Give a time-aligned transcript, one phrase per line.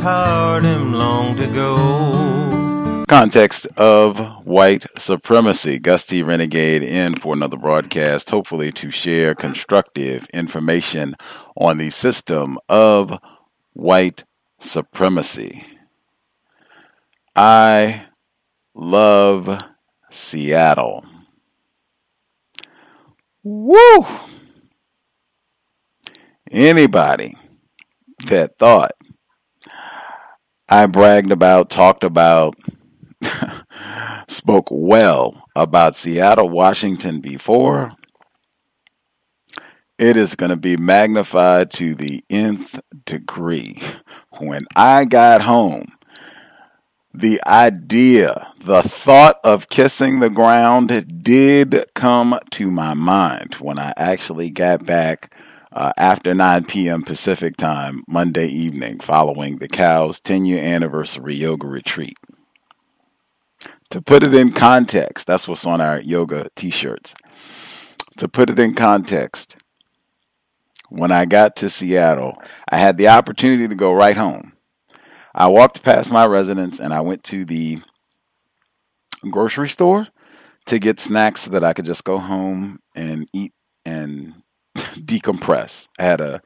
[0.00, 3.04] heart am long to go.
[3.08, 5.78] Context of white supremacy.
[5.78, 6.22] Gus T.
[6.22, 11.14] Renegade in for another broadcast, hopefully to share constructive information
[11.56, 13.18] on the system of
[13.72, 14.24] white
[14.58, 15.64] supremacy.
[17.34, 18.06] I
[18.74, 19.58] love
[20.10, 21.06] Seattle.
[23.42, 24.06] Woo!
[26.50, 27.34] Anybody
[28.26, 28.92] that thought
[30.68, 32.56] I bragged about, talked about,
[34.28, 37.92] spoke well about Seattle, Washington before,
[39.98, 43.80] it is going to be magnified to the nth degree.
[44.38, 45.86] When I got home,
[47.14, 53.92] the idea, the thought of kissing the ground did come to my mind when I
[53.96, 55.34] actually got back
[55.78, 57.02] uh, after 9 p.m.
[57.02, 62.18] Pacific time Monday evening following the cow's 10 year anniversary yoga retreat.
[63.90, 67.14] To put it in context, that's what's on our yoga t shirts.
[68.16, 69.56] To put it in context,
[70.88, 74.54] when I got to Seattle, I had the opportunity to go right home.
[75.32, 77.80] I walked past my residence and I went to the
[79.30, 80.08] grocery store
[80.66, 83.52] to get snacks so that I could just go home and eat
[83.84, 84.37] and
[84.78, 85.88] decompress.
[85.98, 86.42] I had a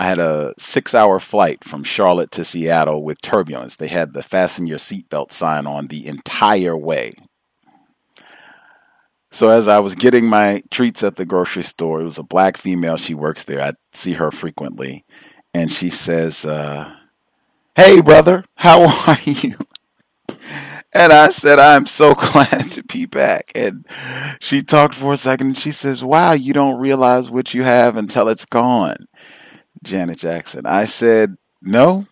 [0.00, 3.76] I had a six hour flight from Charlotte to Seattle with turbulence.
[3.76, 7.14] They had the fasten your seatbelt sign on the entire way.
[9.30, 12.56] So as I was getting my treats at the grocery store, it was a black
[12.56, 12.96] female.
[12.96, 13.60] She works there.
[13.60, 15.04] I see her frequently,
[15.52, 16.94] and she says, uh,
[17.74, 19.56] "Hey, brother, how are you?"
[20.94, 23.86] And I said, "I'm so glad to be back." And
[24.40, 27.96] she talked for a second, and she says, "Wow, you don't realize what you have
[27.96, 28.96] until it's gone."
[29.82, 30.66] Janet Jackson.
[30.66, 32.06] I said, "No."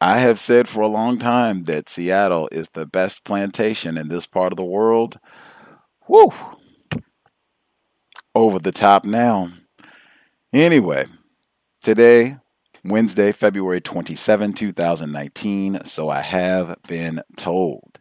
[0.00, 4.26] I have said for a long time that Seattle is the best plantation in this
[4.26, 5.18] part of the world.
[6.06, 6.32] Whew.
[8.34, 9.48] Over the top now.
[10.52, 11.06] Anyway,
[11.80, 12.36] today,
[12.84, 17.98] Wednesday, February 27, 2019, so I have been told.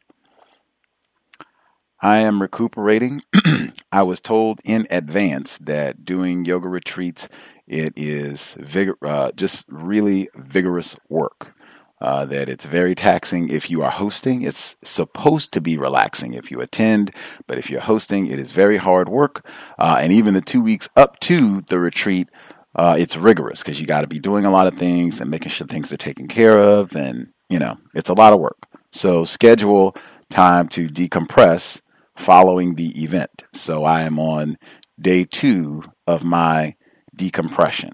[2.01, 3.21] I am recuperating.
[3.91, 7.29] I was told in advance that doing yoga retreats,
[7.67, 11.53] it is vigor, uh, just really vigorous work.
[12.01, 14.43] uh, that it's very taxing if you are hosting.
[14.43, 17.11] It's supposed to be relaxing if you attend,
[17.47, 19.47] but if you're hosting, it is very hard work.
[19.79, 22.29] Uh, and even the two weeks up to the retreat,
[22.75, 25.49] uh, it's rigorous because you got to be doing a lot of things and making
[25.49, 26.95] sure things are taken care of.
[26.95, 28.57] And, you know, it's a lot of work.
[28.91, 29.95] So schedule
[30.29, 31.81] time to decompress
[32.15, 33.43] following the event.
[33.53, 34.57] So I am on
[34.99, 36.75] day two of my
[37.15, 37.91] decompression.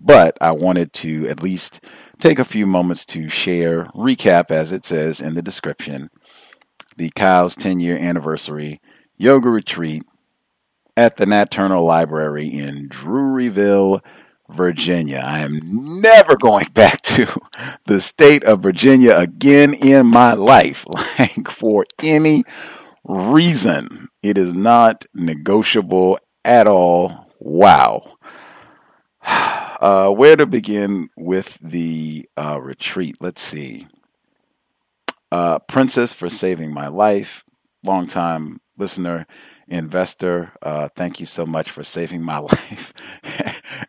[0.00, 1.84] But I wanted to at least
[2.18, 6.08] take a few moments to share, recap, as it says in the description,
[6.96, 8.80] the Cow's 10 year anniversary
[9.16, 10.02] yoga retreat
[10.96, 14.00] at the Nat Turner Library in Drewryville,
[14.50, 15.22] Virginia.
[15.24, 15.60] I am
[16.00, 17.26] never going back to
[17.86, 20.86] the state of Virginia again in my life,
[21.18, 22.44] like for any
[23.04, 24.08] reason.
[24.22, 27.28] It is not negotiable at all.
[27.38, 28.16] Wow.
[29.80, 33.16] Uh, where to begin with the uh, retreat?
[33.18, 33.86] Let's see.
[35.32, 37.44] Uh, Princess for saving my life,
[37.82, 39.26] long time listener,
[39.68, 40.52] investor.
[40.60, 42.92] Uh, thank you so much for saving my life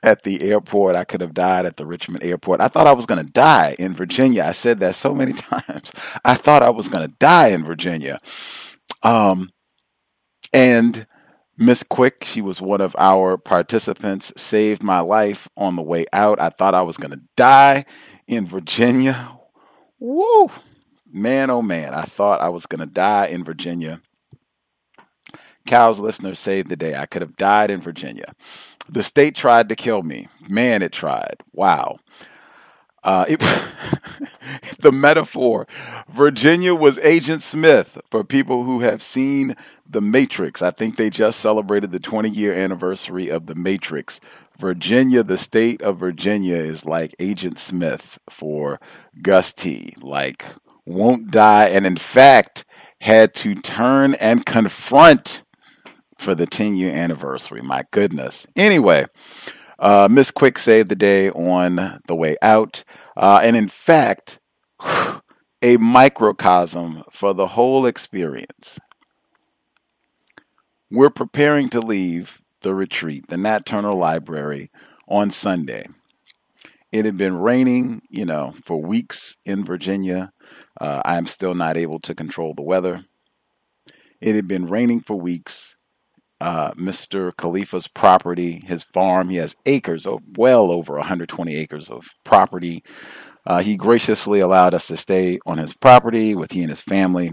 [0.04, 0.96] at the airport.
[0.96, 2.62] I could have died at the Richmond airport.
[2.62, 4.44] I thought I was going to die in Virginia.
[4.44, 5.92] I said that so many times.
[6.24, 8.20] I thought I was going to die in Virginia.
[9.04, 9.52] Um,
[10.54, 11.06] and
[11.58, 16.42] Miss Quick, she was one of our participants, saved my life on the way out.
[16.42, 17.86] I thought I was going to die
[18.28, 19.38] in Virginia.
[20.00, 20.50] Woo!
[21.12, 24.02] Man, oh man, I thought I was going to die in Virginia.
[25.68, 26.96] Cow's listener saved the day.
[26.96, 28.34] I could have died in Virginia.
[28.90, 30.28] The state tried to kill me.
[30.50, 31.36] Man, it tried.
[31.54, 32.00] Wow.
[33.04, 33.40] Uh, it,
[34.80, 35.68] the metaphor.
[36.10, 39.56] Virginia was Agent Smith for people who have seen
[39.90, 40.62] The Matrix.
[40.62, 44.22] I think they just celebrated the 20 year anniversary of The Matrix.
[44.58, 48.80] Virginia, the state of Virginia, is like Agent Smith for
[49.22, 49.96] Gus T.
[50.02, 50.46] Like,
[50.86, 52.66] won't die, and in fact,
[53.00, 55.44] had to turn and confront
[56.20, 57.62] for the 10 year anniversary.
[57.64, 58.46] My goodness.
[58.56, 59.06] Anyway,
[59.82, 62.84] uh, Miss Quick saved the day on the way out.
[63.18, 64.40] Uh, and in fact,
[65.62, 68.80] a microcosm for the whole experience.
[70.92, 74.70] We're preparing to leave the retreat, the Nat Turner Library,
[75.08, 75.88] on Sunday.
[76.92, 80.32] It had been raining, you know, for weeks in Virginia.
[80.80, 83.06] Uh, I am still not able to control the weather.
[84.20, 85.78] It had been raining for weeks
[86.42, 87.32] uh, Mr.
[87.38, 89.30] Khalifa's property, his farm.
[89.30, 92.84] He has acres, of, well over 120 acres of property.
[93.46, 97.32] Uh, he graciously allowed us to stay on his property with he and his family.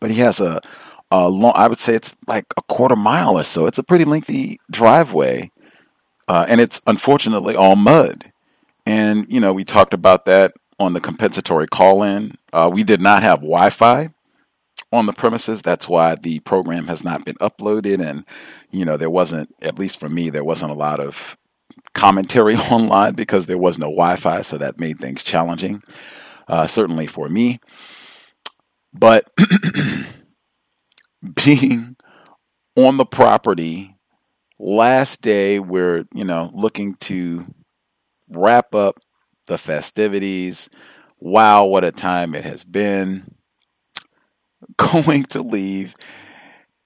[0.00, 0.62] But he has a,
[1.10, 3.66] a long, I would say it's like a quarter mile or so.
[3.66, 5.50] It's a pretty lengthy driveway.
[6.26, 8.32] Uh, and it's unfortunately all mud.
[8.86, 12.32] And, you know, we talked about that on the compensatory call in.
[12.50, 14.13] Uh, we did not have Wi Fi
[14.94, 15.60] on the premises.
[15.62, 18.00] That's why the program has not been uploaded.
[18.00, 18.24] And,
[18.70, 21.36] you know, there wasn't, at least for me, there wasn't a lot of
[21.92, 24.42] commentary online because there was no Wi Fi.
[24.42, 25.82] So that made things challenging,
[26.48, 27.60] uh, certainly for me.
[28.92, 29.28] But
[31.44, 31.96] being
[32.76, 33.96] on the property
[34.58, 37.44] last day, we're, you know, looking to
[38.28, 39.00] wrap up
[39.46, 40.68] the festivities.
[41.18, 43.33] Wow, what a time it has been
[44.76, 45.94] going to leave.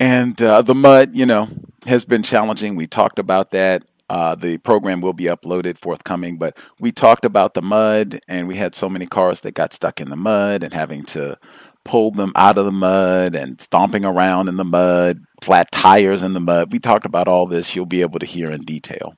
[0.00, 1.48] And uh, the mud, you know,
[1.86, 2.76] has been challenging.
[2.76, 3.84] We talked about that.
[4.10, 8.54] Uh, the program will be uploaded forthcoming, but we talked about the mud, and we
[8.54, 11.36] had so many cars that got stuck in the mud and having to
[11.84, 16.32] pull them out of the mud and stomping around in the mud, flat tires in
[16.32, 16.72] the mud.
[16.72, 17.76] We talked about all this.
[17.76, 19.14] You'll be able to hear in detail.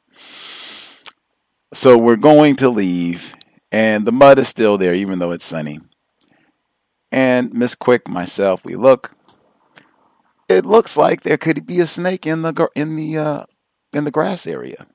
[1.73, 3.33] So we're going to leave,
[3.71, 5.79] and the mud is still there, even though it's sunny
[7.13, 9.13] and Miss Quick, myself, we look.
[10.49, 13.45] It looks like there could be a snake in the in the uh,
[13.93, 14.87] in the grass area.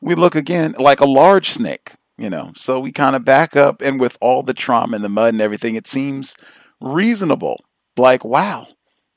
[0.00, 2.52] We look again like a large snake, you know.
[2.56, 5.42] So we kind of back up, and with all the trauma and the mud and
[5.42, 6.36] everything, it seems
[6.80, 7.64] reasonable.
[7.96, 8.68] Like, wow,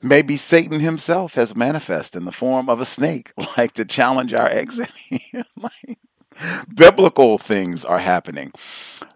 [0.02, 4.48] maybe Satan himself has manifest in the form of a snake, like to challenge our
[4.48, 4.90] exit.
[5.56, 5.98] like,
[6.74, 8.52] biblical things are happening.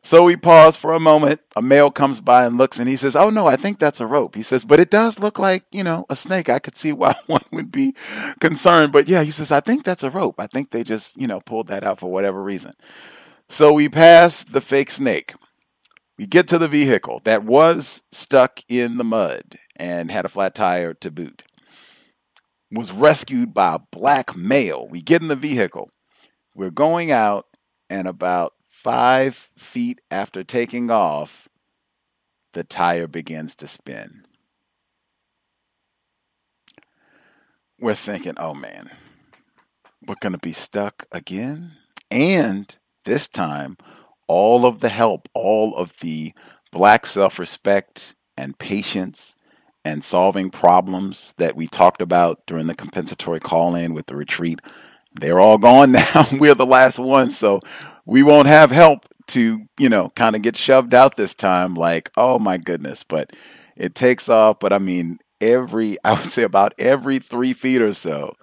[0.02, 1.40] So we pause for a moment.
[1.56, 4.06] A male comes by and looks and he says, Oh no, I think that's a
[4.06, 4.34] rope.
[4.36, 6.48] He says, But it does look like, you know, a snake.
[6.48, 7.94] I could see why one would be
[8.40, 8.92] concerned.
[8.92, 10.40] But yeah, he says, I think that's a rope.
[10.40, 12.72] I think they just, you know, pulled that out for whatever reason.
[13.48, 15.34] So we pass the fake snake.
[16.18, 20.54] We get to the vehicle that was stuck in the mud and had a flat
[20.54, 21.44] tire to boot.
[22.72, 24.88] Was rescued by a black male.
[24.88, 25.90] We get in the vehicle.
[26.58, 27.46] We're going out,
[27.88, 31.48] and about five feet after taking off,
[32.52, 34.24] the tire begins to spin.
[37.78, 38.90] We're thinking, oh man,
[40.04, 41.74] we're going to be stuck again.
[42.10, 42.74] And
[43.04, 43.76] this time,
[44.26, 46.32] all of the help, all of the
[46.72, 49.36] black self respect and patience
[49.84, 54.60] and solving problems that we talked about during the compensatory call in with the retreat,
[55.20, 56.26] they're all gone now.
[56.32, 57.38] We're the last ones.
[57.38, 57.60] So
[58.06, 61.74] we won't have help to, you know, kind of get shoved out this time.
[61.74, 63.02] Like, oh my goodness.
[63.02, 63.32] But
[63.76, 64.58] it takes off.
[64.60, 68.34] But I mean, every, I would say about every three feet or so,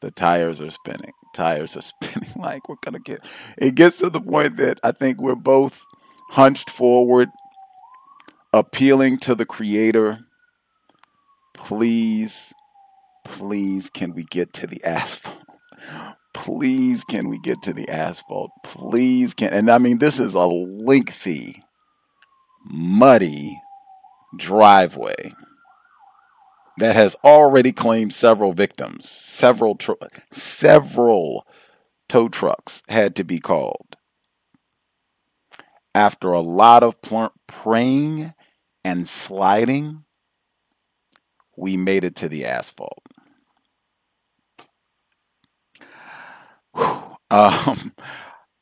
[0.00, 1.12] the tires are spinning.
[1.34, 3.26] Tires are spinning like we're going to get.
[3.58, 5.82] It gets to the point that I think we're both
[6.30, 7.28] hunched forward,
[8.52, 10.20] appealing to the creator.
[11.54, 12.52] Please,
[13.24, 15.43] please, can we get to the asphalt?
[16.34, 18.50] Please, can we get to the asphalt?
[18.64, 19.52] Please, can.
[19.52, 21.62] And I mean, this is a lengthy,
[22.64, 23.60] muddy
[24.36, 25.34] driveway
[26.78, 29.08] that has already claimed several victims.
[29.08, 29.92] Several, tr-
[30.32, 31.46] several
[32.08, 33.96] tow trucks had to be called.
[35.94, 38.34] After a lot of pl- praying
[38.84, 40.04] and sliding,
[41.56, 43.03] we made it to the asphalt.
[47.30, 47.92] Um,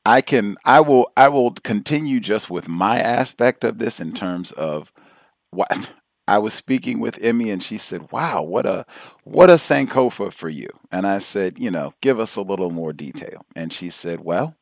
[0.07, 4.53] I can, I will, I will continue just with my aspect of this in terms
[4.53, 4.93] of
[5.51, 5.93] what
[6.27, 8.87] I was speaking with Emmy, and she said, "Wow, what a
[9.25, 12.93] what a Sankofa for you." And I said, "You know, give us a little more
[12.93, 14.55] detail." And she said, "Well,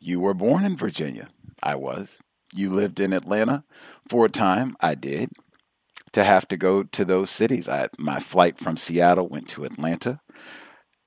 [0.00, 1.28] you were born in Virginia.
[1.62, 2.18] I was.
[2.54, 3.64] You lived in Atlanta
[4.08, 4.76] for a time.
[4.80, 5.30] I did.
[6.12, 10.20] To have to go to those cities, I my flight from Seattle went to Atlanta,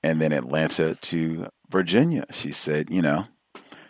[0.03, 3.27] and then Atlanta to Virginia." She said, "You know."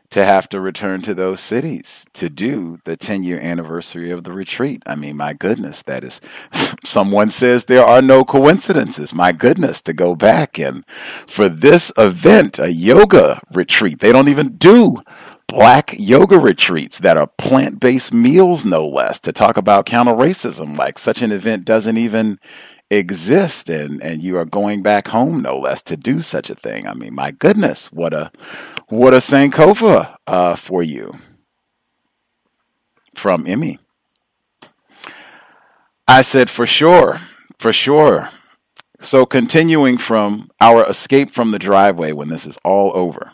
[0.09, 4.31] to have to return to those cities to do the 10 year anniversary of the
[4.31, 4.81] retreat.
[4.85, 6.21] I mean, my goodness, that is,
[6.85, 9.13] someone says there are no coincidences.
[9.13, 14.55] My goodness, to go back and for this event, a yoga retreat, they don't even
[14.55, 15.01] do
[15.47, 20.77] black yoga retreats that are plant based meals, no less, to talk about counter racism.
[20.77, 22.39] Like such an event doesn't even
[22.89, 26.87] exist and and you are going back home no less to do such a thing.
[26.87, 28.31] I mean my goodness what a
[28.87, 31.13] what a sankofa uh, for you.
[33.15, 33.79] From emmy.
[36.07, 37.19] I said for sure
[37.59, 38.29] for sure.
[38.99, 43.31] So continuing from our escape from the driveway when this is all over.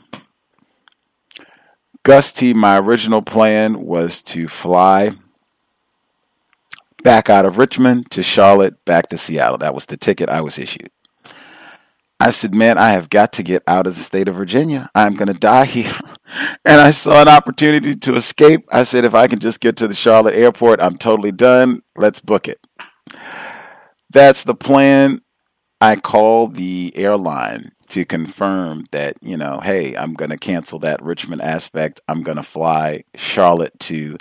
[2.03, 5.11] Gusty my original plan was to fly
[7.03, 9.57] back out of Richmond to Charlotte, back to Seattle.
[9.57, 10.89] That was the ticket I was issued.
[12.19, 14.89] I said, man, I have got to get out of the state of Virginia.
[14.95, 15.93] I'm going to die here.
[16.65, 18.61] And I saw an opportunity to escape.
[18.71, 21.83] I said, if I can just get to the Charlotte airport, I'm totally done.
[21.95, 22.59] Let's book it.
[24.09, 25.21] That's the plan.
[25.79, 31.03] I called the airline to confirm that, you know, hey, I'm going to cancel that
[31.03, 32.01] Richmond aspect.
[32.07, 34.17] I'm going to fly Charlotte to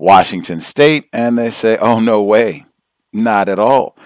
[0.00, 2.64] Washington State, and they say, oh, no way,
[3.12, 3.98] not at all.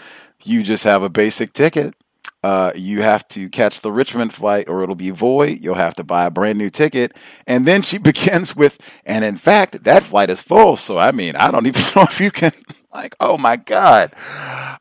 [0.42, 1.94] You just have a basic ticket.
[2.42, 5.60] Uh, you have to catch the Richmond flight or it'll be void.
[5.62, 7.16] You'll have to buy a brand new ticket.
[7.46, 10.76] And then she begins with, and in fact, that flight is full.
[10.76, 12.52] So, I mean, I don't even know if you can,
[12.92, 14.12] like, oh my God,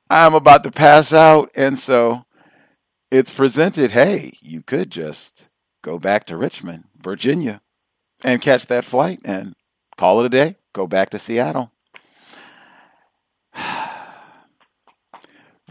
[0.10, 1.51] I'm about to pass out.
[1.55, 2.25] And so
[3.12, 5.48] it's presented, hey, you could just
[5.84, 7.62] go back to Richmond, Virginia,
[8.24, 9.53] and catch that flight and
[9.96, 11.72] call it a day go back to Seattle.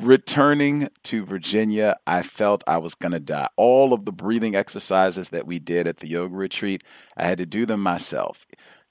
[0.01, 3.49] Returning to Virginia, I felt I was going to die.
[3.57, 6.83] All of the breathing exercises that we did at the yoga retreat,
[7.17, 8.47] I had to do them myself.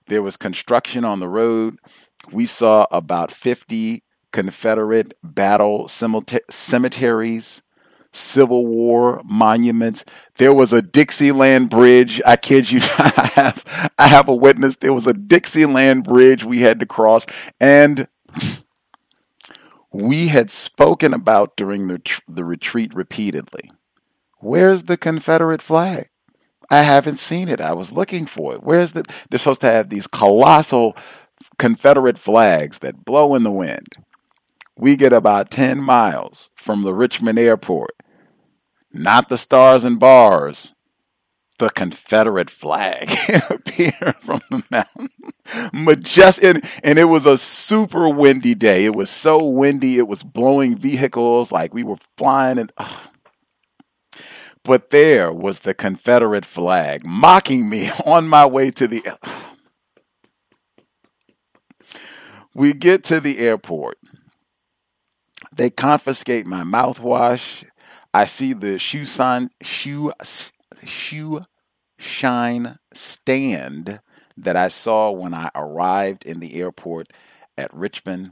[0.07, 1.77] There was construction on the road.
[2.31, 7.61] We saw about 50 Confederate battle cemeteries
[8.13, 10.03] Civil War monuments.
[10.35, 12.21] There was a Dixieland Bridge.
[12.25, 13.17] I kid you not.
[13.17, 14.77] I have, I have a witness.
[14.77, 17.25] There was a Dixieland Bridge we had to cross.
[17.59, 18.07] And
[19.91, 23.71] we had spoken about during the, the retreat repeatedly.
[24.39, 26.09] Where's the Confederate flag?
[26.69, 27.59] I haven't seen it.
[27.59, 28.63] I was looking for it.
[28.63, 29.03] Where's the?
[29.29, 30.95] They're supposed to have these colossal
[31.59, 33.87] Confederate flags that blow in the wind.
[34.77, 37.91] We get about 10 miles from the Richmond airport
[38.93, 40.75] not the stars and bars,
[41.61, 43.09] the Confederate flag
[43.49, 45.09] appeared from the mountain.
[45.71, 48.85] Majestic, and, and it was a super windy day.
[48.85, 52.71] It was so windy, it was blowing vehicles like we were flying and.
[54.63, 59.01] But there was the Confederate flag mocking me on my way to the.
[62.53, 63.97] We get to the airport.
[65.55, 67.65] They confiscate my mouthwash.
[68.13, 70.11] I see the shoe sign, shoe,
[70.83, 71.41] shoe
[71.97, 74.01] shine stand
[74.37, 77.07] that I saw when I arrived in the airport
[77.57, 78.31] at Richmond.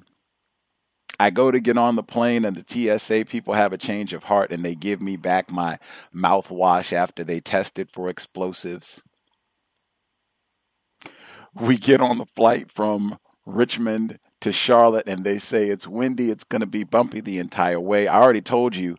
[1.19, 4.23] I go to get on the plane, and the TSA people have a change of
[4.23, 5.77] heart and they give me back my
[6.15, 9.01] mouthwash after they tested for explosives.
[11.53, 16.45] We get on the flight from Richmond to Charlotte and they say it's windy, it's
[16.45, 18.07] going to be bumpy the entire way.
[18.07, 18.95] I already told you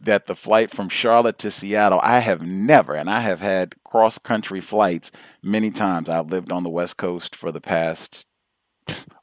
[0.00, 4.18] that the flight from Charlotte to Seattle, I have never, and I have had cross
[4.18, 6.08] country flights many times.
[6.08, 8.26] I've lived on the West Coast for the past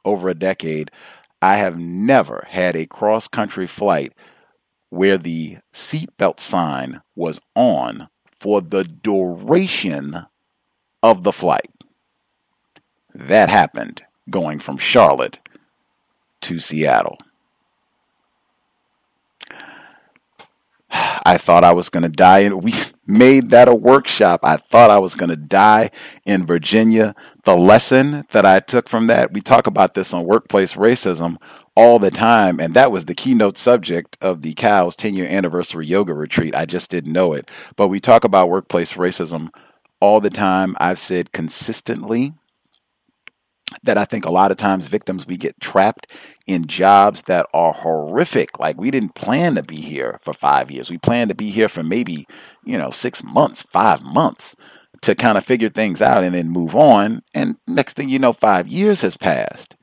[0.04, 0.90] over a decade.
[1.42, 4.12] I have never had a cross country flight
[4.90, 8.08] where the seatbelt sign was on
[8.40, 10.26] for the duration
[11.02, 11.70] of the flight.
[13.14, 15.38] That happened going from Charlotte
[16.42, 17.18] to Seattle.
[20.90, 22.40] I thought I was going to die.
[22.40, 22.72] And we
[23.06, 24.40] made that a workshop.
[24.42, 25.90] I thought I was going to die
[26.24, 27.14] in Virginia.
[27.44, 31.36] The lesson that I took from that, we talk about this on workplace racism
[31.74, 32.60] all the time.
[32.60, 36.54] And that was the keynote subject of the COWS 10 year anniversary yoga retreat.
[36.54, 37.50] I just didn't know it.
[37.76, 39.50] But we talk about workplace racism
[40.00, 40.76] all the time.
[40.80, 42.32] I've said consistently
[43.82, 46.12] that I think a lot of times victims we get trapped
[46.46, 48.58] in jobs that are horrific.
[48.58, 50.90] Like we didn't plan to be here for five years.
[50.90, 52.26] We planned to be here for maybe,
[52.64, 54.56] you know, six months, five months
[55.02, 57.22] to kind of figure things out and then move on.
[57.34, 59.76] And next thing you know, five years has passed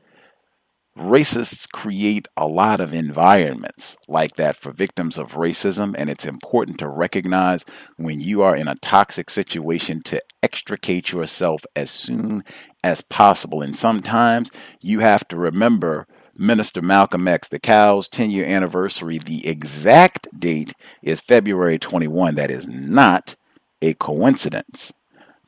[0.98, 6.80] racists create a lot of environments like that for victims of racism, and it's important
[6.80, 7.66] to recognize
[7.98, 12.44] when you are in a toxic situation to extricate yourself as soon
[12.84, 13.62] as possible.
[13.62, 19.18] And sometimes you have to remember Minister Malcolm X, the COWS 10 year anniversary.
[19.18, 22.36] The exact date is February 21.
[22.36, 23.36] That is not
[23.82, 24.94] a coincidence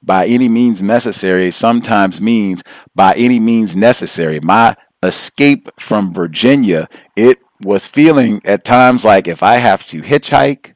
[0.01, 2.63] by any means necessary sometimes means
[2.95, 4.39] by any means necessary.
[4.39, 10.73] My escape from Virginia, it was feeling at times like if I have to hitchhike,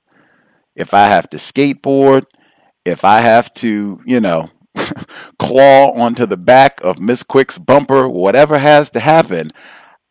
[0.75, 2.23] if I have to skateboard,
[2.85, 4.49] if I have to, you know,
[5.39, 9.49] claw onto the back of Miss Quick's bumper, whatever has to happen,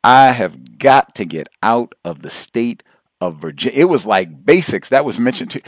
[0.05, 2.83] I have got to get out of the state
[3.21, 3.79] of Virginia.
[3.81, 5.63] It was like basics that was mentioned to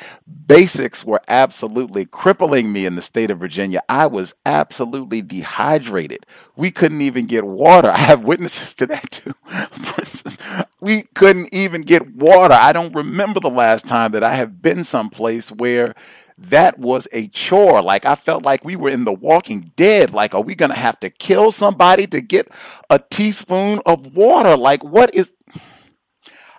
[0.46, 3.82] basics were absolutely crippling me in the state of Virginia.
[3.88, 6.24] I was absolutely dehydrated.
[6.56, 7.90] We couldn't even get water.
[7.90, 9.34] I have witnesses to that too.
[9.98, 10.38] Instance,
[10.80, 12.54] we couldn't even get water.
[12.54, 15.94] I don't remember the last time that I have been someplace where
[16.38, 17.82] that was a chore.
[17.82, 20.12] Like I felt like we were in the walking dead.
[20.12, 22.48] Like, are we going to have to kill somebody to get
[22.90, 24.56] a teaspoon of water?
[24.56, 25.34] Like, what is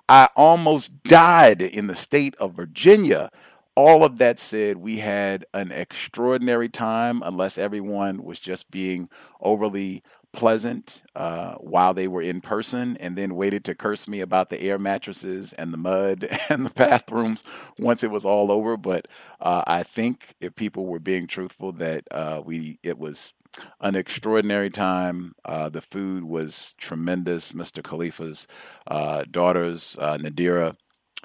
[0.10, 3.32] I almost died in the state of Virginia.
[3.76, 9.10] All of that said, we had an extraordinary time, unless everyone was just being
[9.42, 14.50] overly pleasant uh, while they were in person and then waited to curse me about
[14.50, 17.44] the air mattresses and the mud and the bathrooms
[17.80, 18.78] once it was all over.
[18.78, 19.08] But
[19.42, 23.34] uh, I think if people were being truthful, that uh, we it was
[23.82, 25.34] an extraordinary time.
[25.46, 27.52] Uh, the food was tremendous.
[27.52, 27.84] Mr.
[27.84, 28.48] Khalifa's
[28.88, 30.76] uh, daughters, uh, Nadira,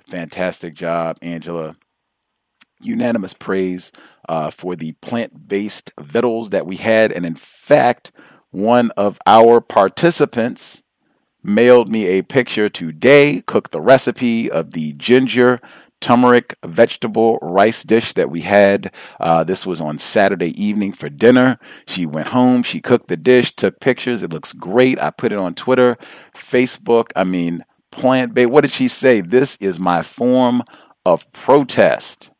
[0.06, 1.18] fantastic job.
[1.22, 1.76] Angela,
[2.80, 3.92] unanimous praise
[4.28, 7.12] uh, for the plant based victuals that we had.
[7.12, 8.12] And in fact,
[8.50, 10.82] one of our participants
[11.42, 15.58] mailed me a picture today, cooked the recipe of the ginger
[16.00, 18.92] turmeric vegetable rice dish that we had.
[19.20, 21.58] Uh, this was on Saturday evening for dinner.
[21.86, 24.22] She went home, she cooked the dish, took pictures.
[24.22, 25.00] It looks great.
[25.00, 25.96] I put it on Twitter,
[26.34, 27.10] Facebook.
[27.16, 28.50] I mean, plant based.
[28.50, 29.20] What did she say?
[29.20, 30.62] This is my form
[31.04, 32.30] of protest.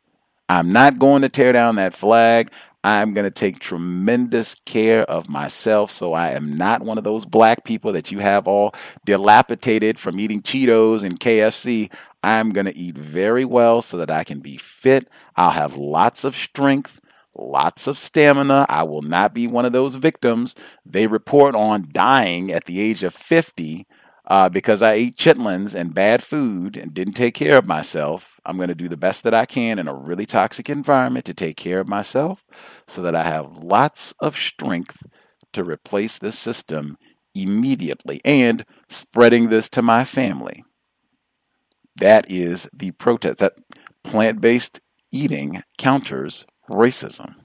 [0.47, 2.51] I'm not going to tear down that flag.
[2.83, 7.25] I'm going to take tremendous care of myself so I am not one of those
[7.25, 8.71] black people that you have all
[9.05, 11.91] dilapidated from eating Cheetos and KFC.
[12.23, 15.07] I'm going to eat very well so that I can be fit.
[15.35, 16.99] I'll have lots of strength,
[17.35, 18.65] lots of stamina.
[18.67, 20.55] I will not be one of those victims
[20.85, 23.87] they report on dying at the age of 50
[24.27, 28.39] uh, because I ate chitlins and bad food and didn't take care of myself.
[28.45, 31.33] I'm going to do the best that I can in a really toxic environment to
[31.33, 32.45] take care of myself
[32.87, 35.03] so that I have lots of strength
[35.53, 36.97] to replace this system
[37.33, 40.63] immediately and spreading this to my family.
[41.99, 43.39] That is the protest.
[43.39, 43.53] That
[44.03, 44.79] plant based
[45.11, 47.35] eating counters racism.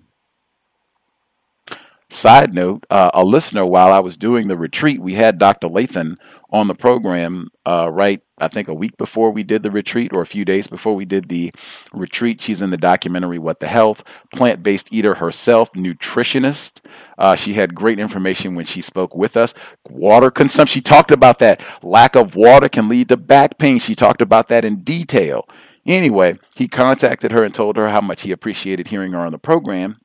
[2.14, 5.66] Side note, uh, a listener, while I was doing the retreat, we had Dr.
[5.66, 6.16] Lathan
[6.50, 10.22] on the program uh, right, I think a week before we did the retreat or
[10.22, 11.50] a few days before we did the
[11.92, 12.40] retreat.
[12.40, 16.85] She's in the documentary What the Health, plant based eater herself, nutritionist.
[17.18, 19.53] Uh, she had great information when she spoke with us.
[19.90, 21.64] Water consumption, she talked about that.
[21.83, 23.81] Lack of water can lead to back pain.
[23.81, 25.48] She talked about that in detail.
[25.85, 29.38] Anyway, he contacted her and told her how much he appreciated hearing her on the
[29.38, 29.98] program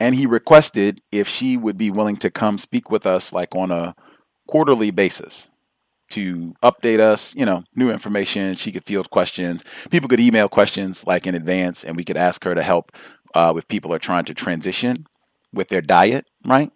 [0.00, 3.70] and he requested if she would be willing to come speak with us like on
[3.70, 3.94] a
[4.46, 5.50] quarterly basis
[6.10, 8.54] to update us, you know, new information.
[8.54, 9.64] She could field questions.
[9.90, 12.92] People could email questions like in advance, and we could ask her to help
[13.34, 15.06] uh, with people are trying to transition
[15.52, 16.70] with their diet, right?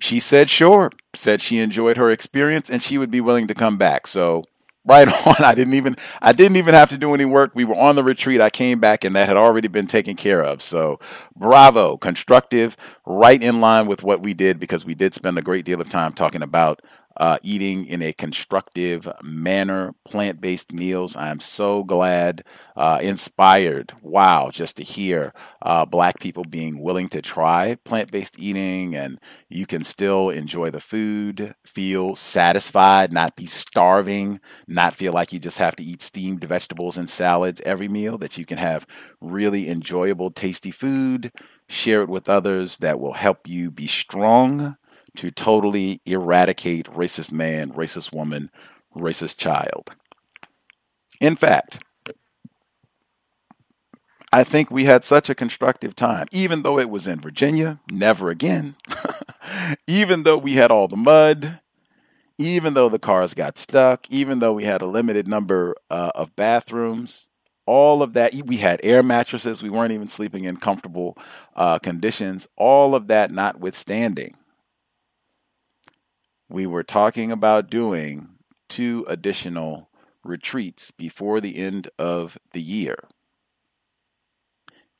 [0.00, 3.78] She said sure, said she enjoyed her experience and she would be willing to come
[3.78, 4.06] back.
[4.06, 4.44] So
[4.86, 5.44] right on.
[5.44, 7.52] I didn't even I didn't even have to do any work.
[7.54, 8.40] We were on the retreat.
[8.40, 10.62] I came back and that had already been taken care of.
[10.62, 11.00] So
[11.36, 15.64] bravo, constructive, right in line with what we did because we did spend a great
[15.64, 16.82] deal of time talking about
[17.16, 21.16] uh, eating in a constructive manner, plant based meals.
[21.16, 22.44] I'm so glad,
[22.76, 23.92] uh, inspired.
[24.02, 29.18] Wow, just to hear uh, Black people being willing to try plant based eating and
[29.48, 35.38] you can still enjoy the food, feel satisfied, not be starving, not feel like you
[35.38, 38.86] just have to eat steamed vegetables and salads every meal, that you can have
[39.20, 41.32] really enjoyable, tasty food.
[41.68, 44.76] Share it with others that will help you be strong
[45.16, 48.50] to totally eradicate racist man, racist woman,
[48.94, 49.90] racist child.
[51.20, 51.82] In fact,
[54.32, 58.30] I think we had such a constructive time, even though it was in Virginia, never
[58.30, 58.76] again.
[59.86, 61.60] even though we had all the mud,
[62.38, 66.34] even though the cars got stuck, even though we had a limited number uh, of
[66.36, 67.28] bathrooms,
[67.66, 68.32] all of that.
[68.46, 69.62] We had air mattresses.
[69.62, 71.18] We weren't even sleeping in comfortable
[71.54, 72.46] uh, conditions.
[72.56, 74.34] All of that notwithstanding,
[76.48, 78.28] we were talking about doing
[78.68, 79.88] two additional
[80.24, 82.96] retreats before the end of the year.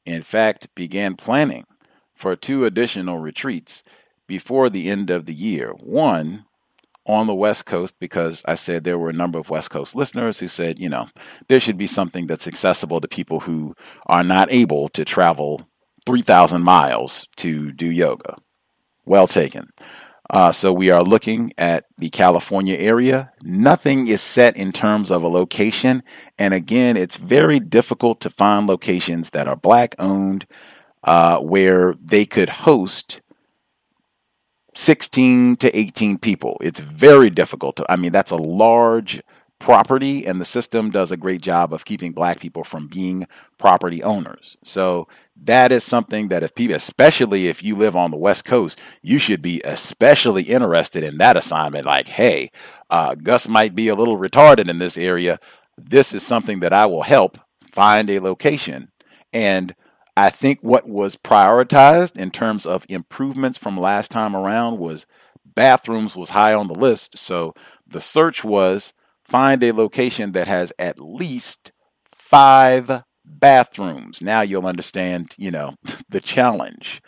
[0.04, 1.64] In fact, began planning
[2.14, 3.82] for two additional retreats
[4.26, 5.72] before the end of the year.
[5.72, 6.44] One
[7.06, 10.38] on the West Coast, because I said there were a number of West Coast listeners
[10.38, 11.08] who said, you know,
[11.48, 13.74] there should be something that's accessible to people who
[14.08, 15.68] are not able to travel
[16.04, 18.36] 3,000 miles to do yoga.
[19.04, 19.70] Well taken.
[20.30, 23.32] Uh, so we are looking at the California area.
[23.42, 26.02] Nothing is set in terms of a location.
[26.38, 30.46] And again, it's very difficult to find locations that are black owned
[31.04, 33.20] uh, where they could host
[34.74, 36.58] 16 to 18 people.
[36.60, 39.22] It's very difficult to, I mean, that's a large
[39.58, 43.26] property, and the system does a great job of keeping black people from being
[43.58, 44.56] property owners.
[44.64, 45.08] So
[45.44, 49.18] that is something that if people, especially if you live on the West Coast, you
[49.18, 51.86] should be especially interested in that assignment.
[51.86, 52.50] Like, hey,
[52.90, 55.38] uh, Gus might be a little retarded in this area.
[55.76, 57.38] This is something that I will help
[57.70, 58.90] find a location.
[59.32, 59.74] And
[60.16, 65.06] I think what was prioritized in terms of improvements from last time around was
[65.44, 67.18] bathrooms was high on the list.
[67.18, 67.54] So
[67.86, 68.94] the search was
[69.24, 71.72] find a location that has at least
[72.04, 74.22] five bathrooms.
[74.22, 75.74] Now you'll understand, you know,
[76.08, 77.02] the challenge.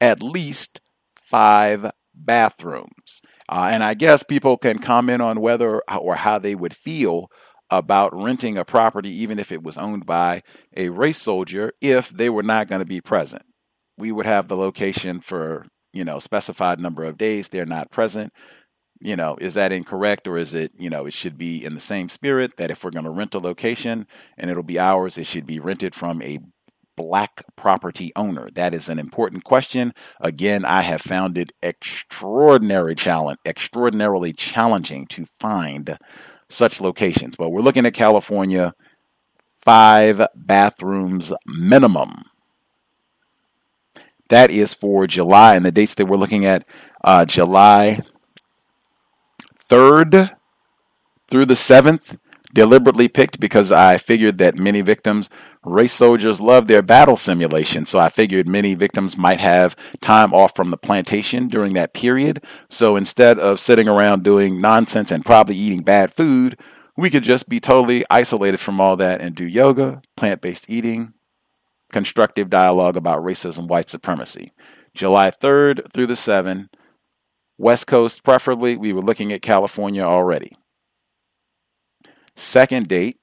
[0.00, 0.80] At least
[1.14, 3.20] five bathrooms.
[3.48, 7.26] Uh, and I guess people can comment on whether or how they would feel
[7.70, 10.42] about renting a property, even if it was owned by
[10.76, 13.42] a race soldier, if they were not going to be present.
[13.96, 17.48] We would have the location for, you know, specified number of days.
[17.48, 18.32] They're not present
[19.00, 21.80] you know, is that incorrect or is it, you know, it should be in the
[21.80, 25.26] same spirit that if we're going to rent a location and it'll be ours, it
[25.26, 26.38] should be rented from a
[26.96, 28.50] black property owner?
[28.50, 29.94] That is an important question.
[30.20, 35.96] Again, I have found it extraordinary challenge, extraordinarily challenging to find
[36.48, 37.36] such locations.
[37.36, 38.74] But we're looking at California,
[39.62, 42.24] five bathrooms minimum.
[44.28, 46.64] That is for July, and the dates that we're looking at
[47.02, 48.00] uh, July
[49.70, 50.36] 3rd
[51.30, 52.18] through the 7th,
[52.52, 55.30] deliberately picked because I figured that many victims,
[55.64, 57.86] race soldiers, love their battle simulation.
[57.86, 62.44] So I figured many victims might have time off from the plantation during that period.
[62.68, 66.58] So instead of sitting around doing nonsense and probably eating bad food,
[66.96, 71.14] we could just be totally isolated from all that and do yoga, plant based eating,
[71.92, 74.52] constructive dialogue about racism, white supremacy.
[74.94, 76.68] July 3rd through the 7th,
[77.60, 78.78] West Coast, preferably.
[78.78, 80.56] We were looking at California already.
[82.34, 83.18] Second date,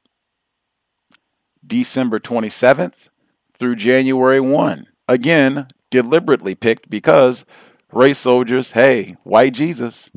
[1.66, 3.10] December 27th
[3.58, 4.86] through January 1.
[5.08, 7.46] Again, deliberately picked because
[7.92, 10.12] race soldiers, hey, white Jesus.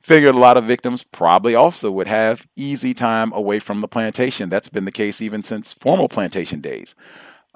[0.00, 4.48] Figured a lot of victims probably also would have easy time away from the plantation.
[4.48, 6.94] That's been the case even since formal plantation days.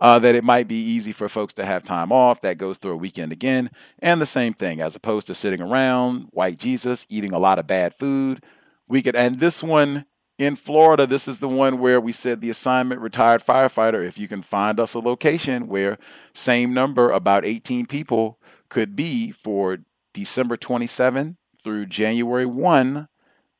[0.00, 2.40] Uh, that it might be easy for folks to have time off.
[2.42, 3.70] That goes through a weekend again.
[3.98, 7.66] And the same thing, as opposed to sitting around, white Jesus, eating a lot of
[7.66, 8.44] bad food.
[8.87, 10.06] We could, and this one
[10.38, 14.06] in Florida, this is the one where we said the assignment retired firefighter.
[14.06, 15.98] If you can find us a location where
[16.32, 19.78] same number, about 18 people, could be for
[20.12, 23.08] December 27 through January 1,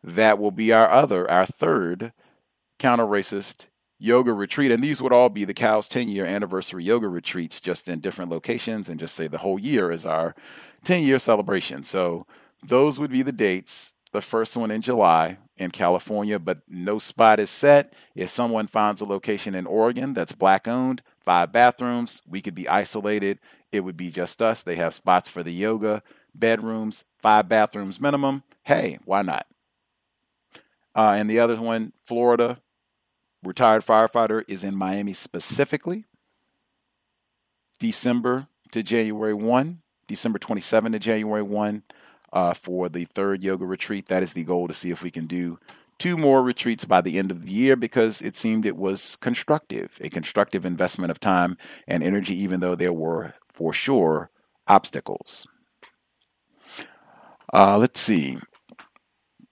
[0.05, 2.13] that will be our other, our third
[2.79, 3.69] counter racist
[3.99, 4.71] yoga retreat.
[4.71, 8.31] And these would all be the COW's 10 year anniversary yoga retreats, just in different
[8.31, 10.35] locations, and just say the whole year is our
[10.85, 11.83] 10 year celebration.
[11.83, 12.27] So
[12.63, 13.95] those would be the dates.
[14.11, 17.93] The first one in July in California, but no spot is set.
[18.15, 22.69] If someone finds a location in Oregon that's black owned, five bathrooms, we could be
[22.69, 23.39] isolated.
[23.71, 24.63] It would be just us.
[24.63, 26.03] They have spots for the yoga,
[26.35, 28.45] bedrooms, five bathrooms minimum.
[28.63, 29.47] Hey, why not?
[30.95, 32.59] Uh, and the other one, Florida,
[33.43, 36.05] retired firefighter, is in Miami specifically.
[37.79, 41.83] December to January 1, December 27 to January 1
[42.33, 44.07] uh, for the third yoga retreat.
[44.07, 45.59] That is the goal to see if we can do
[45.99, 49.99] two more retreats by the end of the year because it seemed it was constructive,
[50.01, 54.31] a constructive investment of time and energy, even though there were for sure
[54.67, 55.47] obstacles.
[57.53, 58.39] Uh, let's see.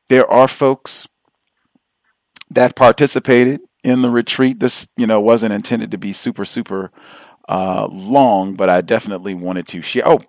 [0.08, 1.08] There are folks
[2.50, 4.60] that participated in the retreat.
[4.60, 6.90] This, you know, wasn't intended to be super, super
[7.48, 10.02] uh, long, but I definitely wanted to share.
[10.06, 10.20] Oh,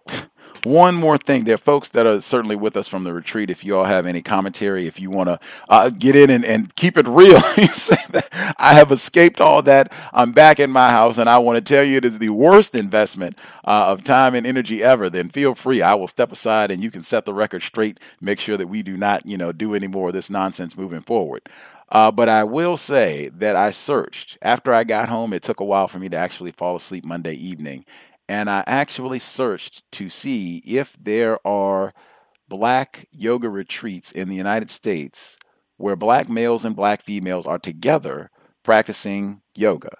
[0.63, 1.45] one more thing.
[1.45, 3.49] There are folks that are certainly with us from the retreat.
[3.49, 5.39] If you all have any commentary, if you want to
[5.69, 7.37] uh, get in and, and keep it real,
[8.57, 9.93] I have escaped all that.
[10.13, 12.75] I'm back in my house and I want to tell you it is the worst
[12.75, 15.09] investment uh, of time and energy ever.
[15.09, 15.81] Then feel free.
[15.81, 17.99] I will step aside and you can set the record straight.
[18.21, 21.01] Make sure that we do not, you know, do any more of this nonsense moving
[21.01, 21.47] forward.
[21.89, 25.33] Uh, but I will say that I searched after I got home.
[25.33, 27.85] It took a while for me to actually fall asleep Monday evening
[28.29, 31.93] and I actually searched to see if there are
[32.49, 35.37] black yoga retreats in the United States
[35.77, 38.29] where black males and black females are together
[38.63, 39.95] practicing yoga.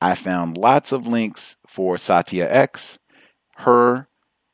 [0.00, 2.98] I found lots of links for Satya X,
[3.56, 4.08] her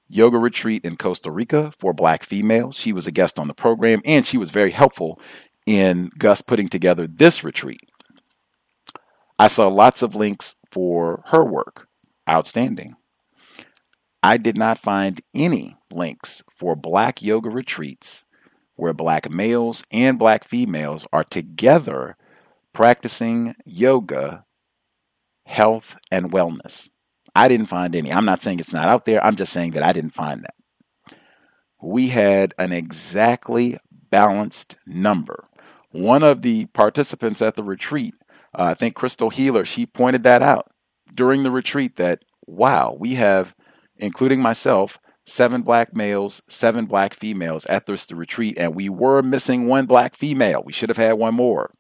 [0.09, 2.77] yoga retreat in Costa Rica for black females.
[2.77, 5.21] She was a guest on the program and she was very helpful
[5.67, 7.81] in Gus putting together this retreat.
[9.39, 11.89] I saw lots of links for her work
[12.29, 12.97] outstanding.
[14.23, 18.25] I did not find any links for black yoga retreats
[18.77, 22.17] where black males and black females are together
[22.73, 24.45] practicing yoga,
[25.45, 26.89] health, and wellness.
[27.35, 28.13] I didn't find any.
[28.13, 31.17] I'm not saying it's not out there, I'm just saying that I didn't find that.
[31.81, 33.77] We had an exactly
[34.11, 35.45] balanced number.
[35.93, 38.15] One of the participants at the retreat,
[38.55, 40.71] uh, I think Crystal Healer, she pointed that out
[41.15, 43.55] during the retreat that, wow, we have,
[43.97, 49.67] including myself, seven black males, seven black females at this retreat, and we were missing
[49.67, 50.63] one black female.
[50.65, 51.73] We should have had one more.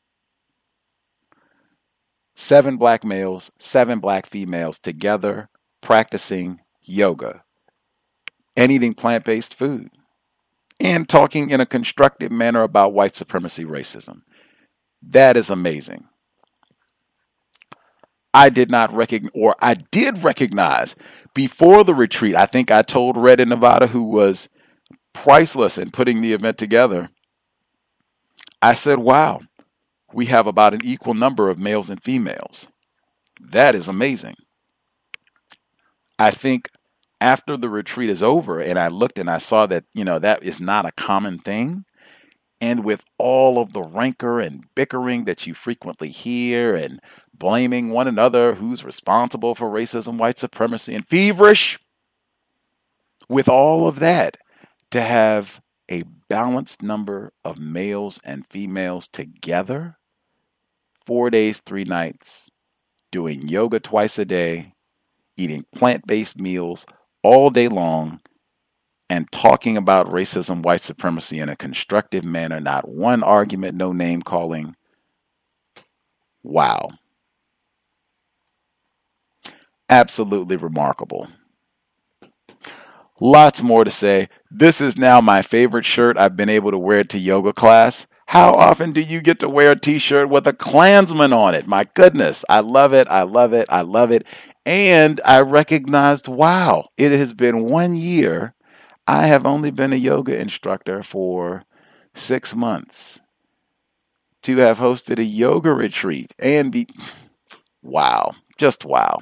[2.34, 5.48] Seven black males, seven black females together
[5.80, 7.42] practicing yoga
[8.56, 9.90] and eating plant based food
[10.82, 14.22] and talking in a constructive manner about white supremacy racism.
[15.00, 16.08] That is amazing.
[18.34, 20.96] I did not recognize, or I did recognize
[21.34, 22.34] before the retreat.
[22.34, 24.48] I think I told Red in Nevada, who was
[25.12, 27.10] priceless in putting the event together.
[28.60, 29.40] I said, wow,
[30.12, 32.66] we have about an equal number of males and females.
[33.40, 34.34] That is amazing.
[36.18, 36.68] I think
[37.22, 40.42] after the retreat is over and I looked and I saw that, you know, that
[40.42, 41.84] is not a common thing.
[42.60, 47.00] And with all of the rancor and bickering that you frequently hear and
[47.32, 51.78] blaming one another who's responsible for racism, white supremacy, and feverish.
[53.28, 54.36] With all of that,
[54.90, 59.96] to have a balanced number of males and females together,
[61.06, 62.50] four days, three nights,
[63.12, 64.74] doing yoga twice a day,
[65.36, 66.84] eating plant based meals
[67.22, 68.20] all day long,
[69.10, 74.22] and talking about racism, white supremacy in a constructive manner, not one argument, no name
[74.22, 74.76] calling.
[76.42, 76.90] Wow
[79.92, 81.28] absolutely remarkable.
[83.20, 84.28] Lots more to say.
[84.50, 86.16] This is now my favorite shirt.
[86.16, 88.06] I've been able to wear it to yoga class.
[88.26, 91.66] How often do you get to wear a t shirt with a Klansman on it?
[91.66, 93.06] My goodness, I love it.
[93.08, 93.66] I love it.
[93.68, 94.24] I love it.
[94.64, 98.54] And I recognized, wow, it has been one year.
[99.06, 101.64] I have only been a yoga instructor for
[102.14, 103.20] six months
[104.42, 106.88] to have hosted a yoga retreat and be,
[107.82, 109.18] wow, just wow.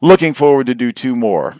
[0.00, 1.56] Looking forward to do two more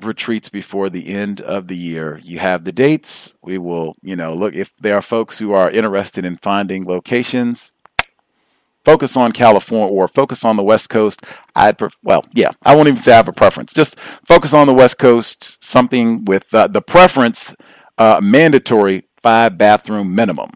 [0.00, 2.18] retreats before the end of the year.
[2.22, 3.36] You have the dates.
[3.42, 7.73] We will, you know, look if there are folks who are interested in finding locations.
[8.84, 11.24] Focus on California or focus on the West Coast.
[11.56, 13.72] I'd pref- well, yeah, I won't even say I have a preference.
[13.72, 15.62] Just focus on the West Coast.
[15.64, 17.54] Something with uh, the preference
[17.98, 20.50] uh, mandatory five bathroom minimum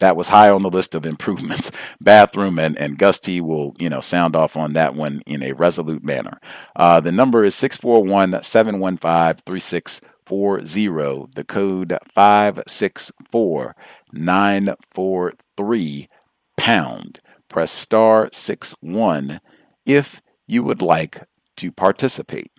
[0.00, 1.72] that was high on the list of improvements.
[2.00, 5.52] Bathroom and, and Gus T will, you know, sound off on that one in a
[5.52, 6.38] resolute manner.
[6.76, 11.30] Uh, the number is 641 715 3640.
[11.34, 13.76] The code 564
[14.12, 16.08] 943
[16.68, 17.18] pound.
[17.48, 19.40] Press star 6 1
[19.86, 21.22] if you would like
[21.56, 22.52] to participate.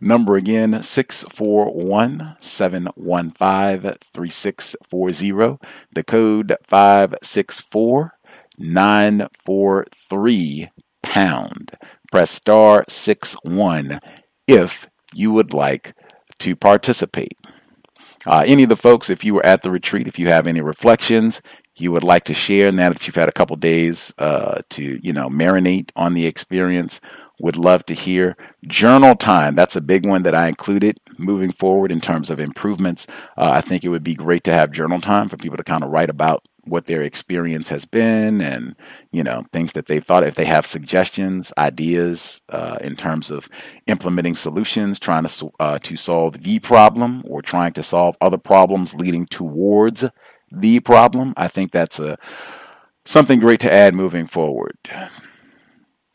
[0.00, 5.58] Number again, 641 715 3640.
[5.92, 8.12] The code 564
[8.58, 10.68] 943
[11.02, 11.72] pound.
[12.10, 14.00] Press star 6 1
[14.46, 15.92] if you would like
[16.38, 17.36] to participate.
[18.26, 20.60] Uh, any of the folks, if you were at the retreat, if you have any
[20.60, 21.42] reflections,
[21.76, 25.12] you would like to share now that you've had a couple days uh, to, you
[25.12, 27.00] know, marinate on the experience,
[27.40, 28.36] would love to hear.
[28.68, 33.06] Journal time, that's a big one that I included moving forward in terms of improvements.
[33.36, 35.82] Uh, I think it would be great to have journal time for people to kind
[35.82, 38.76] of write about what their experience has been and
[39.10, 43.48] you know things that they've thought if they have suggestions ideas uh, in terms of
[43.88, 48.94] implementing solutions trying to uh, to solve the problem or trying to solve other problems
[48.94, 50.04] leading towards
[50.52, 52.18] the problem i think that's a
[53.04, 54.76] something great to add moving forward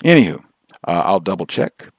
[0.04, 0.42] anywho
[0.88, 1.90] uh, I'll double check.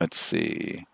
[0.00, 0.84] Let's see.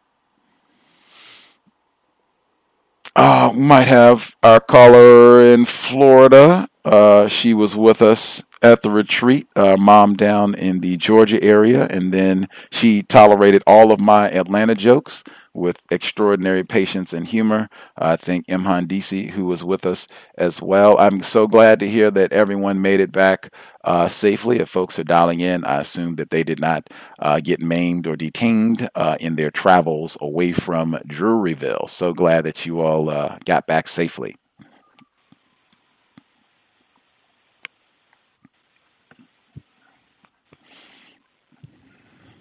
[3.16, 6.68] Uh, we might have our caller in Florida.
[6.84, 11.86] Uh, she was with us at the retreat, uh, mom down in the Georgia area,
[11.90, 17.68] and then she tolerated all of my Atlanta jokes with extraordinary patience and humor.
[17.96, 18.64] I think M.
[18.64, 20.98] Handisi, who was with us as well.
[20.98, 23.52] I'm so glad to hear that everyone made it back
[23.84, 24.58] uh, safely.
[24.58, 26.88] If folks are dialing in, I assume that they did not
[27.18, 31.88] uh, get maimed or detained uh, in their travels away from Drewryville.
[31.88, 34.36] So glad that you all uh, got back safely.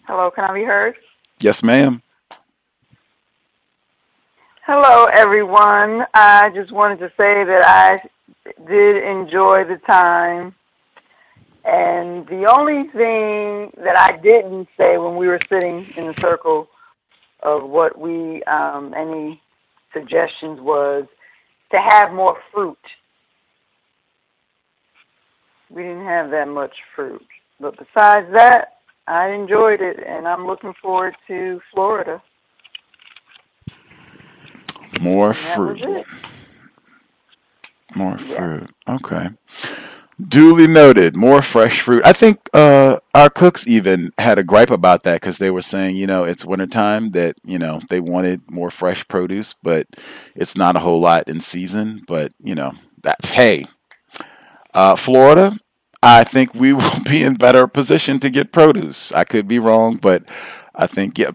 [0.07, 0.95] Hello, can I be heard?
[1.39, 2.01] Yes, ma'am.
[4.73, 6.05] Hello, everyone.
[6.13, 7.97] I just wanted to say that I
[8.65, 10.55] did enjoy the time.
[11.65, 16.69] And the only thing that I didn't say when we were sitting in the circle
[17.43, 19.41] of what we, um, any
[19.91, 21.05] suggestions was
[21.73, 22.79] to have more fruit.
[25.69, 27.27] We didn't have that much fruit.
[27.59, 32.23] But besides that, I enjoyed it, and I'm looking forward to Florida.
[34.99, 36.05] More fruit.
[37.95, 38.69] More fruit.
[38.87, 39.29] Okay.
[40.27, 41.15] Duly noted.
[41.15, 42.05] More fresh fruit.
[42.05, 45.95] I think uh, our cooks even had a gripe about that because they were saying,
[45.95, 49.87] you know, it's wintertime that, you know, they wanted more fresh produce, but
[50.35, 52.01] it's not a whole lot in season.
[52.07, 52.73] But, you know,
[53.03, 53.65] that, hey,
[54.73, 55.57] uh, Florida,
[56.03, 59.11] I think we will be in better position to get produce.
[59.11, 60.29] I could be wrong, but
[60.75, 61.31] I think, yeah,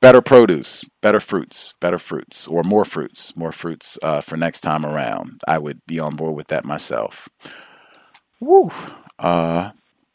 [0.00, 4.84] better produce, better fruits, better fruits, or more fruits, more fruits uh, for next time
[4.84, 5.40] around.
[5.46, 7.28] I would be on board with that myself.
[8.40, 8.70] Woo!
[9.18, 9.70] Uh,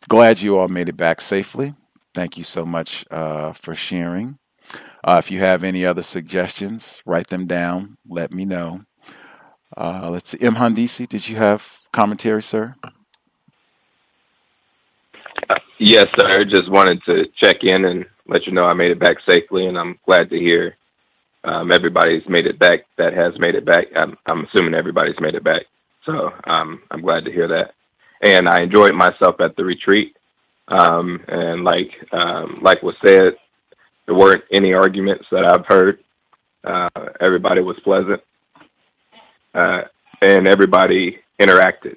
[0.10, 1.74] glad you all made it back safely.
[2.16, 4.38] Thank you so much uh, for sharing.
[5.04, 7.98] Uh, if you have any other suggestions, write them down.
[8.10, 8.82] Let me know.
[9.78, 10.42] Uh, let's see.
[10.42, 10.56] M.
[10.56, 12.76] Handisi, did you have commentary, sir?
[15.78, 16.46] Yes, sir.
[16.46, 19.78] Just wanted to check in and let you know I made it back safely, and
[19.78, 20.76] I'm glad to hear
[21.44, 23.86] um, everybody's made it back that has made it back.
[23.96, 25.64] I'm, I'm assuming everybody's made it back,
[26.06, 27.74] so um, I'm glad to hear that.
[28.24, 30.16] And I enjoyed myself at the retreat.
[30.68, 33.34] Um, and like um, like was said,
[34.06, 36.00] there weren't any arguments that I've heard.
[36.64, 36.90] Uh,
[37.22, 38.22] everybody was pleasant,
[39.54, 39.82] uh,
[40.22, 41.96] and everybody interacted.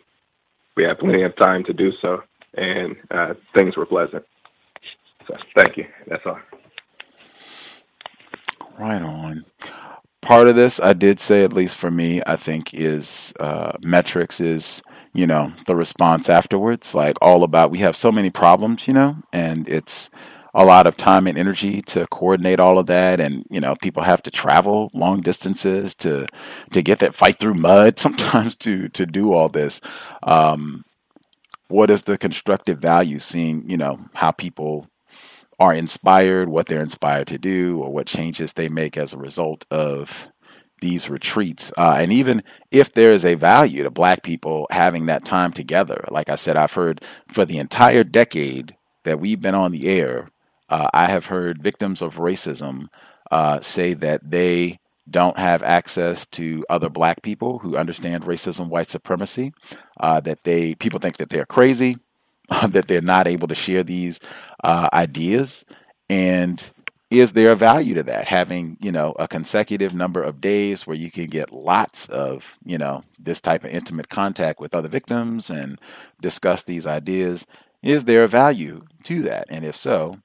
[0.77, 2.23] We had plenty of time to do so,
[2.57, 4.25] and uh, things were pleasant.
[5.29, 5.87] So thank you.
[6.09, 6.41] That's all.
[8.79, 9.45] Right on.
[10.23, 14.41] part of this, I did say, at least for me, I think is uh, metrics
[14.41, 14.83] is
[15.15, 16.95] you know the response afterwards.
[16.95, 20.11] Like all about we have so many problems, you know, and it's
[20.55, 24.03] a lot of time and energy to coordinate all of that and you know people
[24.03, 26.27] have to travel long distances to
[26.73, 29.81] to get that fight through mud sometimes to to do all this
[30.25, 30.85] um,
[31.69, 34.89] what is the constructive value seeing you know how people
[35.61, 39.67] are inspired what they're inspired to do or what changes they make as a result
[39.71, 40.29] of
[40.81, 41.73] these retreats.
[41.79, 46.05] Uh, and even if there is a value to black people having that time together
[46.11, 47.03] like i said i've heard
[47.33, 50.29] for the entire decade that we've been on the air
[50.69, 52.89] uh, I have heard victims of racism
[53.31, 54.79] uh, say that they
[55.11, 59.53] don't have access to other black people who understand racism, white supremacy,
[60.01, 61.97] uh, that they people think that they're crazy,
[62.69, 64.21] that they're not able to share these
[64.65, 65.65] uh, ideas,
[66.09, 66.71] and
[67.11, 70.97] is there a value to that having you know a consecutive number of days where
[70.97, 75.51] you can get lots of you know this type of intimate contact with other victims
[75.51, 75.81] and
[76.21, 77.47] discuss these ideas
[77.83, 80.19] is there a value to that and if so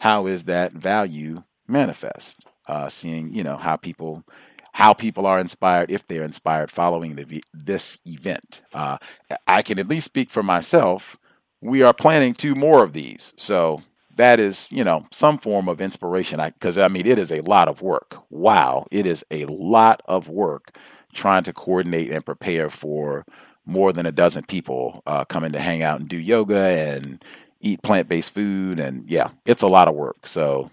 [0.00, 2.44] how is that value manifest?
[2.66, 4.22] Uh, seeing, you know, how people
[4.72, 8.60] how people are inspired if they're inspired following the, this event.
[8.74, 8.98] Uh,
[9.46, 11.16] I can at least speak for myself.
[11.64, 13.80] We are planning two more of these, so
[14.16, 16.38] that is, you know, some form of inspiration.
[16.44, 18.18] Because I, I mean, it is a lot of work.
[18.28, 20.76] Wow, it is a lot of work
[21.14, 23.24] trying to coordinate and prepare for
[23.64, 27.24] more than a dozen people uh, coming to hang out and do yoga and
[27.60, 30.26] eat plant based food, and yeah, it's a lot of work.
[30.26, 30.70] So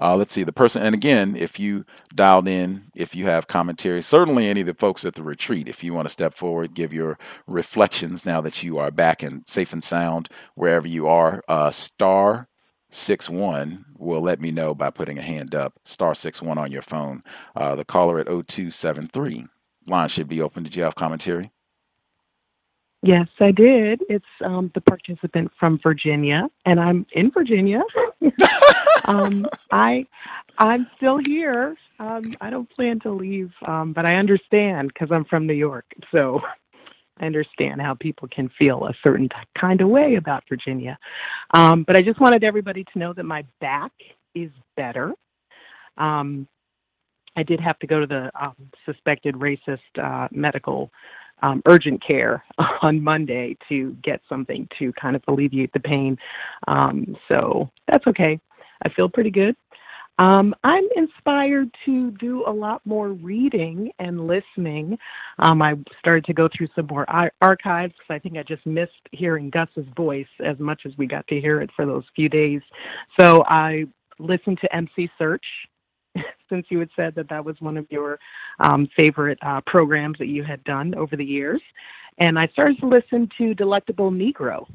[0.00, 1.84] uh, let's see the person, and again, if you
[2.14, 5.84] dialed in, if you have commentary, certainly any of the folks at the retreat, if
[5.84, 9.72] you want to step forward, give your reflections now that you are back and safe
[9.72, 11.42] and sound wherever you are.
[11.48, 12.48] Uh, star
[12.90, 15.74] six one will let me know by putting a hand up.
[15.84, 17.22] Star six one on your phone.
[17.54, 19.46] Uh, the caller at 0273
[19.88, 20.62] line should be open.
[20.62, 21.50] Did you have commentary?
[23.02, 24.02] Yes, I did.
[24.10, 27.80] It's um, the participant from Virginia, and I'm in Virginia.
[29.06, 30.06] um, I
[30.58, 31.76] I'm still here.
[31.98, 35.86] Um, I don't plan to leave, um, but I understand because I'm from New York,
[36.12, 36.40] so
[37.18, 40.98] I understand how people can feel a certain kind of way about Virginia.
[41.52, 43.92] Um, but I just wanted everybody to know that my back
[44.34, 45.14] is better.
[45.96, 46.46] Um,
[47.36, 50.90] I did have to go to the um, suspected racist uh, medical
[51.42, 52.44] um, urgent care
[52.82, 56.16] on Monday to get something to kind of alleviate the pain.
[56.68, 58.38] Um, so that's okay.
[58.84, 59.56] I feel pretty good.
[60.20, 64.98] Um, I'm inspired to do a lot more reading and listening.
[65.38, 68.66] Um, I started to go through some more ar- archives because I think I just
[68.66, 72.28] missed hearing Gus's voice as much as we got to hear it for those few
[72.28, 72.60] days.
[73.18, 73.86] So I
[74.18, 75.38] listened to MC Serch
[76.48, 78.18] since you had said that that was one of your
[78.60, 81.62] um, favorite uh, programs that you had done over the years.
[82.18, 84.66] And I started to listen to Delectable Negro.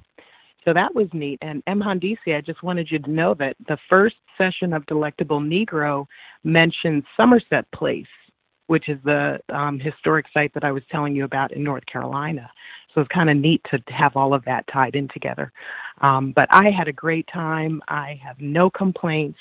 [0.63, 1.38] So that was neat.
[1.41, 1.79] And M.
[1.79, 6.07] Handisi, I just wanted you to know that the first session of Delectable Negro
[6.43, 8.07] mentioned Somerset Place,
[8.65, 12.49] which is the um, historic site that I was telling you about in North Carolina.
[12.93, 15.51] So it's kind of neat to have all of that tied in together.
[16.01, 17.81] Um, but I had a great time.
[17.88, 19.38] I have no complaints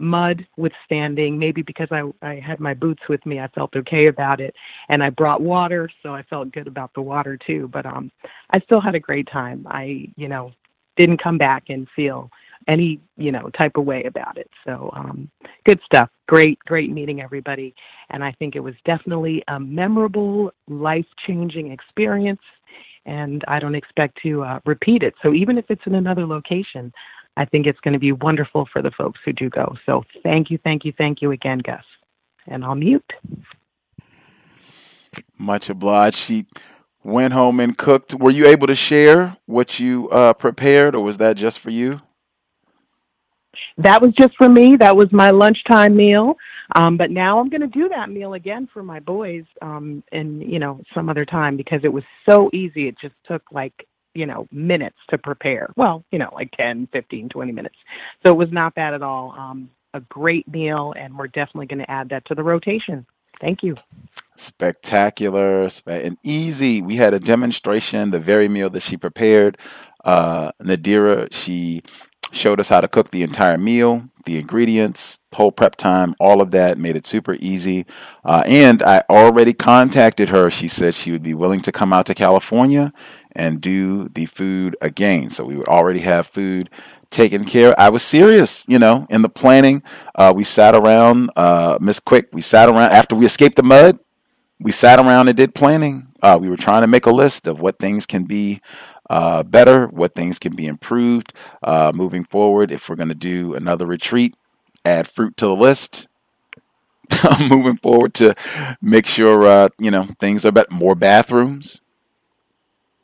[0.00, 1.38] mud withstanding.
[1.38, 4.54] Maybe because I, I had my boots with me, I felt okay about it.
[4.88, 7.68] And I brought water, so I felt good about the water too.
[7.72, 8.10] But um,
[8.54, 9.66] I still had a great time.
[9.68, 10.52] I, you know,
[10.96, 12.30] didn't come back and feel
[12.68, 14.50] any, you know, type of way about it.
[14.66, 15.30] So um,
[15.64, 16.10] good stuff.
[16.28, 17.74] Great, great meeting everybody.
[18.10, 22.40] And I think it was definitely a memorable, life changing experience.
[23.06, 25.14] And I don't expect to uh, repeat it.
[25.22, 26.92] So even if it's in another location,
[27.36, 29.76] I think it's going to be wonderful for the folks who do go.
[29.86, 31.84] So thank you, thank you, thank you again, Gus.
[32.46, 33.12] And I'll mute.
[35.38, 36.16] Much obliged.
[36.16, 36.46] She
[37.02, 38.14] went home and cooked.
[38.14, 42.00] Were you able to share what you uh, prepared, or was that just for you?
[43.78, 44.76] That was just for me.
[44.78, 46.36] That was my lunchtime meal.
[46.76, 50.42] Um, but now I'm going to do that meal again for my boys, um, and
[50.42, 52.86] you know, some other time because it was so easy.
[52.86, 55.70] It just took like you know, minutes to prepare.
[55.76, 57.76] Well, you know, like 10, 15, 20 minutes.
[58.24, 59.32] So it was not bad at all.
[59.32, 63.06] Um, a great meal, and we're definitely going to add that to the rotation.
[63.40, 63.74] Thank you.
[64.36, 66.82] Spectacular and easy.
[66.82, 69.58] We had a demonstration, the very meal that she prepared.
[70.04, 71.82] Uh, Nadira, she
[72.32, 76.50] showed us how to cook the entire meal, the ingredients, whole prep time, all of
[76.50, 77.86] that made it super easy.
[78.24, 80.50] Uh, and I already contacted her.
[80.50, 82.92] She said she would be willing to come out to California
[83.32, 85.30] and do the food again.
[85.30, 86.70] So we would already have food
[87.10, 87.78] taken care.
[87.78, 89.82] I was serious, you know, in the planning.
[90.14, 92.28] Uh, we sat around, uh, Miss Quick.
[92.32, 93.98] We sat around after we escaped the mud.
[94.60, 96.08] We sat around and did planning.
[96.22, 98.60] Uh, we were trying to make a list of what things can be
[99.10, 101.34] uh, better, what things can be improved
[101.64, 102.72] uh, moving forward.
[102.72, 104.36] If we're going to do another retreat,
[104.86, 106.08] add fruit to the list.
[107.48, 108.34] moving forward to
[108.82, 110.68] make sure uh, you know things are better.
[110.72, 111.80] More bathrooms.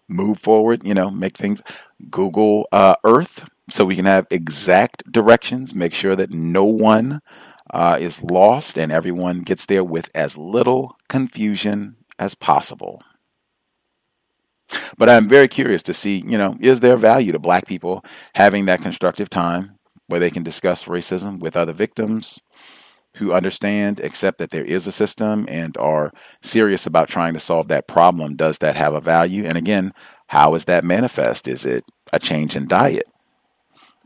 [0.08, 0.82] Move forward.
[0.84, 1.62] You know, make things.
[2.10, 5.74] Google uh, Earth so we can have exact directions.
[5.74, 7.20] Make sure that no one
[7.72, 13.02] uh, is lost and everyone gets there with as little confusion as possible.
[14.98, 18.04] But I'm very curious to see, you know, is there value to black people
[18.34, 22.40] having that constructive time where they can discuss racism with other victims
[23.16, 26.12] who understand, accept that there is a system and are
[26.42, 28.36] serious about trying to solve that problem?
[28.36, 29.44] Does that have a value?
[29.44, 29.92] And again,
[30.26, 31.48] how is that manifest?
[31.48, 33.04] Is it a change in diet?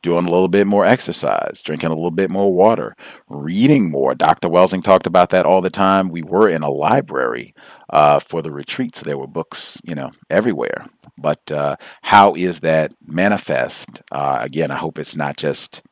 [0.03, 2.97] Doing a little bit more exercise, drinking a little bit more water,
[3.29, 4.15] reading more.
[4.15, 4.49] Dr.
[4.49, 6.09] Welsing talked about that all the time.
[6.09, 7.55] We were in a library
[7.91, 10.87] uh, for the retreat, so there were books, you know, everywhere.
[11.19, 14.03] But uh, how is that manifest?
[14.13, 15.83] Uh, again, I hope it's not just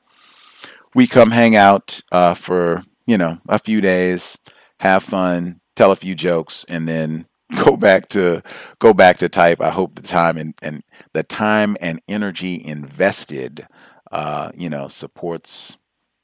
[0.95, 4.39] we come hang out uh, for you know a few days,
[4.81, 7.27] have fun, tell a few jokes, and then
[7.65, 8.43] go back to
[8.79, 9.61] go back to type.
[9.61, 10.83] I hope the time and, and
[11.13, 13.67] the time and energy invested
[14.13, 15.77] uh, you know, supports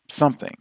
[0.09, 0.57] something.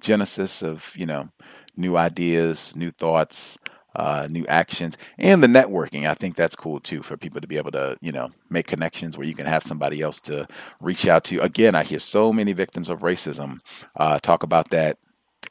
[0.00, 1.28] Genesis of, you know,
[1.76, 3.58] new ideas, new thoughts,
[3.96, 6.08] uh, new actions, and the networking.
[6.08, 9.16] I think that's cool too for people to be able to, you know, make connections
[9.16, 10.46] where you can have somebody else to
[10.80, 11.40] reach out to.
[11.40, 13.56] Again, I hear so many victims of racism
[13.96, 14.98] uh, talk about that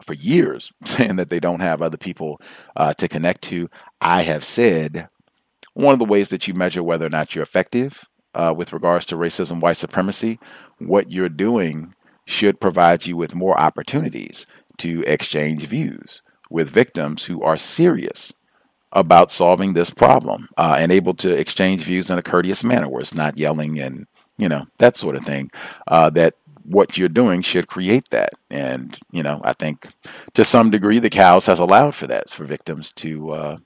[0.02, 2.40] for years, saying that they don't have other people
[2.76, 3.70] uh, to connect to.
[4.02, 5.08] I have said
[5.74, 8.06] one of the ways that you measure whether or not you're effective
[8.36, 10.40] uh, with regards to racism, white supremacy,
[10.80, 11.94] what you're doing
[12.26, 14.46] should provide you with more opportunities
[14.78, 18.34] to exchange views with victims who are serious
[18.92, 23.02] about solving this problem uh, and able to exchange views in a courteous manner where
[23.02, 24.06] it's not yelling and
[24.38, 25.50] you know that sort of thing
[25.88, 28.30] uh, that what you're doing should create that.
[28.50, 29.88] And you know i think
[30.36, 33.58] to some degree the COWS has allowed for that for victims to uh,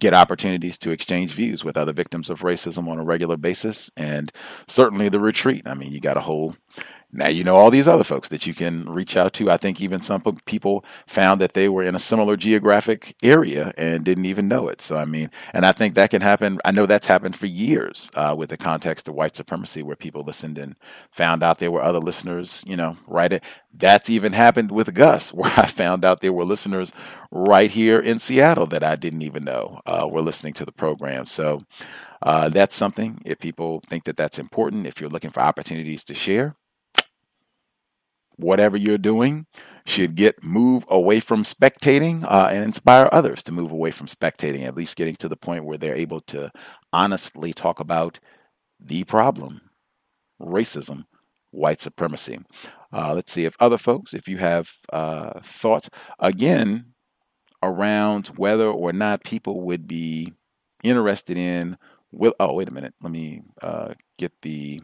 [0.00, 3.90] get opportunities to exchange views with other victims of racism on a regular basis.
[3.96, 4.32] And
[4.66, 5.62] certainly the retreat.
[5.66, 6.56] I mean, you got a whole
[7.14, 9.50] now you know all these other folks that you can reach out to.
[9.50, 14.04] I think even some people found that they were in a similar geographic area and
[14.04, 14.80] didn't even know it.
[14.80, 16.58] So I mean, and I think that can happen.
[16.64, 20.22] I know that's happened for years uh, with the context of white supremacy, where people
[20.24, 20.74] listened and
[21.12, 22.64] found out there were other listeners.
[22.66, 23.32] You know, right?
[23.32, 26.92] It, that's even happened with Gus, where I found out there were listeners
[27.30, 31.26] right here in Seattle that I didn't even know uh, were listening to the program.
[31.26, 31.62] So.
[32.22, 36.14] Uh, that's something if people think that that's important if you're looking for opportunities to
[36.14, 36.56] share
[38.36, 39.46] whatever you're doing
[39.86, 44.64] should get move away from spectating uh, and inspire others to move away from spectating
[44.64, 46.50] at least getting to the point where they're able to
[46.92, 48.18] honestly talk about
[48.80, 49.60] the problem
[50.40, 51.04] racism
[51.50, 52.38] white supremacy.
[52.92, 56.86] Uh, let's see if other folks if you have uh, thoughts again
[57.62, 60.32] around whether or not people would be
[60.82, 61.76] interested in
[62.12, 64.80] will oh wait a minute let me uh, get the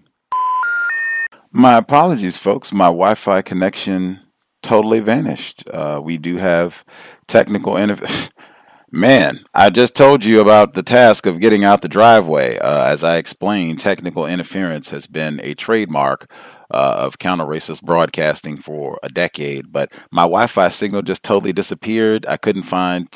[1.53, 2.73] my apologies, folks.
[2.73, 4.21] My Wi Fi connection
[4.63, 5.65] totally vanished.
[5.69, 6.85] Uh, we do have
[7.27, 8.31] technical interference.
[8.93, 12.59] Man, I just told you about the task of getting out the driveway.
[12.59, 16.29] Uh, as I explained, technical interference has been a trademark
[16.73, 21.53] uh, of counter racist broadcasting for a decade, but my Wi Fi signal just totally
[21.53, 22.27] disappeared.
[22.27, 23.07] I couldn't find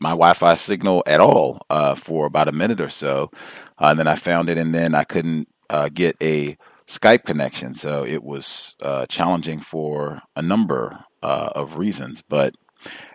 [0.00, 3.30] my Wi Fi signal at all uh, for about a minute or so.
[3.78, 6.56] Uh, and then I found it, and then I couldn't uh, get a
[6.86, 12.22] Skype connection, so it was uh, challenging for a number uh, of reasons.
[12.28, 12.54] But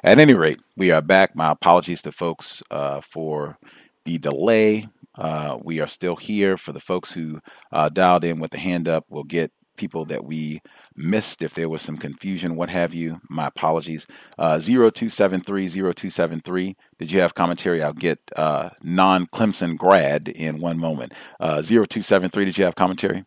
[0.03, 1.35] at any rate, we are back.
[1.35, 3.57] My apologies to folks uh, for
[4.05, 4.87] the delay.
[5.15, 6.57] Uh, we are still here.
[6.57, 7.41] For the folks who
[7.71, 10.59] uh, dialed in with the hand up, we'll get people that we
[10.95, 13.19] missed if there was some confusion, what have you.
[13.29, 14.05] My apologies.
[14.37, 16.75] Uh, 0273 0273.
[16.99, 17.81] Did you have commentary?
[17.81, 21.13] I'll get uh, non Clemson grad in one moment.
[21.39, 23.23] Uh, 0273, did you have commentary?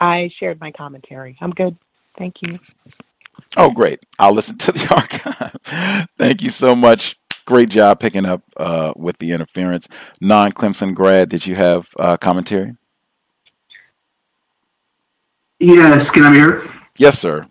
[0.00, 1.36] I shared my commentary.
[1.40, 1.76] I'm good.
[2.16, 2.58] Thank you.
[3.56, 4.00] Oh, great.
[4.18, 6.08] I'll listen to the archive.
[6.18, 7.18] Thank you so much.
[7.46, 9.88] Great job picking up uh, with the interference.
[10.20, 12.76] Non Clemson grad, did you have uh, commentary?
[15.58, 16.68] Yes, can I be heard?
[16.98, 17.46] Yes, sir.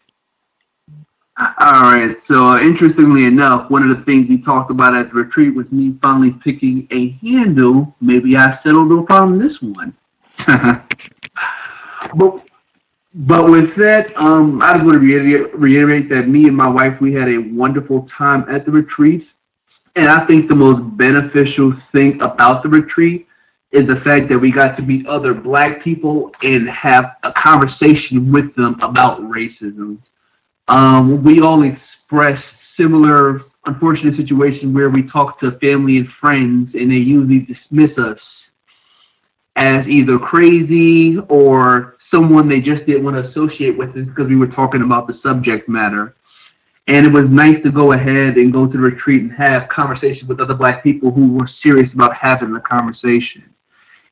[1.39, 2.15] All right.
[2.31, 5.65] So, uh, interestingly enough, one of the things we talked about at the retreat was
[5.71, 7.95] me finally picking a handle.
[8.01, 9.95] Maybe I settled the problem this one.
[12.17, 12.43] but,
[13.13, 16.99] but with that, um, I just want to reiterate, reiterate that me and my wife
[17.01, 19.25] we had a wonderful time at the retreat,
[19.95, 23.27] and I think the most beneficial thing about the retreat
[23.71, 28.31] is the fact that we got to meet other Black people and have a conversation
[28.31, 29.97] with them about racism.
[30.67, 32.41] Um, we all express
[32.77, 38.17] similar unfortunate situations where we talk to family and friends and they usually dismiss us
[39.57, 44.37] as either crazy or someone they just didn't want to associate with us because we
[44.37, 46.15] were talking about the subject matter.
[46.87, 50.29] And it was nice to go ahead and go to the retreat and have conversations
[50.29, 53.43] with other black people who were serious about having the conversation.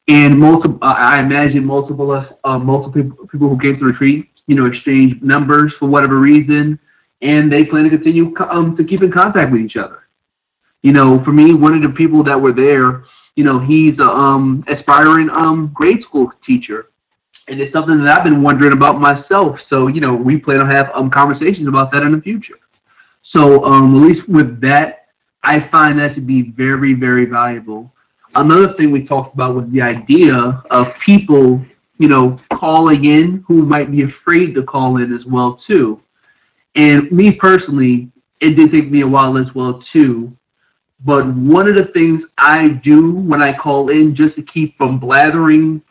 [0.09, 2.11] And multiple, I imagine multiple
[2.43, 6.79] uh, multiple people, who came to the retreat you know, exchange numbers for whatever reason,
[7.21, 10.03] and they plan to continue um, to keep in contact with each other.
[10.83, 13.05] You know, for me, one of the people that were there,
[13.35, 16.87] you know, he's a um, aspiring um, grade school teacher,
[17.47, 19.57] and it's something that I've been wondering about myself.
[19.71, 22.59] So, you know, we plan to have um, conversations about that in the future.
[23.35, 25.07] So, um, at least with that,
[25.43, 27.91] I find that to be very, very valuable.
[28.35, 31.63] Another thing we talked about was the idea of people
[31.97, 36.01] you know, calling in who might be afraid to call in as well too.
[36.75, 38.11] And me personally,
[38.41, 40.35] it did take me a while as well too.
[41.05, 44.99] But one of the things I do when I call in just to keep from
[44.99, 45.83] blathering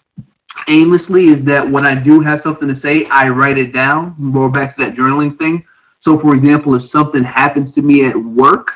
[0.69, 4.17] aimlessly is that when I do have something to say, I write it down.
[4.19, 5.65] More back to that journaling thing.
[6.03, 8.67] So, for example, if something happens to me at work,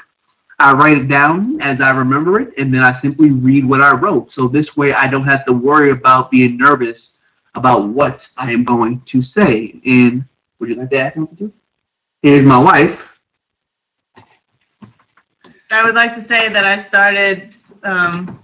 [0.60, 3.96] I write it down as I remember it, and then I simply read what I
[3.96, 4.28] wrote.
[4.34, 6.96] So this way, I don't have to worry about being nervous
[7.54, 9.74] about what I am going to say.
[9.84, 10.24] And
[10.58, 11.52] would you like to add to?
[12.22, 12.98] Here's my wife.
[15.70, 17.52] I would like to say that I started,
[17.82, 18.40] um,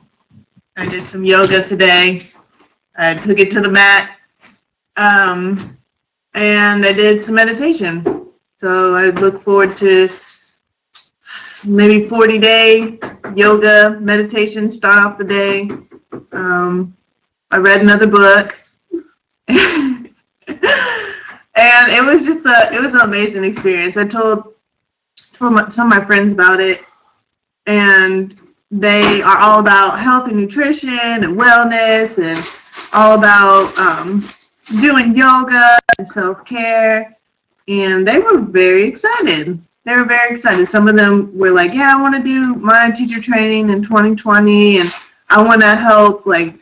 [0.77, 2.31] I did some yoga today.
[2.97, 4.11] I took it to the mat,
[4.99, 5.79] um,
[6.35, 8.27] and I did some meditation.
[8.61, 10.09] So I look forward to
[11.65, 12.99] maybe 40 day
[13.35, 15.69] yoga meditation, start off the day.
[16.33, 16.95] Um,
[17.51, 18.51] I read another book.
[19.49, 20.09] and
[21.57, 23.97] it was just a it was an amazing experience.
[23.97, 24.55] I told
[25.39, 26.79] some of my friends about it,
[27.67, 28.35] and
[28.71, 32.45] they are all about health and nutrition and wellness and
[32.93, 34.29] all about um,
[34.83, 37.17] doing yoga and self care.
[37.67, 39.63] And they were very excited.
[39.85, 40.69] They were very excited.
[40.75, 44.79] Some of them were like, "Yeah, I want to do my teacher training in 2020,
[44.79, 44.91] and
[45.31, 46.55] I want to help like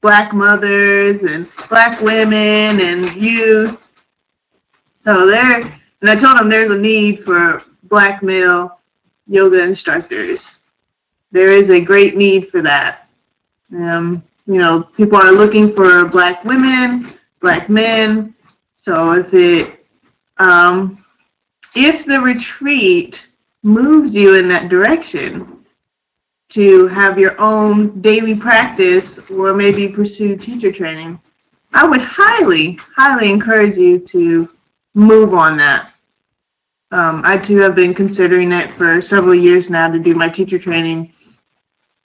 [0.00, 3.78] black mothers and black women and youth.
[5.06, 8.77] So there, and I told them there's a need for black male
[9.28, 10.38] yoga instructors.
[11.30, 13.08] There is a great need for that.
[13.72, 18.34] Um, you know, people are looking for black women, black men.
[18.84, 19.86] So if it,
[20.38, 21.04] um,
[21.74, 23.14] if the retreat
[23.62, 25.58] moves you in that direction,
[26.54, 31.20] to have your own daily practice or maybe pursue teacher training,
[31.74, 34.48] I would highly, highly encourage you to
[34.94, 35.92] move on that.
[36.90, 40.58] Um, I too have been considering it for several years now to do my teacher
[40.58, 41.12] training,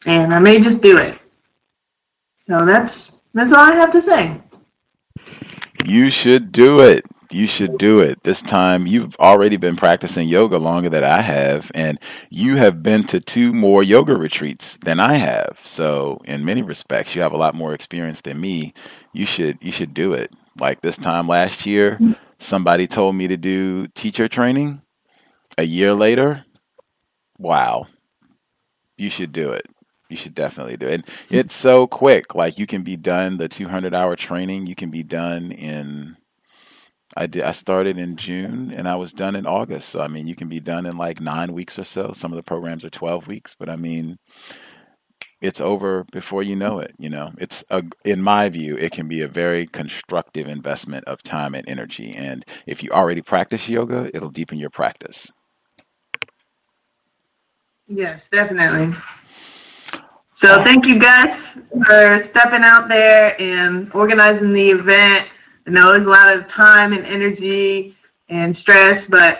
[0.06, 1.18] and I may just do it.
[2.48, 2.94] So that's
[3.34, 4.42] that's all I have to say.
[5.86, 8.24] You should do it you should do it.
[8.24, 13.04] This time you've already been practicing yoga longer than I have, and you have been
[13.06, 15.60] to two more yoga retreats than I have.
[15.64, 18.74] So in many respects, you have a lot more experience than me.
[19.12, 20.32] You should you should do it.
[20.60, 22.00] Like this time last year,
[22.44, 24.82] somebody told me to do teacher training.
[25.58, 26.46] A year later,
[27.38, 27.88] wow.
[28.98, 29.66] You should do it.
[30.10, 30.94] You should definitely do it.
[30.94, 31.36] And hmm.
[31.36, 32.36] it's so quick.
[32.36, 36.18] Like you can be done the 200 hour training, you can be done in
[37.16, 37.44] I did.
[37.44, 39.90] I started in June and I was done in August.
[39.90, 42.12] So I mean, you can be done in like nine weeks or so.
[42.14, 44.18] Some of the programs are twelve weeks, but I mean,
[45.44, 46.96] it's over before you know it.
[46.98, 51.22] You know, it's a, in my view, it can be a very constructive investment of
[51.22, 52.14] time and energy.
[52.16, 55.32] And if you already practice yoga, it'll deepen your practice.
[57.88, 58.96] Yes, definitely.
[60.44, 61.28] So thank you guys
[61.86, 65.28] for stepping out there and organizing the event
[65.66, 67.96] I know it's a lot of time and energy
[68.30, 69.36] and stress, but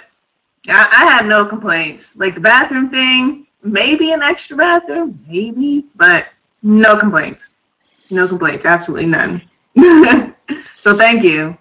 [0.70, 2.04] I, I had no complaints.
[2.16, 6.26] Like the bathroom thing, maybe an extra bathroom, maybe, but
[6.62, 7.42] no complaints.
[8.10, 9.42] No complaints, absolutely none.
[10.82, 11.58] so thank you.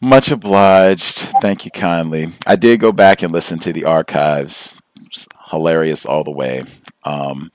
[0.00, 1.18] Much obliged.
[1.42, 2.32] Thank you kindly.
[2.46, 4.76] I did go back and listen to the archives.
[5.50, 6.64] Hilarious all the way.
[7.04, 7.50] Um,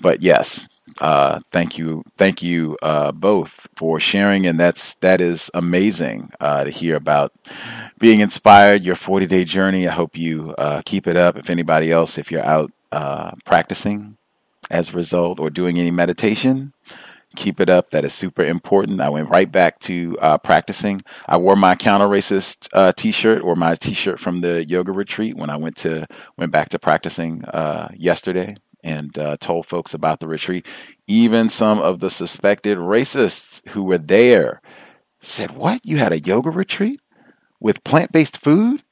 [0.00, 0.66] but yes,
[1.00, 6.64] uh, thank you, thank you uh, both for sharing, and that's that is amazing uh,
[6.64, 7.32] to hear about
[7.98, 8.84] being inspired.
[8.84, 9.88] Your forty day journey.
[9.88, 11.36] I hope you uh, keep it up.
[11.36, 14.16] If anybody else, if you're out uh, practicing
[14.70, 16.72] as a result or doing any meditation,
[17.36, 17.90] keep it up.
[17.90, 19.00] That is super important.
[19.00, 21.00] I went right back to uh, practicing.
[21.26, 25.50] I wore my counter racist uh, T-shirt or my T-shirt from the yoga retreat when
[25.50, 26.06] I went to
[26.38, 30.66] went back to practicing uh, yesterday and uh, told folks about the retreat.
[31.08, 34.60] Even some of the suspected racists who were there
[35.20, 35.80] said, "What?
[35.84, 37.00] You had a yoga retreat
[37.60, 38.84] with plant-based food,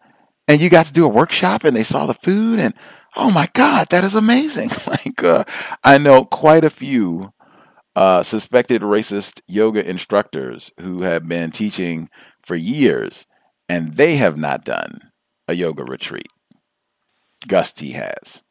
[0.48, 2.74] and you got to do a workshop, and they saw the food, and
[3.16, 5.44] oh my God, that is amazing!" like uh,
[5.84, 7.32] I know quite a few
[7.94, 12.08] uh, suspected racist yoga instructors who have been teaching
[12.42, 13.26] for years,
[13.68, 15.12] and they have not done
[15.46, 16.28] a yoga retreat.
[17.46, 18.42] Gus T has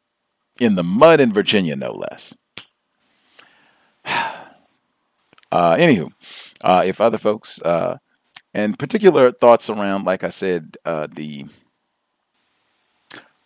[0.62, 2.34] in the mud in Virginia, no less.
[5.50, 6.10] Uh, anywho,
[6.64, 7.98] uh, if other folks uh,
[8.54, 11.44] and particular thoughts around, like I said, uh, the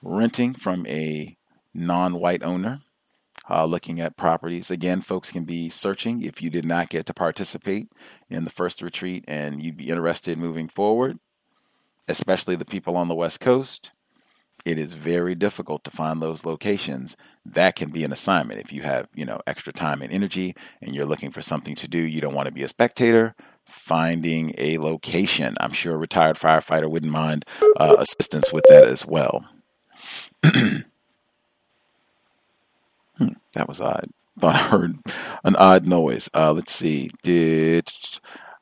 [0.03, 1.37] renting from a
[1.75, 2.79] non-white owner,
[3.51, 4.71] uh, looking at properties.
[4.71, 7.89] Again, folks can be searching if you did not get to participate
[8.31, 11.19] in the first retreat and you'd be interested in moving forward,
[12.07, 13.91] especially the people on the West Coast
[14.67, 17.17] it is very difficult to find those locations.
[17.47, 18.61] That can be an assignment.
[18.61, 21.89] If you have you know extra time and energy and you're looking for something to
[21.89, 25.55] do you don't want to be a spectator finding a location.
[25.61, 27.45] I'm sure a retired firefighter wouldn't mind
[27.77, 29.45] uh, assistance with that as well.
[33.19, 34.11] Hmm, that was odd.
[34.39, 34.99] Thought i heard
[35.43, 36.29] an odd noise.
[36.35, 37.11] Uh, let's see.
[37.23, 37.91] Did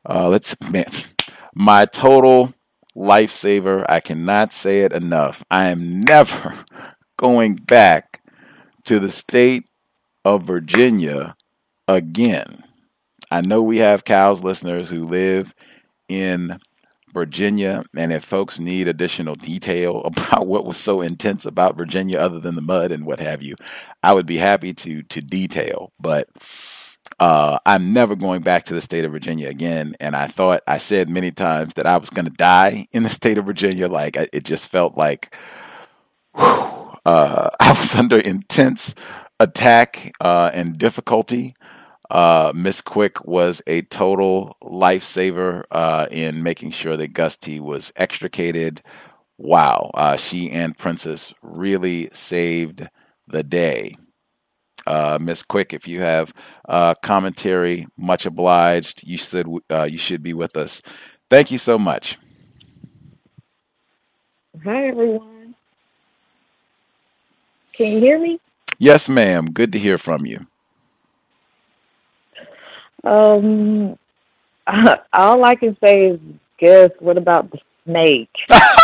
[0.09, 0.85] uh, let's man
[1.57, 2.55] my total
[2.97, 3.84] lifesaver.
[3.88, 5.45] I cannot say it enough.
[5.51, 6.55] I am never
[7.16, 8.22] going back
[8.84, 9.66] to the state
[10.24, 11.36] of Virginia
[11.88, 12.64] again.
[13.30, 15.55] I know we have cows listeners who live
[16.09, 16.59] in
[17.12, 22.40] Virginia, and if folks need additional detail about what was so intense about Virginia, other
[22.40, 23.55] than the mud and what have you,
[24.03, 25.92] I would be happy to to detail.
[25.99, 26.28] But
[27.21, 29.95] uh, I'm never going back to the state of Virginia again.
[30.01, 33.09] And I thought, I said many times that I was going to die in the
[33.09, 33.89] state of Virginia.
[33.89, 35.37] Like, it just felt like
[36.37, 36.45] whew,
[37.05, 38.95] uh, I was under intense
[39.41, 41.55] attack uh, and difficulty.
[42.11, 47.93] Uh, Miss Quick was a total lifesaver uh, in making sure that Gus T was
[47.97, 48.83] extricated.
[49.39, 49.91] Wow.
[49.95, 52.89] Uh, she and Princess really saved
[53.27, 53.97] the day.
[54.87, 56.32] Uh, Miss Quick, if you have
[56.68, 59.07] uh, commentary, much obliged.
[59.07, 60.82] You should uh, you should be with us.
[61.30, 62.18] Thank you so much.
[64.64, 65.55] Hi everyone.
[67.72, 68.39] Can you hear me?
[68.78, 69.47] Yes, ma'am.
[69.47, 70.47] Good to hear from you.
[73.05, 73.99] Um,
[75.12, 76.20] all I can say is,
[76.59, 78.30] guess what about the snake?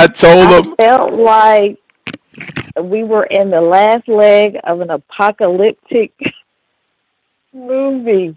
[0.00, 0.76] I told I him.
[0.80, 1.78] felt like
[2.82, 6.12] we were in the last leg of an apocalyptic
[7.54, 8.36] movie.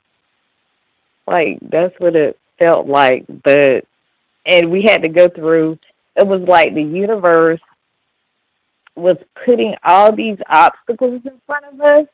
[1.27, 3.25] Like that's what it felt like.
[3.29, 3.85] But
[4.45, 5.79] and we had to go through
[6.15, 7.61] it was like the universe
[8.95, 12.07] was putting all these obstacles in front of us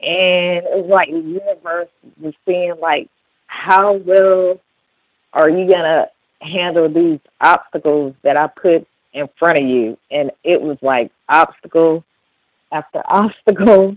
[0.00, 1.88] and it was like the universe
[2.20, 3.08] was saying like
[3.46, 4.60] how well
[5.32, 6.06] are you gonna
[6.40, 9.98] handle these obstacles that I put in front of you.
[10.10, 12.04] And it was like obstacle
[12.72, 13.96] after obstacle.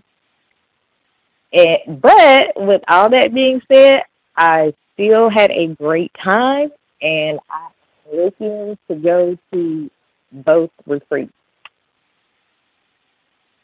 [1.54, 4.04] And but with all that being said,
[4.36, 6.72] I still had a great time
[7.02, 7.72] and I'm
[8.18, 9.92] looking to go to
[10.32, 11.34] both retreats.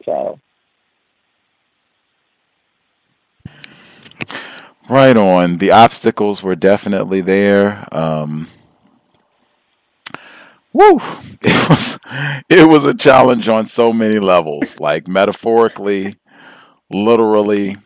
[0.05, 0.39] So
[4.89, 5.57] Right on.
[5.57, 7.85] The obstacles were definitely there.
[7.91, 8.47] Um,
[10.77, 10.99] woo!
[11.41, 11.99] It was
[12.49, 16.15] it was a challenge on so many levels, like metaphorically,
[16.89, 17.77] literally.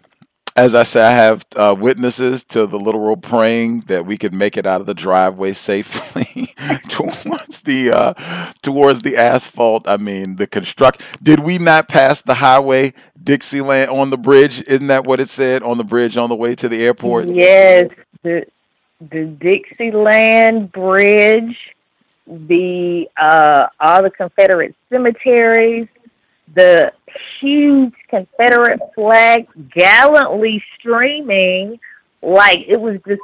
[0.56, 4.58] As I said, I have uh, witnesses to the literal praying that we could make
[4.58, 6.54] it out of the driveway safely
[6.90, 8.14] towards the uh,
[8.62, 9.88] towards the asphalt.
[9.88, 11.02] I mean, the construct.
[11.24, 14.64] Did we not pass the highway Dixieland on the bridge?
[14.68, 17.28] Isn't that what it said on the bridge on the way to the airport?
[17.30, 17.90] Yes,
[18.24, 18.46] the
[19.02, 21.58] the Dixieland Bridge,
[22.32, 25.88] the uh all the Confederate cemeteries,
[26.56, 26.94] the
[27.40, 31.80] huge Confederate flag gallantly streaming.
[32.22, 33.22] Like it was just,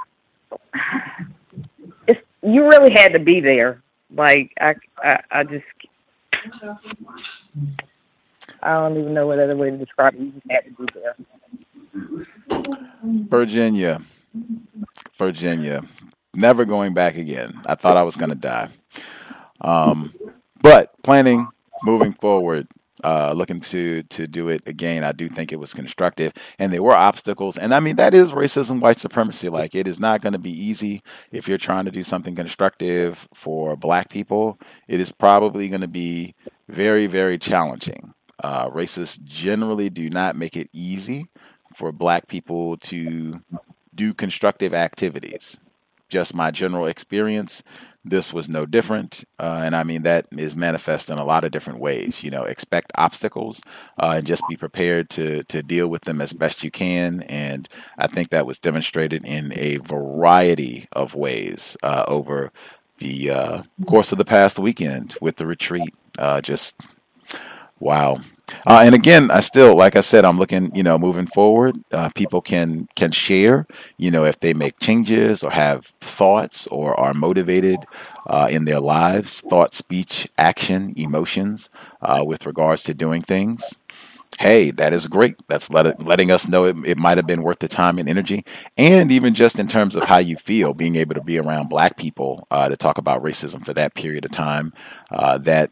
[2.08, 3.82] it's you really had to be there.
[4.14, 5.66] Like I, I, I just,
[8.62, 10.22] I don't even know what other way to describe it.
[10.22, 11.16] You just had to be there.
[13.04, 14.02] Virginia,
[15.18, 15.84] Virginia,
[16.38, 17.60] never going back again.
[17.66, 18.70] I thought I was going to die.
[19.60, 20.14] Um,
[20.62, 21.48] but planning
[21.84, 22.68] moving forward,
[23.04, 25.04] uh, looking to to do it again.
[25.04, 27.58] I do think it was constructive, and there were obstacles.
[27.58, 29.50] And I mean, that is racism, white supremacy.
[29.50, 33.28] Like, it is not going to be easy if you're trying to do something constructive
[33.34, 34.60] for Black people.
[34.88, 36.34] It is probably going to be
[36.70, 38.14] very, very challenging.
[38.44, 41.28] Uh, racists generally do not make it easy
[41.76, 43.42] for Black people to
[43.94, 45.60] do constructive activities.
[46.10, 47.64] Just my general experience
[48.10, 49.24] this was no different.
[49.40, 52.24] Uh, and I mean, that is manifest in a lot of different ways.
[52.24, 53.62] You know, expect obstacles
[54.00, 57.22] uh, and just be prepared to, to deal with them as best you can.
[57.24, 62.52] And I think that was demonstrated in a variety of ways uh, over
[63.00, 65.94] the uh, course of the past weekend with the retreat.
[66.18, 66.82] Uh, just
[67.80, 68.18] wow.
[68.66, 71.78] Uh, and again, I still, like I said, I'm looking, you know, moving forward.
[71.92, 73.68] Uh, people can can share,
[73.98, 77.80] you know, if they make changes or have thoughts or are motivated
[78.28, 81.70] uh, in their lives, thought, speech, action, emotions,
[82.02, 83.80] uh, with regards to doing things.
[84.40, 85.36] Hey, that is great.
[85.48, 88.46] That's let letting us know it, it might have been worth the time and energy,
[88.78, 91.98] and even just in terms of how you feel, being able to be around Black
[91.98, 94.74] people uh, to talk about racism for that period of time.
[95.12, 95.72] Uh, that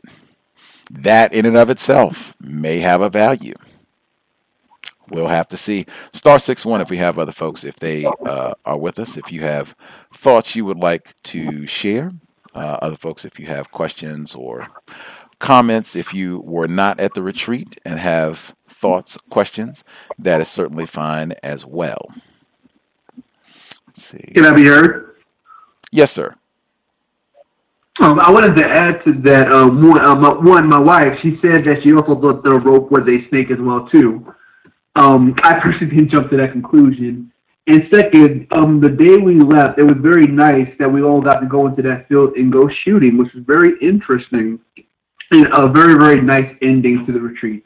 [0.91, 3.53] that in and of itself may have a value.
[5.09, 5.86] We'll have to see.
[6.13, 9.17] Star six one if we have other folks if they uh, are with us.
[9.17, 9.75] If you have
[10.13, 12.11] thoughts you would like to share,
[12.55, 14.67] uh, other folks if you have questions or
[15.39, 15.95] comments.
[15.95, 19.83] If you were not at the retreat and have thoughts, questions,
[20.17, 22.11] that is certainly fine as well.
[23.88, 24.31] Let's see.
[24.36, 25.17] Can I be heard?
[25.91, 26.36] Yes, sir.
[28.01, 29.53] Um, I wanted to add to that.
[29.53, 32.91] Um, one, uh, my, one, my wife, she said that she also thought the rope
[32.91, 34.33] was a snake as well too.
[34.95, 37.31] Um, I personally didn't jump to that conclusion.
[37.67, 41.39] And second, um, the day we left, it was very nice that we all got
[41.39, 44.59] to go into that field and go shooting, which was very interesting
[45.31, 47.65] and a very, very nice ending to the retreat.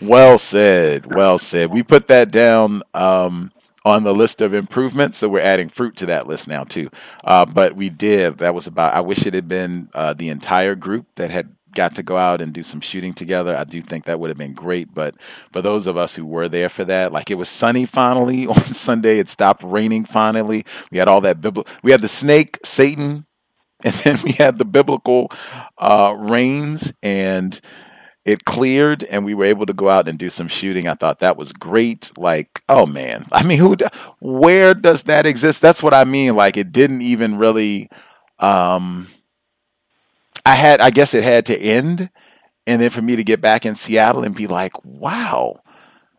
[0.00, 1.12] Well said.
[1.12, 1.72] Well said.
[1.72, 3.50] We put that down um,
[3.86, 6.90] on the list of improvements, so we're adding fruit to that list now too.
[7.24, 8.40] Uh, but we did.
[8.40, 8.94] That was about.
[8.94, 12.42] I wish it had been uh, the entire group that had got to go out
[12.42, 13.56] and do some shooting together.
[13.56, 14.94] I do think that would have been great.
[14.94, 15.16] But
[15.52, 18.62] for those of us who were there for that, like it was sunny finally on
[18.64, 19.20] Sunday.
[19.20, 20.66] It stopped raining finally.
[20.92, 21.72] We had all that biblical.
[21.84, 23.26] We had the snake, Satan,
[23.84, 25.30] and then we had the biblical
[25.78, 27.60] uh, rains and
[28.26, 30.88] it cleared and we were able to go out and do some shooting.
[30.88, 32.10] I thought that was great.
[32.18, 33.76] Like, oh man, I mean, who,
[34.20, 35.62] where does that exist?
[35.62, 36.34] That's what I mean.
[36.34, 37.88] Like, it didn't even really.
[38.40, 39.06] Um,
[40.44, 42.10] I had, I guess, it had to end,
[42.66, 45.60] and then for me to get back in Seattle and be like, wow,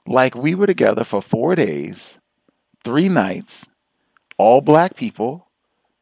[0.08, 2.20] like we were together for four days,
[2.84, 3.66] three nights,
[4.38, 5.48] all black people,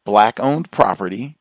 [0.05, 1.37] black owned property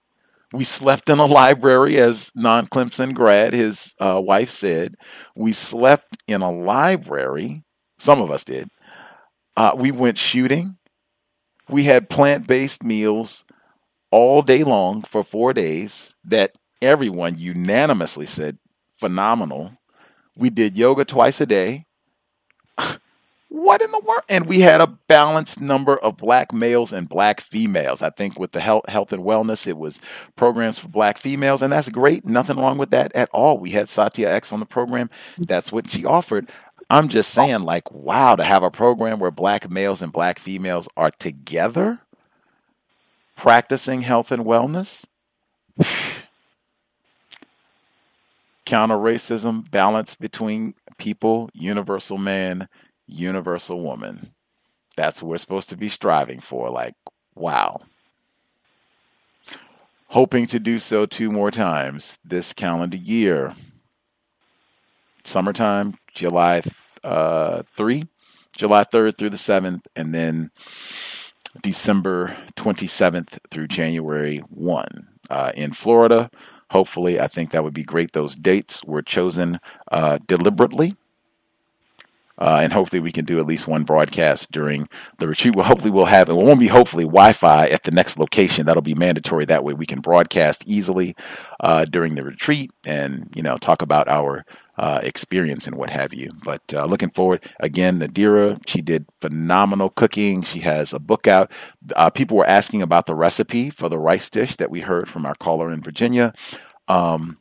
[0.54, 4.94] we slept in a library, as non Clemson grad, his uh, wife said.
[5.36, 7.64] We slept in a library.
[7.98, 8.68] Some of us did.
[9.56, 10.76] Uh, we went shooting.
[11.68, 13.44] We had plant based meals
[14.12, 18.58] all day long for four days that everyone unanimously said
[18.94, 19.72] phenomenal.
[20.36, 21.86] We did yoga twice a day
[23.54, 24.22] what in the world?
[24.28, 28.02] And we had a balanced number of black males and black females.
[28.02, 30.00] I think with the health, health and wellness, it was
[30.34, 32.26] programs for black females, and that's great.
[32.26, 33.58] Nothing wrong with that at all.
[33.58, 35.08] We had Satya X on the program.
[35.08, 35.44] Mm-hmm.
[35.44, 36.50] That's what she offered.
[36.90, 40.88] I'm just saying, like, wow, to have a program where black males and black females
[40.96, 42.00] are together
[43.36, 45.06] practicing health and wellness.
[48.66, 52.68] Counter racism, balance between people, universal man,
[53.06, 54.34] universal woman.
[54.96, 56.70] That's what we're supposed to be striving for.
[56.70, 56.94] Like,
[57.34, 57.80] wow.
[60.08, 63.54] Hoping to do so two more times this calendar year.
[65.24, 66.62] Summertime, July
[67.02, 68.06] uh, 3,
[68.56, 70.50] July 3rd through the 7th, and then
[71.62, 76.30] December 27th through January 1 uh, in Florida.
[76.70, 78.12] Hopefully, I think that would be great.
[78.12, 80.96] Those dates were chosen uh, deliberately
[82.38, 85.54] Uh, and hopefully we can do at least one broadcast during the retreat.
[85.54, 88.66] Well, hopefully we'll have it won't be hopefully Wi-Fi at the next location.
[88.66, 89.44] That'll be mandatory.
[89.44, 91.14] That way we can broadcast easily
[91.60, 94.44] uh, during the retreat and you know talk about our
[94.78, 96.32] uh, experience and what have you.
[96.44, 100.42] But uh, looking forward again, Nadira, she did phenomenal cooking.
[100.42, 101.52] She has a book out.
[101.94, 105.26] Uh, people were asking about the recipe for the rice dish that we heard from
[105.26, 106.32] our caller in Virginia.
[106.88, 107.38] Um,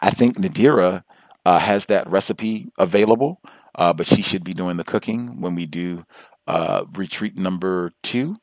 [0.00, 1.04] I think Nadira
[1.44, 3.40] uh, has that recipe available,
[3.74, 6.04] uh, but she should be doing the cooking when we do
[6.46, 8.36] uh, retreat number two.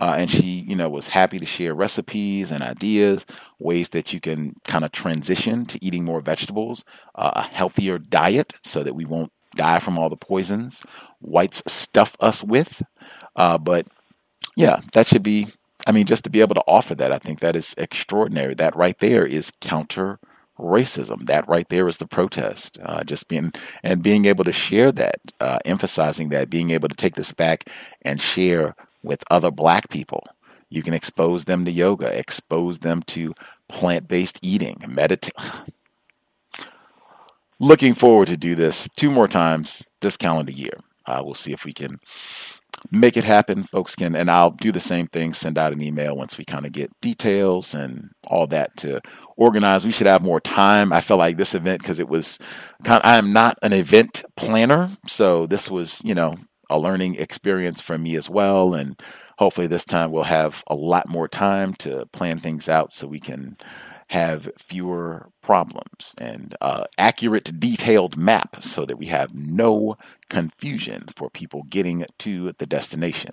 [0.00, 3.26] Uh, and she, you know, was happy to share recipes and ideas,
[3.58, 6.86] ways that you can kind of transition to eating more vegetables,
[7.16, 10.82] uh, a healthier diet, so that we won't die from all the poisons
[11.20, 12.82] whites stuff us with.
[13.36, 13.86] Uh, but
[14.56, 15.48] yeah, that should be.
[15.86, 18.54] I mean, just to be able to offer that, I think that is extraordinary.
[18.54, 20.18] That right there is counter
[20.60, 21.26] racism.
[21.26, 22.78] That right there is the protest.
[22.82, 23.52] Uh, just being
[23.82, 27.68] and being able to share that, uh, emphasizing that, being able to take this back
[28.02, 30.24] and share with other black people.
[30.68, 33.34] You can expose them to yoga, expose them to
[33.68, 35.34] plant based eating, meditate.
[37.58, 40.72] Looking forward to do this two more times this calendar year.
[41.06, 41.90] Uh, we'll see if we can
[42.90, 43.62] make it happen.
[43.64, 46.64] Folks can, and I'll do the same thing, send out an email once we kind
[46.64, 49.00] of get details and all that to
[49.40, 49.84] organize.
[49.84, 50.92] We should have more time.
[50.92, 52.38] I felt like this event, because it was
[52.84, 54.90] kind of, I am not an event planner.
[55.08, 56.36] So this was, you know,
[56.68, 58.74] a learning experience for me as well.
[58.74, 59.00] And
[59.38, 63.18] hopefully this time we'll have a lot more time to plan things out so we
[63.18, 63.56] can
[64.08, 69.96] have fewer problems and uh, accurate, detailed map so that we have no
[70.28, 73.32] confusion for people getting to the destination.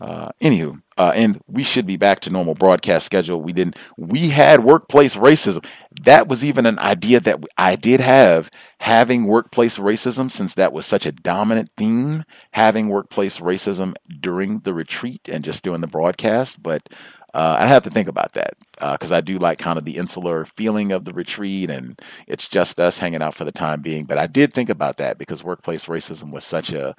[0.00, 3.40] Uh, anywho, uh, and we should be back to normal broadcast schedule.
[3.40, 3.78] We didn't.
[3.96, 5.64] We had workplace racism.
[6.02, 10.84] That was even an idea that I did have having workplace racism, since that was
[10.84, 12.24] such a dominant theme.
[12.52, 16.88] Having workplace racism during the retreat and just doing the broadcast, but
[17.34, 18.54] uh, I have to think about that
[18.92, 22.48] because uh, I do like kind of the insular feeling of the retreat, and it's
[22.48, 24.04] just us hanging out for the time being.
[24.04, 26.94] But I did think about that because workplace racism was such a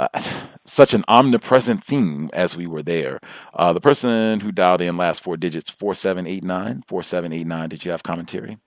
[0.00, 0.08] uh,
[0.66, 3.20] such an omnipresent theme as we were there.
[3.54, 8.58] Uh, the person who dialed in last four digits, 4789, 4789, did you have commentary?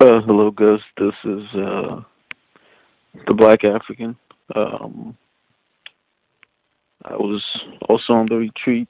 [0.00, 0.80] Uh, hello, Gus.
[0.98, 2.02] This is uh,
[3.28, 4.16] the Black African.
[4.54, 5.16] Um,
[7.04, 7.42] I was
[7.88, 8.88] also on the retreat.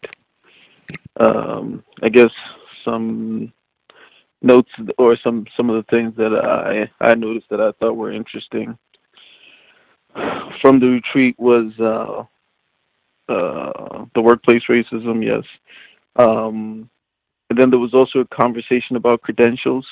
[1.18, 2.30] Um, I guess
[2.84, 3.52] some
[4.42, 8.12] notes or some some of the things that I I noticed that I thought were
[8.12, 8.78] interesting
[10.60, 12.24] from the retreat was uh,
[13.32, 15.24] uh, the workplace racism.
[15.24, 15.44] Yes,
[16.16, 16.88] um,
[17.50, 19.86] and then there was also a conversation about credentials.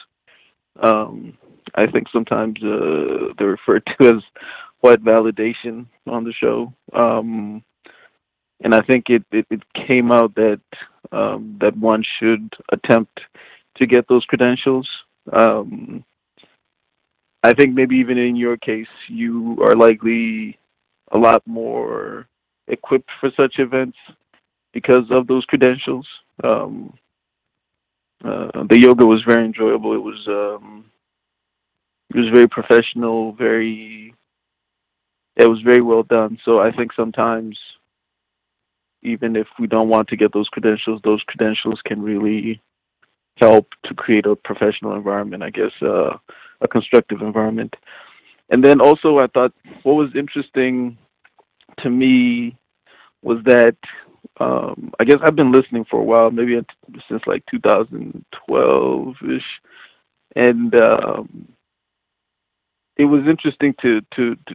[0.82, 1.36] Um,
[1.74, 4.22] I think sometimes uh, they're referred to as
[4.80, 6.72] white validation on the show.
[6.92, 7.62] Um,
[8.62, 10.60] and I think it, it, it came out that
[11.12, 13.20] um, that one should attempt
[13.80, 14.88] to get those credentials.
[15.32, 16.04] Um,
[17.42, 20.58] I think maybe even in your case, you are likely
[21.12, 22.28] a lot more
[22.68, 23.96] equipped for such events
[24.72, 26.06] because of those credentials.
[26.44, 26.94] Um,
[28.22, 29.94] uh, the yoga was very enjoyable.
[29.94, 30.84] It was um,
[32.10, 34.14] it was very professional, very
[35.36, 36.38] it was very well done.
[36.44, 37.58] So I think sometimes
[39.02, 42.60] even if we don't want to get those credentials, those credentials can really
[43.40, 46.16] help to create a professional environment, I guess, uh,
[46.60, 47.74] a constructive environment.
[48.50, 50.98] And then also, I thought what was interesting
[51.78, 52.56] to me
[53.22, 53.76] was that
[54.38, 56.58] um, I guess I've been listening for a while, maybe
[57.08, 59.42] since like 2012 ish,
[60.36, 61.48] and um,
[62.96, 64.54] it was interesting to, to to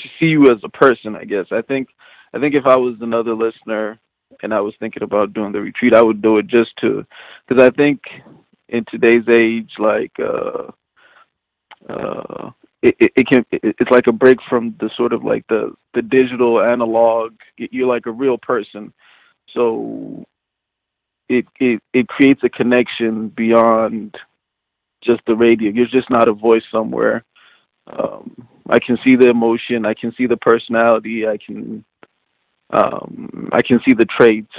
[0.00, 1.16] to see you as a person.
[1.16, 1.88] I guess I think
[2.32, 3.98] I think if I was another listener
[4.42, 7.06] and I was thinking about doing the retreat, I would do it just to,
[7.46, 8.00] because I think
[8.68, 10.70] in today's age, like, uh,
[11.88, 12.50] uh,
[12.82, 15.74] it, it, it can, it, it's like a break from the sort of like the,
[15.94, 17.32] the digital analog.
[17.56, 18.92] You're like a real person.
[19.54, 20.24] So
[21.28, 24.16] it, it, it creates a connection beyond
[25.02, 25.70] just the radio.
[25.70, 27.24] You're just not a voice somewhere.
[27.86, 29.84] Um, I can see the emotion.
[29.84, 31.26] I can see the personality.
[31.26, 31.84] I can
[32.70, 34.52] um, I can see the traits.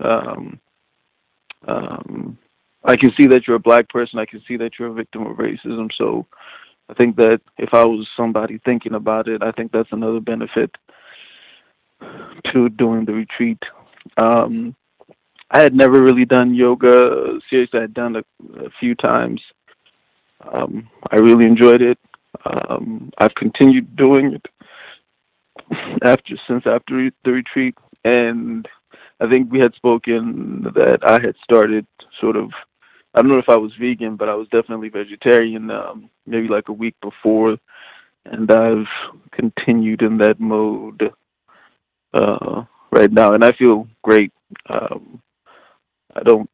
[0.00, 0.60] Um,
[1.66, 2.38] um,
[2.84, 4.18] I can see that you're a black person.
[4.18, 5.88] I can see that you're a victim of racism.
[5.98, 6.26] So
[6.88, 10.70] I think that if I was somebody thinking about it, I think that's another benefit
[12.52, 13.58] to doing the retreat.
[14.16, 14.76] Um,
[15.50, 17.38] I had never really done yoga.
[17.50, 19.40] Seriously, I had done a, a few times.
[20.52, 21.98] Um, I really enjoyed it.
[22.44, 24.46] Um, I've continued doing it
[26.04, 28.66] after since after the retreat, and
[29.20, 31.86] I think we had spoken that I had started
[32.20, 32.50] sort of.
[33.14, 35.70] I don't know if I was vegan, but I was definitely vegetarian.
[35.70, 37.56] Um, maybe like a week before,
[38.24, 38.86] and I've
[39.32, 41.02] continued in that mode
[42.12, 44.32] uh, right now, and I feel great.
[44.68, 45.22] Um,
[46.14, 46.50] I don't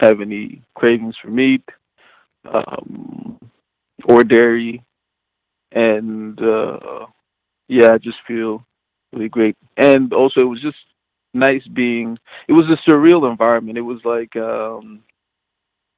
[0.00, 1.62] have any cravings for meat
[2.52, 3.38] um,
[4.08, 4.82] or dairy,
[5.72, 7.03] and uh,
[7.68, 8.64] yeah, I just feel
[9.12, 9.56] really great.
[9.76, 10.76] And also, it was just
[11.32, 12.18] nice being.
[12.48, 13.78] It was a surreal environment.
[13.78, 15.00] It was like um,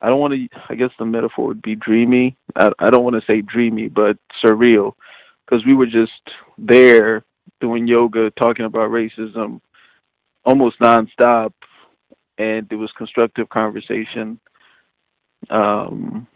[0.00, 0.48] I don't want to.
[0.68, 2.36] I guess the metaphor would be dreamy.
[2.54, 4.94] I, I don't want to say dreamy, but surreal,
[5.44, 6.12] because we were just
[6.58, 7.24] there
[7.60, 9.60] doing yoga, talking about racism,
[10.44, 11.52] almost nonstop
[12.38, 14.38] and it was constructive conversation.
[15.50, 16.26] Um,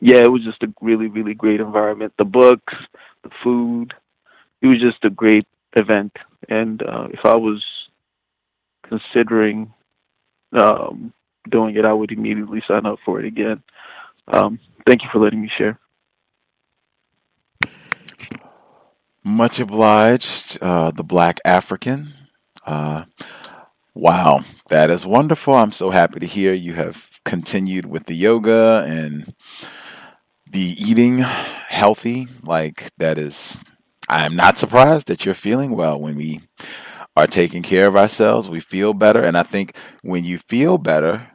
[0.00, 2.14] yeah, it was just a really, really great environment.
[2.18, 2.74] The books,
[3.22, 3.92] the food,
[4.62, 5.46] it was just a great
[5.76, 6.16] event.
[6.48, 7.64] And uh, if I was
[8.82, 9.72] considering
[10.52, 11.12] um,
[11.50, 13.62] doing it, I would immediately sign up for it again.
[14.28, 15.78] Um, thank you for letting me share.
[19.22, 22.14] Much obliged, uh, the Black African.
[22.64, 23.04] Uh,
[23.94, 25.54] Wow, that is wonderful.
[25.54, 29.34] I'm so happy to hear you have continued with the yoga and
[30.48, 32.28] the eating healthy.
[32.44, 33.58] Like, that is,
[34.10, 36.00] I am not surprised that you're feeling well.
[36.00, 36.40] When we
[37.16, 39.22] are taking care of ourselves, we feel better.
[39.22, 41.28] And I think when you feel better,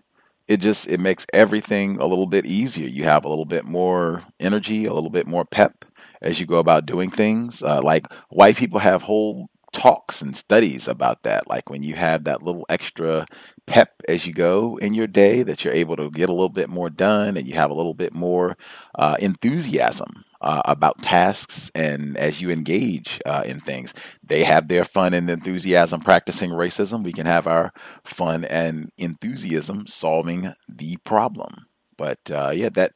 [0.50, 2.90] it just it makes everything a little bit easier.
[2.90, 5.86] You have a little bit more energy, a little bit more pep
[6.22, 7.64] as you go about doing things.
[7.64, 11.48] Uh, like white people have whole talks and studies about that.
[11.48, 13.26] Like when you have that little extra
[13.68, 16.70] pep as you go in your day, that you're able to get a little bit
[16.70, 18.58] more done and you have a little bit more
[18.96, 23.94] uh, enthusiasm uh, about tasks and as you engage uh, in things.
[24.24, 27.04] They have their fun and enthusiasm practicing racism.
[27.04, 27.74] We can have our
[28.06, 31.66] fun and enthusiasm solving the problem.
[31.98, 32.94] But uh, yeah, that.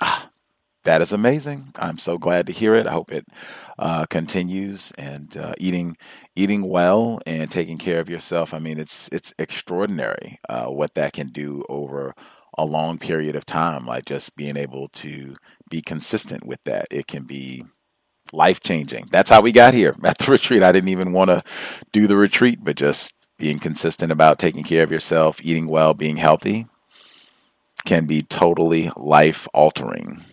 [0.00, 0.30] Ah,
[0.84, 1.72] that is amazing.
[1.76, 2.86] I'm so glad to hear it.
[2.88, 3.26] I hope it
[3.78, 5.96] uh, continues and uh, eating
[6.36, 8.54] eating well and taking care of yourself.
[8.54, 12.14] I mean, it's it's extraordinary uh, what that can do over
[12.58, 13.86] a long period of time.
[13.86, 15.36] Like just being able to
[15.70, 17.64] be consistent with that, it can be
[18.32, 19.08] life changing.
[19.10, 20.62] That's how we got here at the retreat.
[20.62, 21.42] I didn't even want to
[21.92, 26.16] do the retreat, but just being consistent about taking care of yourself, eating well, being
[26.16, 26.66] healthy
[27.84, 30.24] can be totally life altering.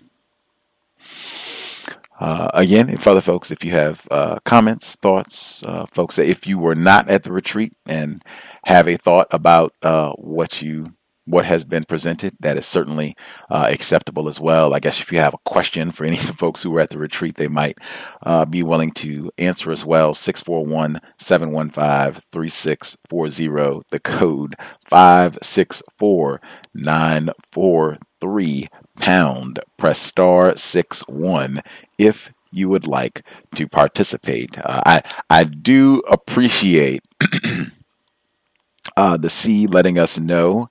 [2.19, 6.59] Uh, again, for other folks, if you have uh, comments, thoughts, uh, folks, if you
[6.59, 8.21] were not at the retreat and
[8.65, 10.93] have a thought about uh, what you
[11.29, 13.15] what has been presented, that is certainly
[13.51, 14.73] uh, acceptable as well.
[14.73, 16.89] I guess if you have a question for any of the folks who were at
[16.89, 17.77] the retreat, they might
[18.23, 20.13] uh, be willing to answer as well.
[20.13, 24.55] 641 715 3640, the code
[24.89, 26.41] 564
[26.73, 28.67] 943
[28.99, 29.59] pound.
[29.77, 31.61] Press star 6 1
[31.97, 33.23] if you would like
[33.55, 34.57] to participate.
[34.57, 37.01] Uh, I I do appreciate
[38.97, 40.67] uh, the C letting us know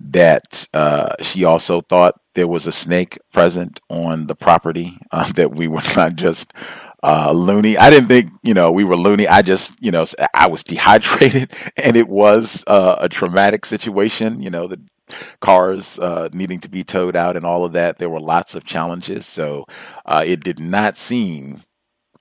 [0.00, 4.98] that uh, she also thought there was a snake present on the property.
[5.10, 6.52] Uh, that we were not just
[7.02, 7.76] uh, loony.
[7.78, 9.28] I didn't think you know we were loony.
[9.28, 14.42] I just you know I was dehydrated, and it was uh, a traumatic situation.
[14.42, 14.80] You know the
[15.40, 17.98] cars uh, needing to be towed out and all of that.
[17.98, 19.66] There were lots of challenges, so
[20.06, 21.62] uh, it did not seem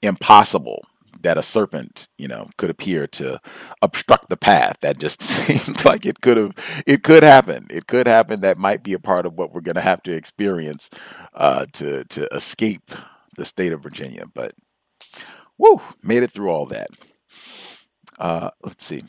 [0.02, 0.84] impossible
[1.22, 3.40] that a serpent, you know, could appear to
[3.82, 4.78] obstruct the path.
[4.82, 7.68] That just seemed like it could have, it could happen.
[7.70, 8.42] It could happen.
[8.42, 10.90] That might be a part of what we're going to have to experience
[11.36, 12.92] uh, to to escape
[13.38, 14.26] the state of Virginia.
[14.34, 14.54] But,
[15.58, 16.90] whoo, made it through all that.
[18.20, 19.02] Uh, let's see.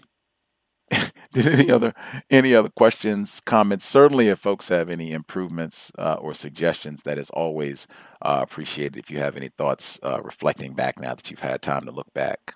[1.32, 1.94] Did any other
[2.28, 3.84] any other questions, comments?
[3.84, 7.86] Certainly, if folks have any improvements uh, or suggestions, that is always
[8.22, 8.96] uh, appreciated.
[8.96, 12.12] If you have any thoughts uh, reflecting back now that you've had time to look
[12.14, 12.54] back.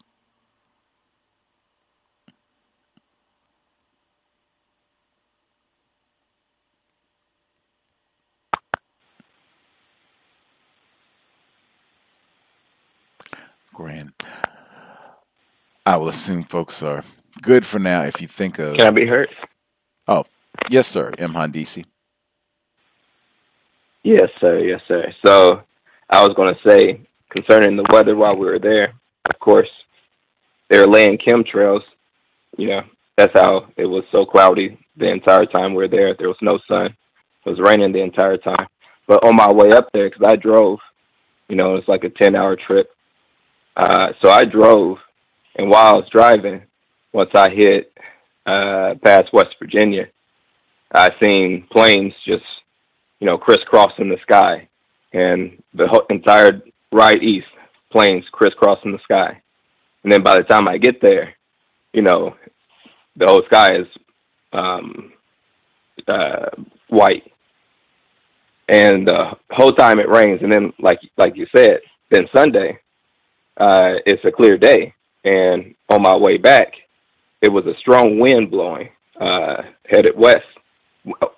[13.72, 14.12] Grand.
[15.84, 17.04] I will assume folks are
[17.42, 18.76] good for now if you think of.
[18.76, 19.28] Can I be heard?
[20.08, 20.24] Oh,
[20.70, 21.12] yes, sir.
[21.18, 21.32] M.
[21.32, 21.84] Handisi.
[24.02, 24.58] Yes, sir.
[24.60, 25.12] Yes, sir.
[25.24, 25.62] So
[26.10, 27.00] I was going to say
[27.34, 28.94] concerning the weather while we were there,
[29.30, 29.68] of course,
[30.70, 31.80] they were laying chemtrails,
[32.56, 32.82] you know,
[33.16, 36.14] that's how it was so cloudy the entire time we were there.
[36.18, 36.94] There was no sun.
[37.44, 38.66] It was raining the entire time.
[39.06, 40.78] But on my way up there, because I drove,
[41.48, 42.90] you know, it's like a 10 hour trip.
[43.76, 44.98] Uh, so I drove,
[45.56, 46.62] and while I was driving,
[47.14, 47.92] once I hit
[48.44, 50.08] uh, past West Virginia,
[50.92, 52.44] I seen planes just,
[53.20, 54.68] you know, crisscrossing the sky,
[55.12, 56.60] and the whole, entire
[56.92, 57.46] right east
[57.90, 59.40] planes crisscrossing the sky.
[60.02, 61.34] And then by the time I get there,
[61.92, 62.34] you know,
[63.16, 63.86] the whole sky is
[64.52, 65.12] um,
[66.08, 66.50] uh,
[66.88, 67.30] white,
[68.68, 70.40] and the whole time it rains.
[70.42, 71.78] And then, like like you said,
[72.10, 72.78] then Sunday,
[73.56, 74.92] uh, it's a clear day,
[75.24, 76.72] and on my way back,
[77.44, 78.88] it was a strong wind blowing,
[79.20, 80.46] uh, headed west.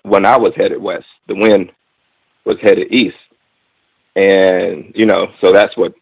[0.03, 1.73] When I was headed west, the wind
[2.45, 3.17] was headed east,
[4.15, 5.95] and you know, so that's what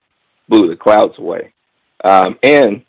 [0.47, 1.55] blew the clouds away.
[2.05, 2.83] Um, and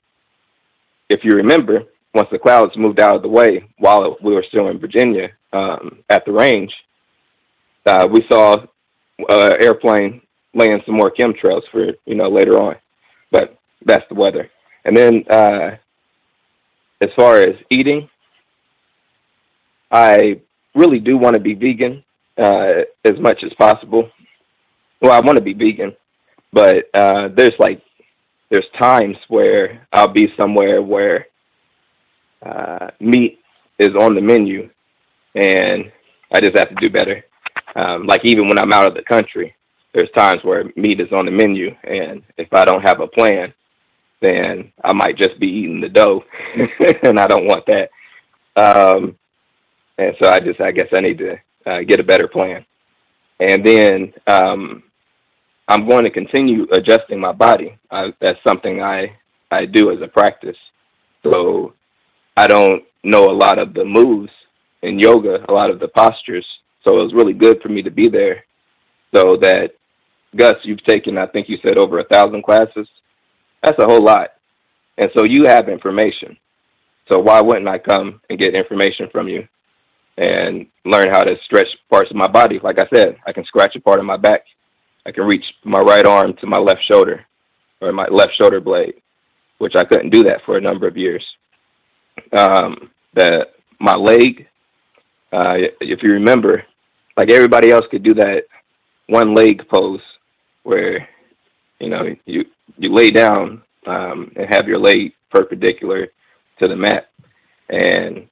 [1.10, 1.84] if you remember,
[2.14, 6.04] once the clouds moved out of the way while we were still in Virginia um,
[6.10, 6.74] at the range,
[7.86, 8.58] uh, we saw
[9.30, 10.22] uh, airplane
[10.54, 12.76] laying some more chemtrails for you know later on.
[13.32, 14.50] But that's the weather.
[14.84, 15.78] And then uh,
[17.02, 18.10] as far as eating,
[19.92, 20.40] I
[20.74, 22.04] really do want to be vegan
[22.38, 24.10] uh, as much as possible.
[25.02, 25.96] Well, I want to be vegan,
[26.52, 27.82] but uh, there's like
[28.50, 31.28] there's times where I'll be somewhere where
[32.46, 33.40] uh, meat
[33.80, 34.70] is on the menu,
[35.36, 35.92] and
[36.34, 37.24] I just have to do better.
[37.76, 39.54] Um, like even when I'm out of the country,
[39.94, 43.54] there's times where meat is on the menu, and if I don't have a plan,
[44.22, 46.24] then I might just be eating the dough,
[47.04, 47.90] and I don't want that.
[48.56, 49.18] Um,
[49.98, 51.36] and so I just, I guess, I need to
[51.66, 52.66] uh, get a better plan.
[53.40, 54.84] And then um,
[55.68, 57.78] I'm going to continue adjusting my body.
[57.92, 59.18] I, that's something I
[59.52, 60.58] I do as a practice.
[61.24, 61.74] So
[62.38, 64.32] I don't know a lot of the moves
[64.84, 66.46] in yoga, a lot of the postures.
[66.88, 68.44] So it was really good for me to be there,
[69.14, 69.72] so that
[70.36, 72.88] Gus, you've taken, I think you said over a thousand classes.
[73.66, 74.30] That's a whole lot.
[75.00, 76.38] And so you have information.
[77.12, 79.48] So why wouldn't I come and get information from you
[80.18, 82.60] and learn how to stretch parts of my body?
[82.64, 84.42] Like I said, I can scratch a part of my back.
[85.08, 87.26] I can reach my right arm to my left shoulder
[87.82, 88.96] or my left shoulder blade,
[89.58, 91.26] which I couldn't do that for a number of years.
[92.38, 93.48] Um, that
[93.80, 94.48] my leg,
[95.34, 96.64] uh, if you remember,
[97.18, 98.44] like everybody else could do that
[99.08, 100.02] one leg pose
[100.64, 101.08] where
[101.80, 102.46] you know you
[102.78, 106.08] you lay down um, and have your leg perpendicular
[106.60, 107.10] to the mat,
[107.70, 108.28] and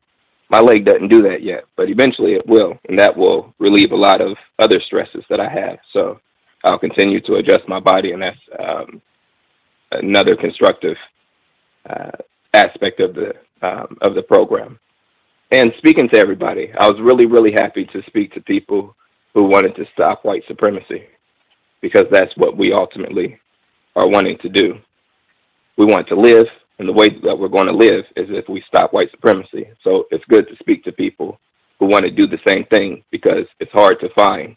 [0.50, 3.96] my leg doesn't do that yet, but eventually it will, and that will relieve a
[3.96, 5.80] lot of other stresses that I have.
[5.94, 6.20] So
[6.64, 9.02] I'll continue to adjust my body, and that's um,
[9.92, 10.96] another constructive
[11.90, 12.12] uh,
[12.54, 14.80] aspect of the um, of the program.
[15.52, 18.96] And speaking to everybody, I was really, really happy to speak to people
[19.34, 21.04] who wanted to stop white supremacy
[21.84, 23.40] because that's what we ultimately
[23.96, 24.76] are wanting to do.
[25.78, 26.48] We want to live,
[26.80, 29.68] and the way that we're going to live is if we stop white supremacy.
[29.84, 31.40] So it's good to speak to people
[31.80, 34.56] who want to do the same thing because it's hard to find.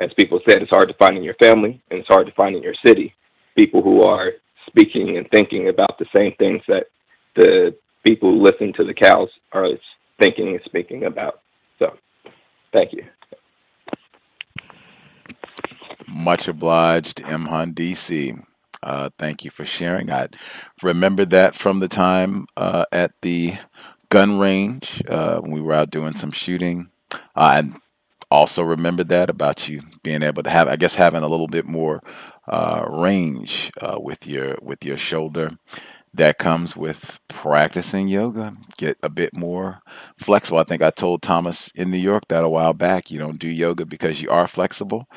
[0.00, 2.56] As people said, it's hard to find in your family and it's hard to find
[2.56, 3.14] in your city
[3.56, 4.32] people who are
[4.66, 6.86] speaking and thinking about the same things that
[7.36, 7.76] the
[8.06, 9.66] people who listen to the cows are
[10.20, 11.42] thinking and speaking about.
[11.78, 11.96] So,
[12.72, 13.04] thank you.
[16.12, 17.46] Much obliged, M.
[17.46, 18.44] Handisi.
[18.82, 20.10] Uh, thank you for sharing.
[20.10, 20.28] I
[20.82, 23.54] remember that from the time uh, at the
[24.10, 26.90] gun range uh, when we were out doing some shooting.
[27.36, 27.64] I
[28.30, 31.66] also remember that about you being able to have, I guess, having a little bit
[31.66, 32.02] more
[32.48, 35.50] uh, range uh, with your with your shoulder.
[36.14, 38.54] That comes with practicing yoga.
[38.76, 39.80] Get a bit more
[40.18, 40.58] flexible.
[40.58, 43.10] I think I told Thomas in New York that a while back.
[43.10, 45.08] You don't do yoga because you are flexible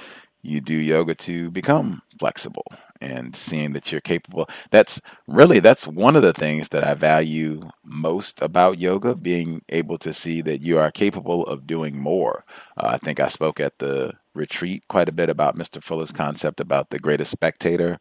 [0.45, 2.65] you do yoga to become flexible
[3.01, 4.47] and seeing that you're capable.
[4.71, 9.97] That's really that's one of the things that i value most about yoga being able
[9.99, 12.43] to see that you are capable of doing more.
[12.77, 16.59] Uh, i think i spoke at the retreat quite a bit about mr fuller's concept
[16.59, 17.97] about the greatest spectator.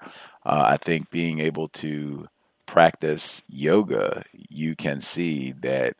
[0.46, 2.26] Uh, i think being able to
[2.66, 5.94] practice yoga you can see that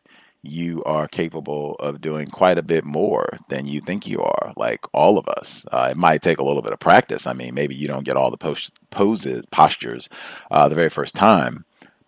[0.45, 4.85] you are capable of doing quite a bit more than you think you are, like
[4.93, 5.65] all of us.
[5.71, 7.27] Uh, it might take a little bit of practice.
[7.27, 8.37] I mean, maybe you don't get all the
[8.91, 10.09] poses, postures
[10.51, 11.65] uh, the very first time,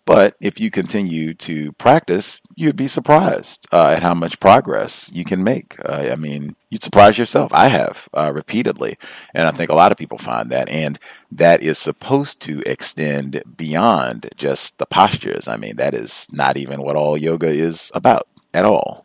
[0.08, 5.22] But if you continue to practice, you'd be surprised uh, at how much progress you
[5.22, 5.76] can make.
[5.84, 7.52] Uh, I mean, you'd surprise yourself.
[7.52, 8.96] I have uh, repeatedly,
[9.34, 10.70] and I think a lot of people find that.
[10.70, 10.98] And
[11.30, 15.46] that is supposed to extend beyond just the postures.
[15.46, 19.04] I mean, that is not even what all yoga is about at all.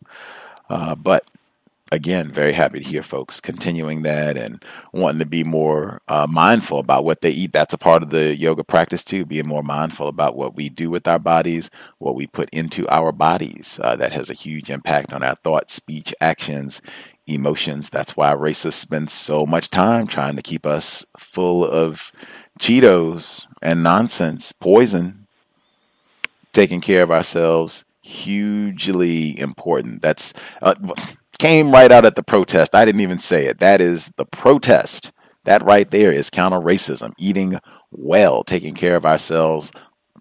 [0.70, 1.26] Uh, but
[1.94, 4.64] again, very happy to hear folks continuing that and
[4.94, 7.54] wanting to be more uh, mindful about what they eat.
[7.54, 10.90] That's a part of the yoga practice too, being more mindful about what we do
[10.90, 13.80] with our bodies, what we put into our bodies.
[13.84, 16.82] Uh, that has a huge impact on our thoughts, speech, actions,
[17.28, 17.92] emotions.
[17.92, 22.12] That's why racists spend so much time trying to keep us full of
[22.60, 25.28] Cheetos and nonsense, poison,
[26.54, 30.02] taking care of ourselves hugely important.
[30.02, 30.76] That's uh,
[31.40, 32.76] came right out at the protest.
[32.76, 33.60] I didn't even say it.
[33.60, 35.12] That is the protest.
[35.46, 37.12] That right there is counter racism.
[37.18, 37.60] Eating
[37.92, 39.72] well, taking care of ourselves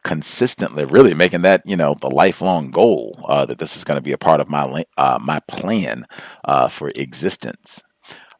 [0.04, 4.02] consistently, really making that you know the lifelong goal uh, that this is going to
[4.02, 6.06] be a part of my uh, my plan
[6.44, 7.82] uh, for existence.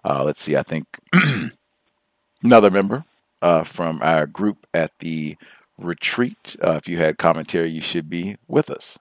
[0.05, 0.57] Uh, let's see.
[0.57, 0.87] I think
[2.43, 3.05] another member
[3.41, 5.37] uh, from our group at the
[5.79, 6.57] retreat.
[6.63, 8.99] Uh, if you had commentary, you should be with us.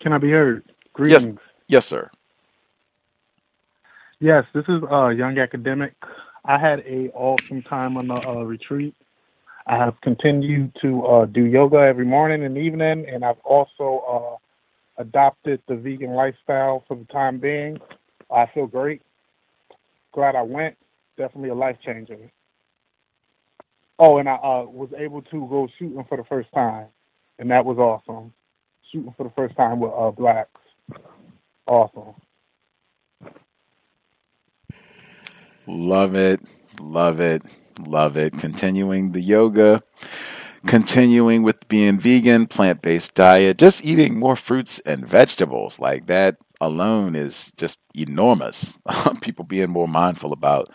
[0.00, 0.64] Can I be heard?
[0.92, 1.24] Greetings.
[1.24, 1.34] Yes,
[1.68, 2.10] yes, sir.
[4.20, 5.94] Yes, this is uh, Young Academic.
[6.44, 8.94] I had a awesome time on the uh, retreat.
[9.66, 14.38] I have continued to uh, do yoga every morning and evening, and I've also
[14.98, 17.78] uh, adopted the vegan lifestyle for the time being.
[18.30, 19.02] I feel great.
[20.14, 20.76] Glad I went.
[21.16, 22.18] Definitely a life changer.
[23.98, 26.86] Oh, and I uh, was able to go shooting for the first time,
[27.38, 28.32] and that was awesome
[28.90, 30.50] shooting for the first time with blacks.
[31.66, 32.14] Awesome.
[35.66, 36.40] Love it.
[36.80, 37.42] Love it.
[37.78, 38.36] Love it.
[38.38, 39.82] Continuing the yoga,
[40.66, 45.80] continuing with being vegan, plant based diet, just eating more fruits and vegetables.
[45.80, 48.78] Like that alone is just enormous.
[49.22, 50.68] People being more mindful about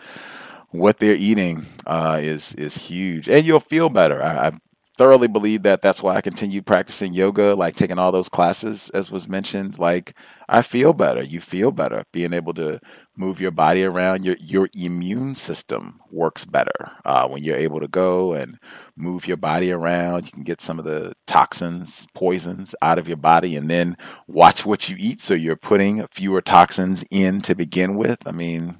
[0.70, 4.22] what they're eating uh, is is huge, and you'll feel better.
[4.22, 4.52] I, I
[4.98, 9.10] thoroughly believe that that's why I continue practicing yoga, like taking all those classes, as
[9.10, 9.78] was mentioned.
[9.78, 10.14] Like
[10.48, 11.22] I feel better.
[11.22, 12.04] You feel better.
[12.12, 12.80] Being able to
[13.16, 17.88] move your body around, your your immune system works better uh, when you're able to
[17.88, 18.58] go and
[18.96, 20.26] move your body around.
[20.26, 23.96] You can get some of the toxins, poisons out of your body, and then
[24.26, 25.20] watch what you eat.
[25.20, 28.26] So you're putting fewer toxins in to begin with.
[28.26, 28.76] I mean,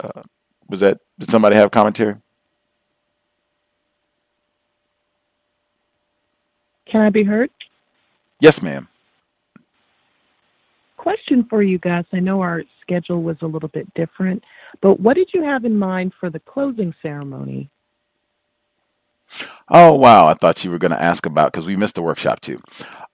[0.00, 0.22] uh,
[0.68, 0.98] was that?
[1.18, 2.16] Did somebody have commentary?
[6.90, 7.50] Can I be heard?
[8.40, 8.88] Yes, ma'am.
[10.96, 12.04] Question for you guys.
[12.12, 14.42] I know our schedule was a little bit different,
[14.82, 17.70] but what did you have in mind for the closing ceremony?
[19.68, 20.26] Oh, wow.
[20.26, 22.60] I thought you were going to ask about because we missed the workshop too.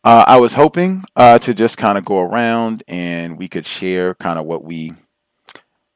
[0.05, 4.15] Uh, I was hoping uh, to just kind of go around and we could share
[4.15, 4.95] kind of what we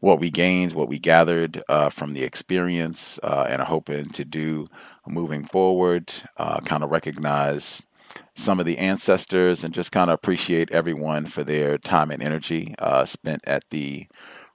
[0.01, 4.25] what we gained, what we gathered uh, from the experience, uh, and are hoping to
[4.25, 4.69] do
[5.09, 6.13] moving forward.
[6.37, 7.83] Uh, kind of recognize
[8.35, 12.75] some of the ancestors and just kind of appreciate everyone for their time and energy
[12.79, 14.07] uh, spent at the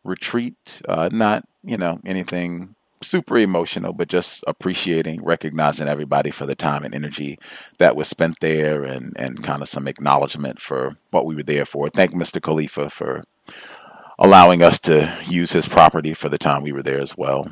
[0.04, 0.82] retreat.
[0.88, 6.84] Uh, not, you know, anything super emotional, but just appreciating, recognizing everybody for the time
[6.84, 7.38] and energy
[7.80, 11.66] that was spent there and, and kind of some acknowledgement for what we were there
[11.66, 11.90] for.
[11.90, 12.42] Thank Mr.
[12.42, 13.24] Khalifa for
[14.20, 17.52] allowing us to use his property for the time we were there as well.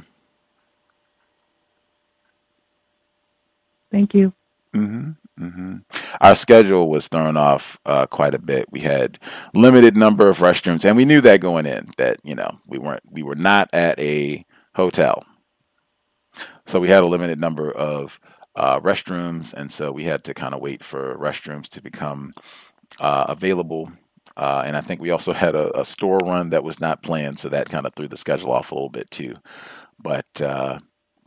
[3.91, 4.33] Thank you.
[4.73, 5.77] hmm hmm
[6.21, 8.67] Our schedule was thrown off uh, quite a bit.
[8.71, 9.19] We had
[9.53, 13.03] limited number of restrooms, and we knew that going in that you know we weren't
[13.09, 14.45] we were not at a
[14.75, 15.25] hotel,
[16.67, 18.19] so we had a limited number of
[18.55, 22.31] uh, restrooms, and so we had to kind of wait for restrooms to become
[22.99, 23.91] uh, available.
[24.37, 27.39] Uh, and I think we also had a, a, store run that was not planned,
[27.39, 29.35] so that kind of threw the schedule off a little bit too.
[29.99, 30.79] But uh,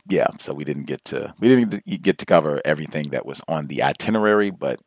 [0.09, 3.67] yeah, so we didn't get to we didn't get to cover everything that was on
[3.67, 4.79] the itinerary, but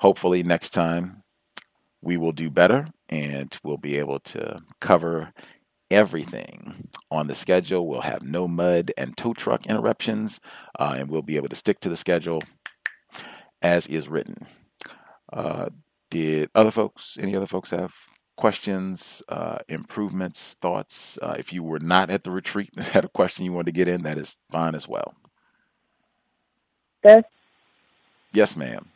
[0.00, 1.22] hopefully next time
[2.00, 5.32] we will do better and we'll be able to cover
[5.90, 7.86] everything on the schedule.
[7.86, 10.40] We'll have no mud and tow truck interruptions,
[10.78, 12.40] uh, and we'll be able to stick to the schedule
[13.60, 14.46] as is written.
[15.32, 15.66] Uh,
[16.10, 17.94] did other folks, any other folks have
[18.42, 21.16] questions, uh, improvements, thoughts?
[21.22, 23.72] Uh, if you were not at the retreat and had a question you wanted to
[23.72, 25.14] get in, that is fine as well.
[27.04, 27.28] That's
[28.32, 28.88] Yes, ma'am.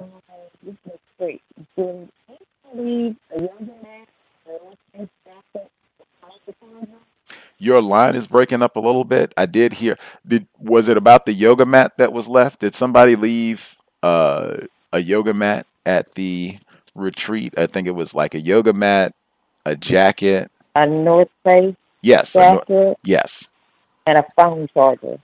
[0.00, 0.06] uh,
[0.62, 1.42] this is great.
[1.76, 2.38] Do you
[2.74, 4.06] believe a younger man
[4.46, 5.66] or less demographic
[6.00, 6.98] is caused upon him?
[7.58, 9.34] your line is breaking up a little bit.
[9.36, 9.98] I did hear.
[10.26, 12.60] Did was it about the yoga mat that was left?
[12.60, 14.56] Did somebody leave uh,
[14.94, 16.56] a yoga mat at the
[16.94, 17.54] retreat?
[17.56, 19.14] I think it was like a yoga mat,
[19.66, 20.50] a jacket.
[20.74, 23.50] A North Face Yes, Nor- jacket yes.
[24.06, 25.18] and a phone charger.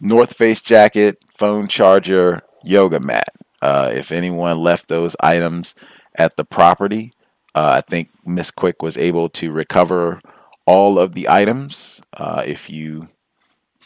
[0.00, 3.28] North Face jacket, phone charger, yoga mat.
[3.62, 5.74] Uh, if anyone left those items
[6.16, 7.12] at the property,
[7.54, 10.20] uh, I think Miss Quick was able to recover
[10.66, 12.02] all of the items.
[12.12, 13.08] Uh, if you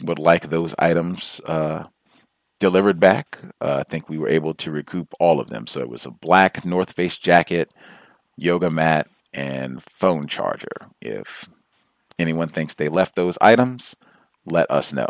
[0.01, 1.83] would like those items uh,
[2.59, 5.67] delivered back, uh, I think we were able to recoup all of them.
[5.67, 7.71] So it was a black North Face jacket,
[8.37, 10.67] yoga mat, and phone charger.
[11.01, 11.47] If
[12.17, 13.95] anyone thinks they left those items,
[14.45, 15.07] let us know.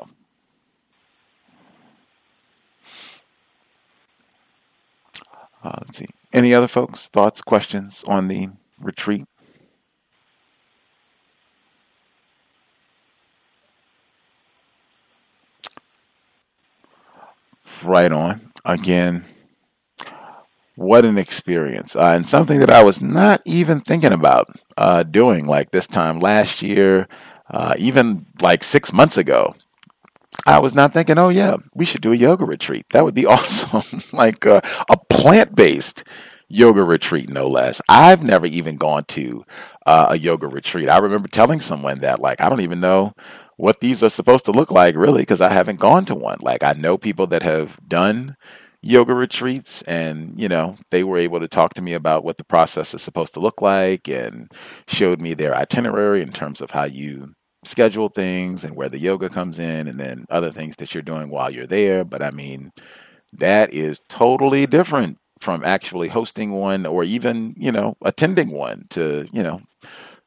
[5.64, 6.08] Uh, let's see.
[6.32, 8.50] Any other folks' thoughts, questions on the
[8.80, 9.26] retreat?
[17.84, 18.52] Right on.
[18.66, 19.26] Again,
[20.76, 21.96] what an experience.
[21.96, 24.48] Uh, and something that I was not even thinking about
[24.78, 27.08] uh, doing like this time last year,
[27.50, 29.56] uh, even like six months ago.
[30.48, 32.86] I was not thinking, oh, yeah, we should do a yoga retreat.
[32.92, 34.02] That would be awesome.
[34.14, 36.04] like uh, a plant based
[36.48, 37.82] yoga retreat, no less.
[37.90, 39.44] I've never even gone to
[39.86, 40.90] uh, a yoga retreat.
[40.90, 43.14] I remember telling someone that, like, I don't even know
[43.60, 46.38] what these are supposed to look like, really, because I haven't gone to one.
[46.42, 48.38] Like, I know people that have done
[48.82, 52.46] yoga retreats, and, you know, they were able to talk to me about what the
[52.46, 54.50] process is supposed to look like and
[54.88, 57.34] showed me their itinerary in terms of how you
[57.66, 61.30] schedule things and where the yoga comes in and then other things that you're doing
[61.30, 62.06] while you're there.
[62.06, 62.72] But I mean,
[63.34, 69.28] that is totally different from actually hosting one or even, you know, attending one to,
[69.34, 69.60] you know,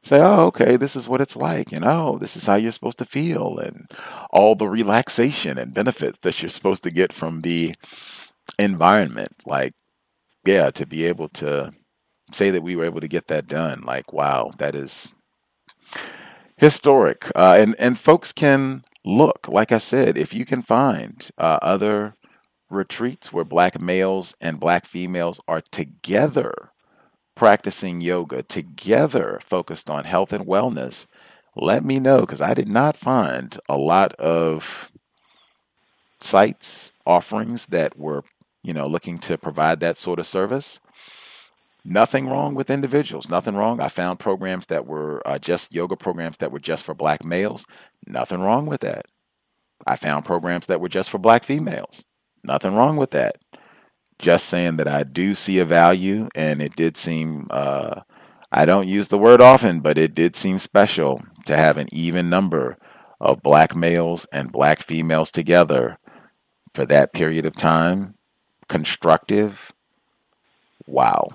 [0.03, 2.97] say, oh, okay, this is what it's like, and oh, this is how you're supposed
[2.99, 3.89] to feel, and
[4.31, 7.73] all the relaxation and benefits that you're supposed to get from the
[8.59, 9.33] environment.
[9.45, 9.73] Like,
[10.45, 11.73] yeah, to be able to
[12.31, 15.11] say that we were able to get that done, like, wow, that is
[16.57, 17.31] historic.
[17.35, 22.13] Uh, and and folks can look, like I said, if you can find uh, other
[22.69, 26.72] retreats where black males and black females are together
[27.35, 31.07] practicing yoga, together focused on health and wellness,
[31.55, 34.91] let me know because I did not find a lot of
[36.19, 38.23] sites offerings that were
[38.63, 40.79] you know looking to provide that sort of service.
[41.85, 43.79] Nothing wrong with individuals nothing wrong.
[43.81, 47.65] I found programs that were uh, just yoga programs that were just for black males
[48.07, 49.05] nothing wrong with that.
[49.87, 52.03] I found programs that were just for black females
[52.43, 53.37] nothing wrong with that
[54.23, 58.01] just saying that i do see a value and it did seem uh,
[58.51, 62.29] i don't use the word often but it did seem special to have an even
[62.29, 62.77] number
[63.23, 65.97] of black males and black females together
[66.73, 68.15] for that period of time.
[68.67, 69.71] Constructive?
[70.85, 71.29] Wow.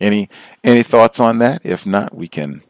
[0.00, 0.28] Any
[0.62, 1.62] any thoughts on that?
[1.64, 2.62] If not we can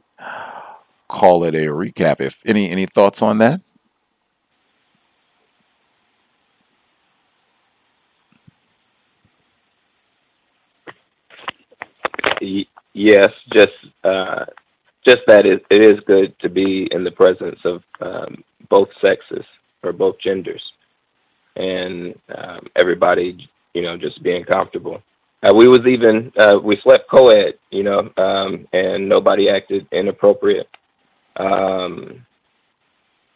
[1.08, 2.20] call it a recap.
[2.20, 3.60] If any any thoughts on that
[12.92, 13.72] yes, just
[14.04, 14.44] uh,
[15.06, 19.44] just that it, it is good to be in the presence of um, both sexes
[19.82, 20.62] or both genders,
[21.56, 23.36] and um, everybody,
[23.74, 25.02] you know, just being comfortable.
[25.42, 30.68] Uh, we was even uh, we slept co-ed, you know, um, and nobody acted inappropriate.
[31.36, 32.24] Um,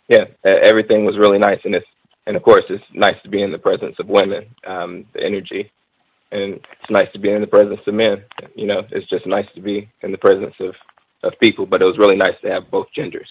[0.08, 1.86] yeah, everything was really nice, and it's
[2.26, 5.70] and of course it's nice to be in the presence of women, um, the energy,
[6.32, 8.24] and it's nice to be in the presence of men.
[8.54, 10.74] You know, it's just nice to be in the presence of
[11.24, 11.66] of people.
[11.66, 13.28] But it was really nice to have both genders.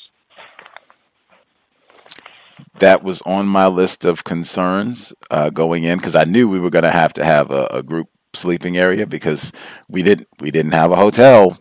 [2.80, 6.70] that was on my list of concerns uh, going in because I knew we were
[6.72, 9.54] going to have to have a, a group sleeping area because
[9.90, 11.58] we didn't we didn't have a hotel.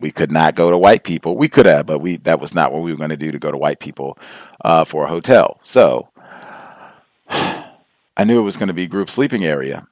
[0.00, 1.36] We could not go to white people.
[1.36, 3.38] We could have, but we that was not what we were going to do to
[3.38, 4.18] go to white people
[4.64, 5.60] uh, for a hotel.
[5.64, 6.08] So
[7.30, 9.86] I knew it was going to be group sleeping area,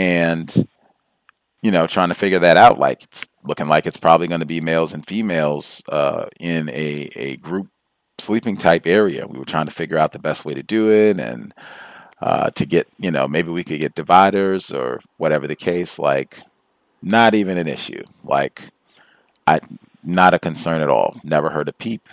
[0.00, 0.66] and
[1.62, 2.78] you know, trying to figure that out.
[2.78, 7.10] Like it's looking like it's probably going to be males and females uh, in a
[7.16, 7.68] a group
[8.18, 9.26] sleeping type area.
[9.26, 11.52] We were trying to figure out the best way to do it and
[12.22, 15.98] uh, to get, you know, maybe we could get dividers or whatever the case.
[15.98, 16.40] Like,
[17.02, 18.02] not even an issue.
[18.24, 18.62] Like,
[19.46, 19.60] I
[20.02, 21.20] not a concern at all.
[21.24, 22.08] Never heard a peep.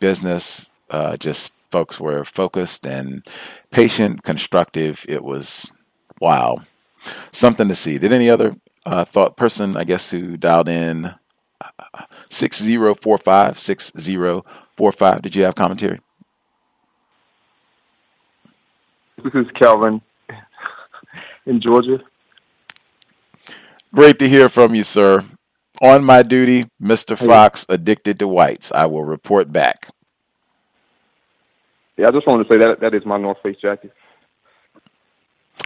[0.00, 3.24] Business, uh, just folks were focused and
[3.70, 5.06] patient, constructive.
[5.08, 5.70] It was
[6.20, 6.58] wow,
[7.32, 7.98] something to see.
[7.98, 8.54] Did any other
[8.84, 11.14] uh, thought person, I guess, who dialed in?
[12.30, 13.58] 6045.
[13.58, 15.22] 6045.
[15.22, 16.00] Did you have commentary?
[19.22, 20.00] This is Calvin
[21.46, 21.98] in Georgia.
[23.94, 25.24] Great to hear from you, sir.
[25.82, 27.18] On my duty, Mr.
[27.18, 28.72] Fox, addicted to whites.
[28.72, 29.88] I will report back.
[31.96, 33.92] Yeah, I just wanted to say that that is my North Face jacket.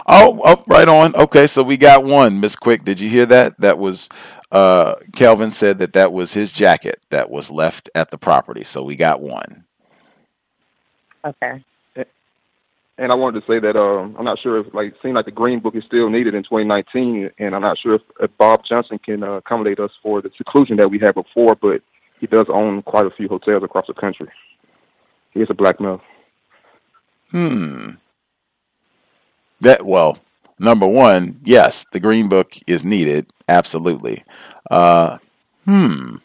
[0.07, 1.15] Oh, oh, right on.
[1.15, 2.39] Okay, so we got one.
[2.39, 3.59] Miss Quick, did you hear that?
[3.59, 4.09] That was
[4.51, 8.63] uh Kelvin said that that was his jacket that was left at the property.
[8.63, 9.63] So we got one.
[11.23, 11.63] Okay.
[12.97, 15.25] And I wanted to say that um, I'm not sure if like it seemed like
[15.25, 18.61] the Green Book is still needed in 2019, and I'm not sure if, if Bob
[18.67, 21.81] Johnson can uh, accommodate us for the seclusion that we had before, but
[22.19, 24.27] he does own quite a few hotels across the country.
[25.31, 25.99] He is a black male.
[27.31, 27.91] Hmm.
[29.61, 30.17] That well,
[30.59, 34.23] number one, yes, the Green Book is needed, absolutely.
[34.69, 35.19] Uh,
[35.65, 36.15] hmm.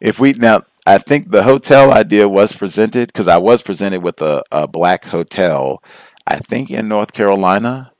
[0.00, 4.20] If we now, I think the hotel idea was presented because I was presented with
[4.22, 5.82] a, a black hotel,
[6.26, 7.92] I think in North Carolina.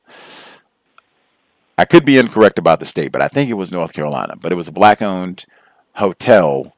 [1.78, 4.34] I could be incorrect about the state, but I think it was North Carolina.
[4.36, 5.44] But it was a black owned
[5.92, 6.74] hotel.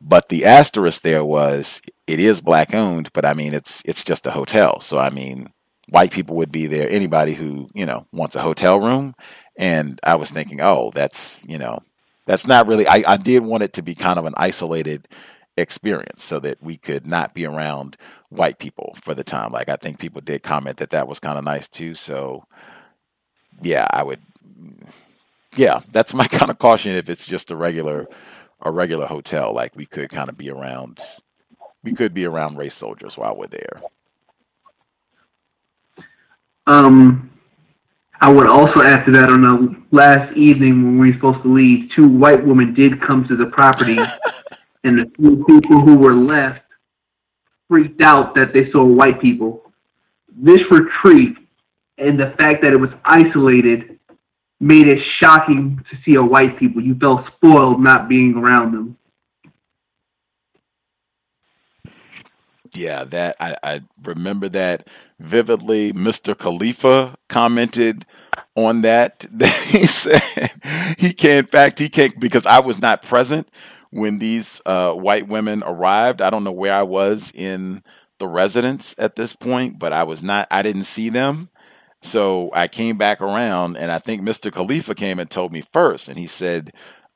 [0.00, 4.26] But the asterisk there was it is black owned, but I mean it's it's just
[4.26, 4.80] a hotel.
[4.80, 5.52] So I mean
[5.88, 9.14] white people would be there, anybody who, you know, wants a hotel room.
[9.56, 10.36] And I was mm-hmm.
[10.36, 11.82] thinking, oh, that's, you know,
[12.26, 15.08] that's not really, I, I did want it to be kind of an isolated
[15.56, 17.96] experience so that we could not be around
[18.30, 19.52] white people for the time.
[19.52, 21.94] Like, I think people did comment that that was kind of nice too.
[21.94, 22.44] So,
[23.62, 24.88] yeah, I would, mm,
[25.54, 28.08] yeah, that's my kind of caution if it's just a regular,
[28.62, 29.52] a regular hotel.
[29.52, 31.00] Like, we could kind of be around,
[31.82, 33.80] we could be around race soldiers while we're there.
[36.66, 37.30] Um,
[38.20, 41.52] I would also add to that on the last evening when we were supposed to
[41.52, 43.98] leave, two white women did come to the property,
[44.84, 46.60] and the few people who were left
[47.68, 49.72] freaked out that they saw white people.
[50.36, 51.36] This retreat
[51.98, 53.98] and the fact that it was isolated
[54.60, 56.82] made it shocking to see a white people.
[56.82, 58.96] You felt spoiled not being around them.
[62.74, 64.88] Yeah, that I, I remember that
[65.20, 65.92] vividly.
[65.92, 66.38] Mr.
[66.38, 68.06] Khalifa commented
[68.56, 69.26] on that.
[69.66, 70.22] he said
[70.98, 71.46] he can't.
[71.46, 73.48] In fact, he can't because I was not present
[73.90, 76.22] when these uh, white women arrived.
[76.22, 77.82] I don't know where I was in
[78.20, 80.48] the residence at this point, but I was not.
[80.50, 81.50] I didn't see them.
[82.02, 84.52] So I came back around, and I think Mr.
[84.52, 86.72] Khalifa came and told me first, and he said,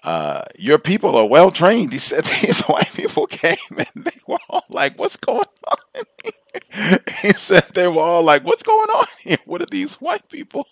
[0.09, 1.93] uh, your people are well trained.
[1.93, 6.05] He said these white people came and they were all like, what's going on?
[7.23, 9.37] he said they were all like, what's going on here?
[9.45, 10.67] What are these white people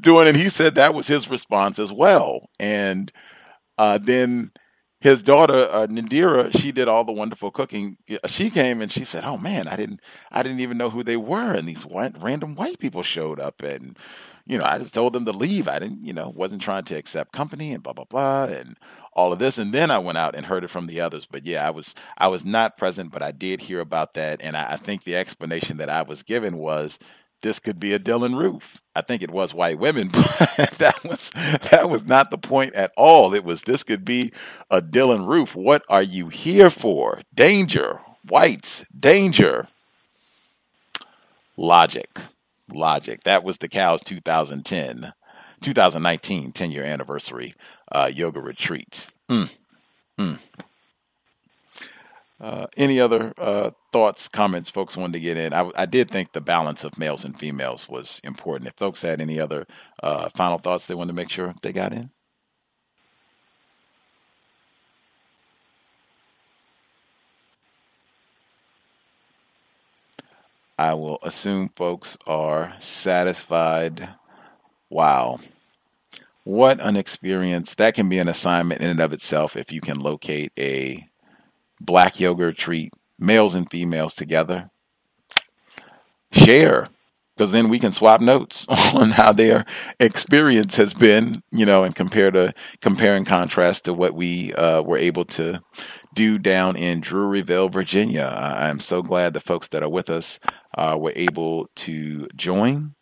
[0.00, 0.26] doing?
[0.26, 2.48] And he said that was his response as well.
[2.58, 3.12] And
[3.78, 4.52] uh, then
[5.00, 7.98] his daughter uh, Nadira, she did all the wonderful cooking.
[8.26, 10.00] She came and she said, "Oh man, I didn't,
[10.32, 13.62] I didn't even know who they were." And these white, random white people showed up,
[13.62, 13.98] and
[14.46, 15.68] you know, I just told them to leave.
[15.68, 18.76] I didn't, you know, wasn't trying to accept company and blah blah blah and
[19.12, 19.58] all of this.
[19.58, 21.26] And then I went out and heard it from the others.
[21.26, 24.56] But yeah, I was, I was not present, but I did hear about that, and
[24.56, 26.98] I, I think the explanation that I was given was
[27.42, 28.80] this could be a Dylann Roof.
[28.94, 31.30] I think it was white women, but that was
[31.70, 33.34] that was not the point at all.
[33.34, 34.32] It was this could be
[34.70, 35.54] a Dylann Roof.
[35.54, 37.20] What are you here for?
[37.34, 39.68] Danger, whites, danger.
[41.56, 42.08] Logic,
[42.72, 43.22] logic.
[43.24, 45.12] That was the cows 2010,
[45.60, 47.54] 2019 10 year anniversary
[47.90, 49.06] uh, yoga retreat.
[49.30, 49.50] Mm,
[50.18, 50.38] mm.
[52.40, 55.54] Uh, any other uh, thoughts, comments folks wanted to get in?
[55.54, 58.66] I, I, did think the balance of males and females was important.
[58.66, 59.64] If folks had any other
[60.02, 62.10] uh, final thoughts they wanted to make sure they got in?
[70.82, 74.08] I will assume folks are satisfied.
[74.90, 75.38] Wow.
[76.42, 77.76] What an experience.
[77.76, 81.06] That can be an assignment in and of itself if you can locate a
[81.80, 84.70] black yoga retreat, males and females together.
[86.32, 86.88] Share,
[87.36, 89.64] because then we can swap notes on how their
[90.00, 94.82] experience has been, you know, and compare to compare and contrast to what we uh,
[94.82, 95.62] were able to
[96.14, 98.32] do down in Drewryville, Virginia.
[98.34, 100.38] I'm so glad the folks that are with us
[100.76, 102.94] uh, were able to join.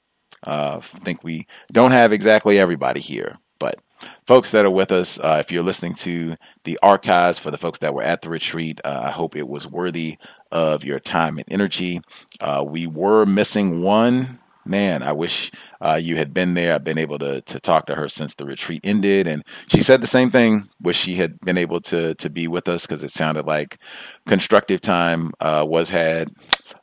[0.47, 3.81] Uh, I think we don't have exactly everybody here, but
[4.27, 7.81] folks that are with us, uh, if you're listening to the archives for the folks
[7.81, 10.17] that were at the retreat, uh, I hope it was worthy
[10.51, 12.01] of your time and energy.
[12.41, 15.51] Uh, we were missing one man, I wish
[15.81, 16.75] uh, you had been there.
[16.75, 20.01] I've been able to to talk to her since the retreat ended, and she said
[20.01, 20.69] the same thing.
[20.81, 23.79] Wish she had been able to to be with us because it sounded like
[24.27, 26.31] constructive time uh, was had.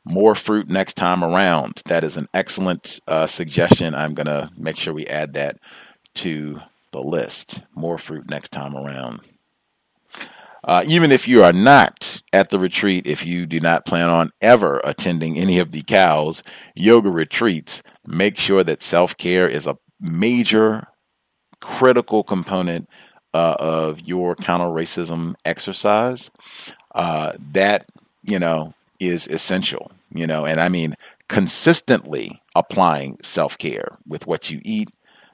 [0.04, 1.82] More fruit next time around.
[1.86, 3.94] That is an excellent uh, suggestion.
[3.94, 5.58] I'm gonna make sure we add that
[6.16, 6.60] to
[6.92, 7.62] the list.
[7.74, 9.20] More fruit next time around.
[10.68, 14.30] Uh, even if you are not at the retreat, if you do not plan on
[14.42, 16.42] ever attending any of the cows
[16.76, 20.86] yoga retreats, make sure that self care is a major,
[21.60, 22.88] critical component
[23.34, 26.30] uh, of your counter racism exercise.
[26.94, 27.86] Uh, that,
[28.24, 30.96] you know, is essential, you know, and I mean
[31.30, 34.90] consistently applying self care with what you eat,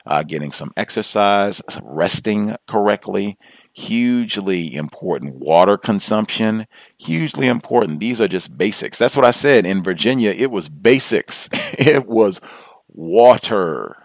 [0.06, 3.36] uh, getting some exercise, resting correctly,
[3.74, 5.34] hugely important.
[5.36, 6.66] Water consumption,
[6.98, 8.00] hugely important.
[8.00, 8.98] These are just basics.
[8.98, 10.30] That's what I said in Virginia.
[10.30, 11.48] It was basics.
[11.52, 12.40] it was
[12.88, 13.96] water,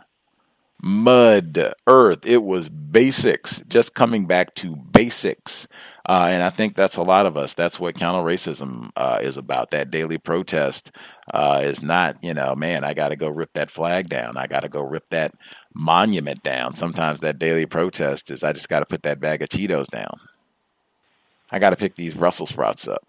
[0.81, 2.25] mud, earth.
[2.25, 3.63] It was basics.
[3.67, 5.67] Just coming back to basics.
[6.07, 7.53] Uh, and I think that's a lot of us.
[7.53, 9.69] That's what counter racism uh, is about.
[9.69, 10.91] That daily protest
[11.31, 14.35] uh, is not, you know, man, I got to go rip that flag down.
[14.35, 15.35] I got to go rip that
[15.73, 16.75] monument down.
[16.75, 20.19] Sometimes that daily protest is I just got to put that bag of Cheetos down.
[21.51, 23.03] I got to pick these Brussels sprouts up.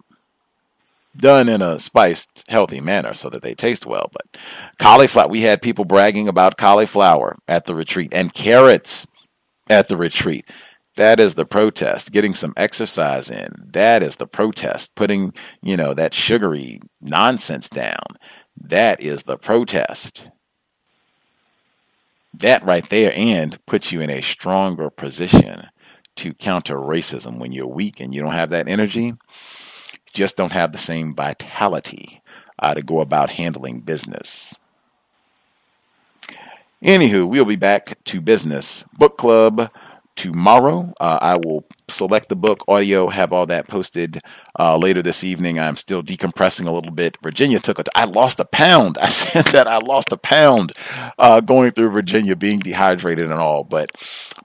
[1.17, 4.09] Done in a spiced, healthy manner so that they taste well.
[4.13, 4.37] But
[4.79, 9.07] cauliflower, we had people bragging about cauliflower at the retreat and carrots
[9.69, 10.45] at the retreat.
[10.95, 12.11] That is the protest.
[12.11, 13.47] Getting some exercise in.
[13.73, 14.95] That is the protest.
[14.95, 18.17] Putting, you know, that sugary nonsense down.
[18.57, 20.29] That is the protest
[22.33, 25.67] that right there and puts you in a stronger position
[26.15, 29.13] to counter racism when you're weak and you don't have that energy
[30.13, 32.21] just don't have the same vitality
[32.59, 34.55] uh, to go about handling business.
[36.83, 38.83] Anywho we'll be back to business.
[38.97, 39.69] Book club
[40.15, 40.93] tomorrow.
[40.99, 44.19] Uh, I will select the book, audio, have all that posted
[44.59, 45.59] uh, later this evening.
[45.59, 47.17] I'm still decompressing a little bit.
[47.21, 47.89] Virginia took it.
[47.95, 48.97] I lost a pound.
[49.01, 50.73] I said that I lost a pound
[51.17, 53.63] uh, going through Virginia, being dehydrated and all.
[53.63, 53.91] But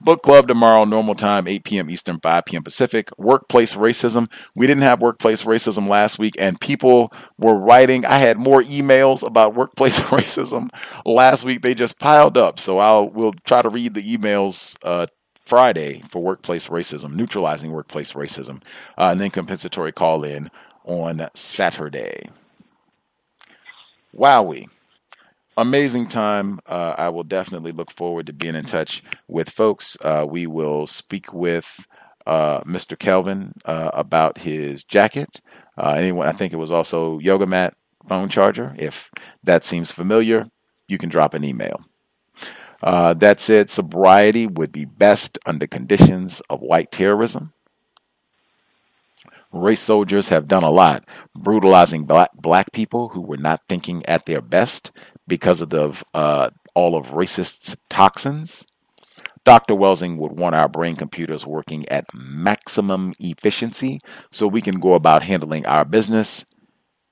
[0.01, 1.89] book club tomorrow, normal time, 8 p.m.
[1.89, 2.63] Eastern, 5 p.m.
[2.63, 3.09] Pacific.
[3.17, 4.29] Workplace racism.
[4.55, 8.05] We didn't have workplace racism last week, and people were writing.
[8.05, 10.69] I had more emails about workplace racism
[11.05, 11.61] last week.
[11.61, 12.59] They just piled up.
[12.59, 15.07] So I'll we'll try to read the emails uh,
[15.47, 18.61] Friday for workplace racism, neutralizing workplace racism,
[18.97, 20.51] uh, and then compensatory call in
[20.83, 22.29] on Saturday.
[24.13, 24.67] Wowie.
[25.55, 26.59] Amazing time.
[26.65, 29.97] Uh, I will definitely look forward to being in touch with folks.
[30.01, 31.87] Uh, we will speak with
[32.25, 32.99] uh, Mr.
[32.99, 35.41] Kelvin uh, about his jacket.
[35.77, 37.73] Uh, anyone, I think it was also yoga mat
[38.07, 38.75] phone charger.
[38.77, 39.09] If
[39.43, 40.49] that seems familiar,
[40.87, 41.85] you can drop an email.
[42.81, 47.53] Uh, that said, sobriety would be best under conditions of white terrorism.
[49.51, 54.25] Race soldiers have done a lot, brutalizing black, black people who were not thinking at
[54.25, 54.91] their best
[55.27, 58.65] because of the, uh, all of racist toxins.
[59.45, 59.75] Dr.
[59.75, 65.23] Welsing would want our brain computers working at maximum efficiency so we can go about
[65.23, 66.45] handling our business,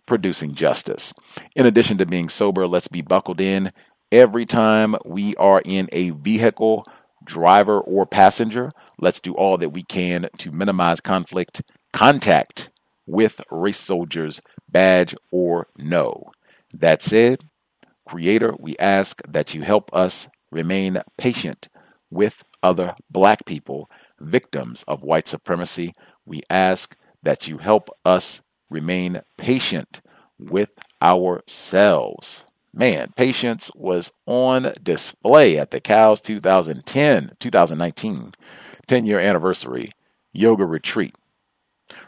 [0.05, 1.13] producing justice.
[1.55, 3.71] In addition to being sober, let's be buckled in
[4.15, 6.85] every time we are in a vehicle,
[7.25, 8.71] driver or passenger.
[8.97, 11.61] Let's do all that we can to minimize conflict,
[11.91, 12.69] contact
[13.05, 16.31] with race soldiers, badge or no.
[16.73, 17.43] That said,
[18.07, 21.67] Creator, we ask that you help us remain patient
[22.09, 23.89] with other black people,
[24.21, 25.93] victims of white supremacy.
[26.25, 29.99] We ask that you help us remain patient
[30.39, 30.69] with
[31.01, 32.45] ourselves.
[32.77, 38.33] Man, patience was on display at the Cows 2010, 2019,
[38.85, 39.87] 10 year anniversary
[40.33, 41.15] yoga retreat.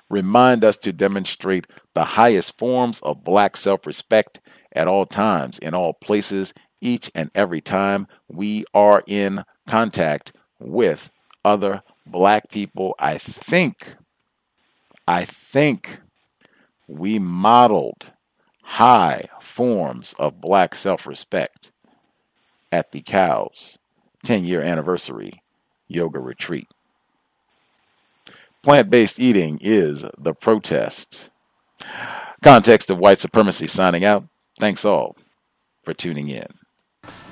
[0.10, 4.41] Remind us to demonstrate the highest forms of black self respect
[4.73, 11.10] at all times, in all places, each and every time we are in contact with
[11.45, 12.94] other black people.
[12.99, 13.95] I think,
[15.07, 16.02] I think
[16.89, 18.11] we modeled
[18.68, 21.72] high forms of black self respect
[22.72, 23.77] at the Cows
[24.26, 25.41] 10 year anniversary
[25.88, 26.68] yoga retreat.
[28.61, 31.30] Plant based eating is the protest.
[32.44, 34.26] Context of white supremacy signing out.
[34.60, 35.15] Thanks all
[35.84, 36.45] for tuning in.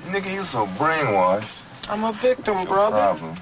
[0.06, 1.48] Nigga, you so brainwashed.
[1.90, 2.96] I'm a victim, brother.
[2.96, 3.36] Problem.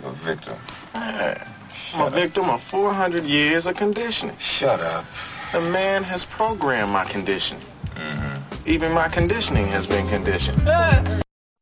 [0.00, 0.56] You're a victim.
[0.94, 4.36] I'm a victim of 400 years of conditioning.
[4.38, 5.04] Shut up.
[5.50, 7.58] The man has programmed my condition.
[7.96, 8.68] Mm-hmm.
[8.68, 10.60] Even my conditioning has been conditioned.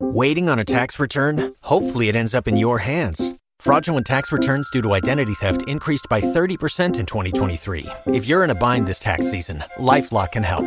[0.01, 1.55] Waiting on a tax return?
[1.63, 3.35] Hopefully, it ends up in your hands.
[3.61, 7.87] Fraudulent tax returns due to identity theft increased by 30% in 2023.
[8.07, 10.67] If you're in a bind this tax season, LifeLock can help.